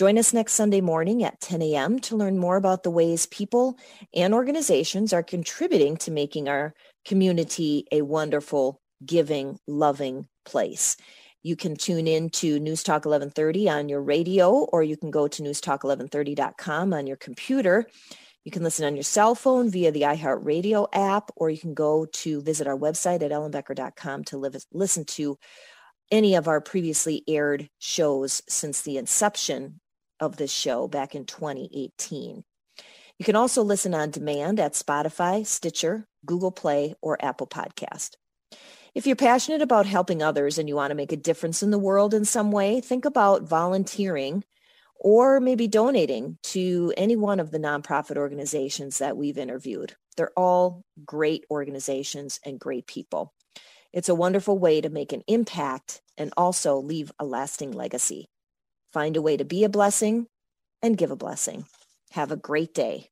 Join 0.00 0.16
us 0.16 0.32
next 0.32 0.54
Sunday 0.54 0.80
morning 0.80 1.24
at 1.24 1.42
10 1.42 1.60
a.m. 1.60 1.98
to 1.98 2.16
learn 2.16 2.38
more 2.38 2.56
about 2.56 2.84
the 2.84 2.90
ways 2.90 3.26
people 3.26 3.76
and 4.14 4.32
organizations 4.32 5.12
are 5.12 5.22
contributing 5.22 5.98
to 5.98 6.10
making 6.10 6.48
our 6.48 6.72
community 7.04 7.84
a 7.92 8.00
wonderful, 8.00 8.80
giving, 9.04 9.58
loving 9.66 10.26
place. 10.46 10.96
You 11.42 11.54
can 11.54 11.76
tune 11.76 12.08
in 12.08 12.30
to 12.30 12.58
News 12.58 12.82
Talk 12.82 13.04
1130 13.04 13.68
on 13.68 13.90
your 13.90 14.00
radio, 14.00 14.52
or 14.72 14.82
you 14.82 14.96
can 14.96 15.10
go 15.10 15.28
to 15.28 15.42
newstalk1130.com 15.42 16.94
on 16.94 17.06
your 17.06 17.18
computer. 17.18 17.84
You 18.46 18.50
can 18.50 18.62
listen 18.62 18.86
on 18.86 18.96
your 18.96 19.02
cell 19.02 19.34
phone 19.34 19.68
via 19.68 19.92
the 19.92 20.00
iHeartRadio 20.00 20.88
app, 20.94 21.30
or 21.36 21.50
you 21.50 21.58
can 21.58 21.74
go 21.74 22.06
to 22.06 22.40
visit 22.40 22.66
our 22.66 22.78
website 22.78 23.20
at 23.20 23.32
ellenbecker.com 23.32 24.24
to 24.24 24.38
live, 24.38 24.56
listen 24.72 25.04
to 25.04 25.36
any 26.10 26.36
of 26.36 26.48
our 26.48 26.62
previously 26.62 27.22
aired 27.28 27.68
shows 27.78 28.42
since 28.48 28.80
the 28.80 28.96
inception 28.96 29.78
of 30.20 30.36
this 30.36 30.52
show 30.52 30.86
back 30.86 31.14
in 31.14 31.24
2018. 31.24 32.44
You 33.18 33.24
can 33.24 33.36
also 33.36 33.62
listen 33.62 33.94
on 33.94 34.10
demand 34.10 34.60
at 34.60 34.72
Spotify, 34.72 35.46
Stitcher, 35.46 36.06
Google 36.24 36.52
Play, 36.52 36.94
or 37.02 37.22
Apple 37.22 37.46
Podcast. 37.46 38.16
If 38.94 39.06
you're 39.06 39.16
passionate 39.16 39.62
about 39.62 39.86
helping 39.86 40.22
others 40.22 40.58
and 40.58 40.68
you 40.68 40.74
want 40.74 40.90
to 40.90 40.96
make 40.96 41.12
a 41.12 41.16
difference 41.16 41.62
in 41.62 41.70
the 41.70 41.78
world 41.78 42.14
in 42.14 42.24
some 42.24 42.50
way, 42.50 42.80
think 42.80 43.04
about 43.04 43.42
volunteering 43.42 44.44
or 45.00 45.40
maybe 45.40 45.66
donating 45.68 46.38
to 46.42 46.92
any 46.96 47.16
one 47.16 47.40
of 47.40 47.50
the 47.50 47.58
nonprofit 47.58 48.16
organizations 48.16 48.98
that 48.98 49.16
we've 49.16 49.38
interviewed. 49.38 49.94
They're 50.16 50.32
all 50.36 50.82
great 51.04 51.44
organizations 51.50 52.40
and 52.44 52.60
great 52.60 52.86
people. 52.86 53.32
It's 53.92 54.08
a 54.08 54.14
wonderful 54.14 54.58
way 54.58 54.80
to 54.80 54.90
make 54.90 55.12
an 55.12 55.22
impact 55.26 56.02
and 56.18 56.32
also 56.36 56.76
leave 56.76 57.10
a 57.18 57.24
lasting 57.24 57.72
legacy. 57.72 58.28
Find 58.92 59.16
a 59.16 59.22
way 59.22 59.36
to 59.36 59.44
be 59.44 59.62
a 59.64 59.68
blessing 59.68 60.26
and 60.82 60.98
give 60.98 61.10
a 61.10 61.16
blessing. 61.16 61.66
Have 62.12 62.32
a 62.32 62.36
great 62.36 62.74
day. 62.74 63.10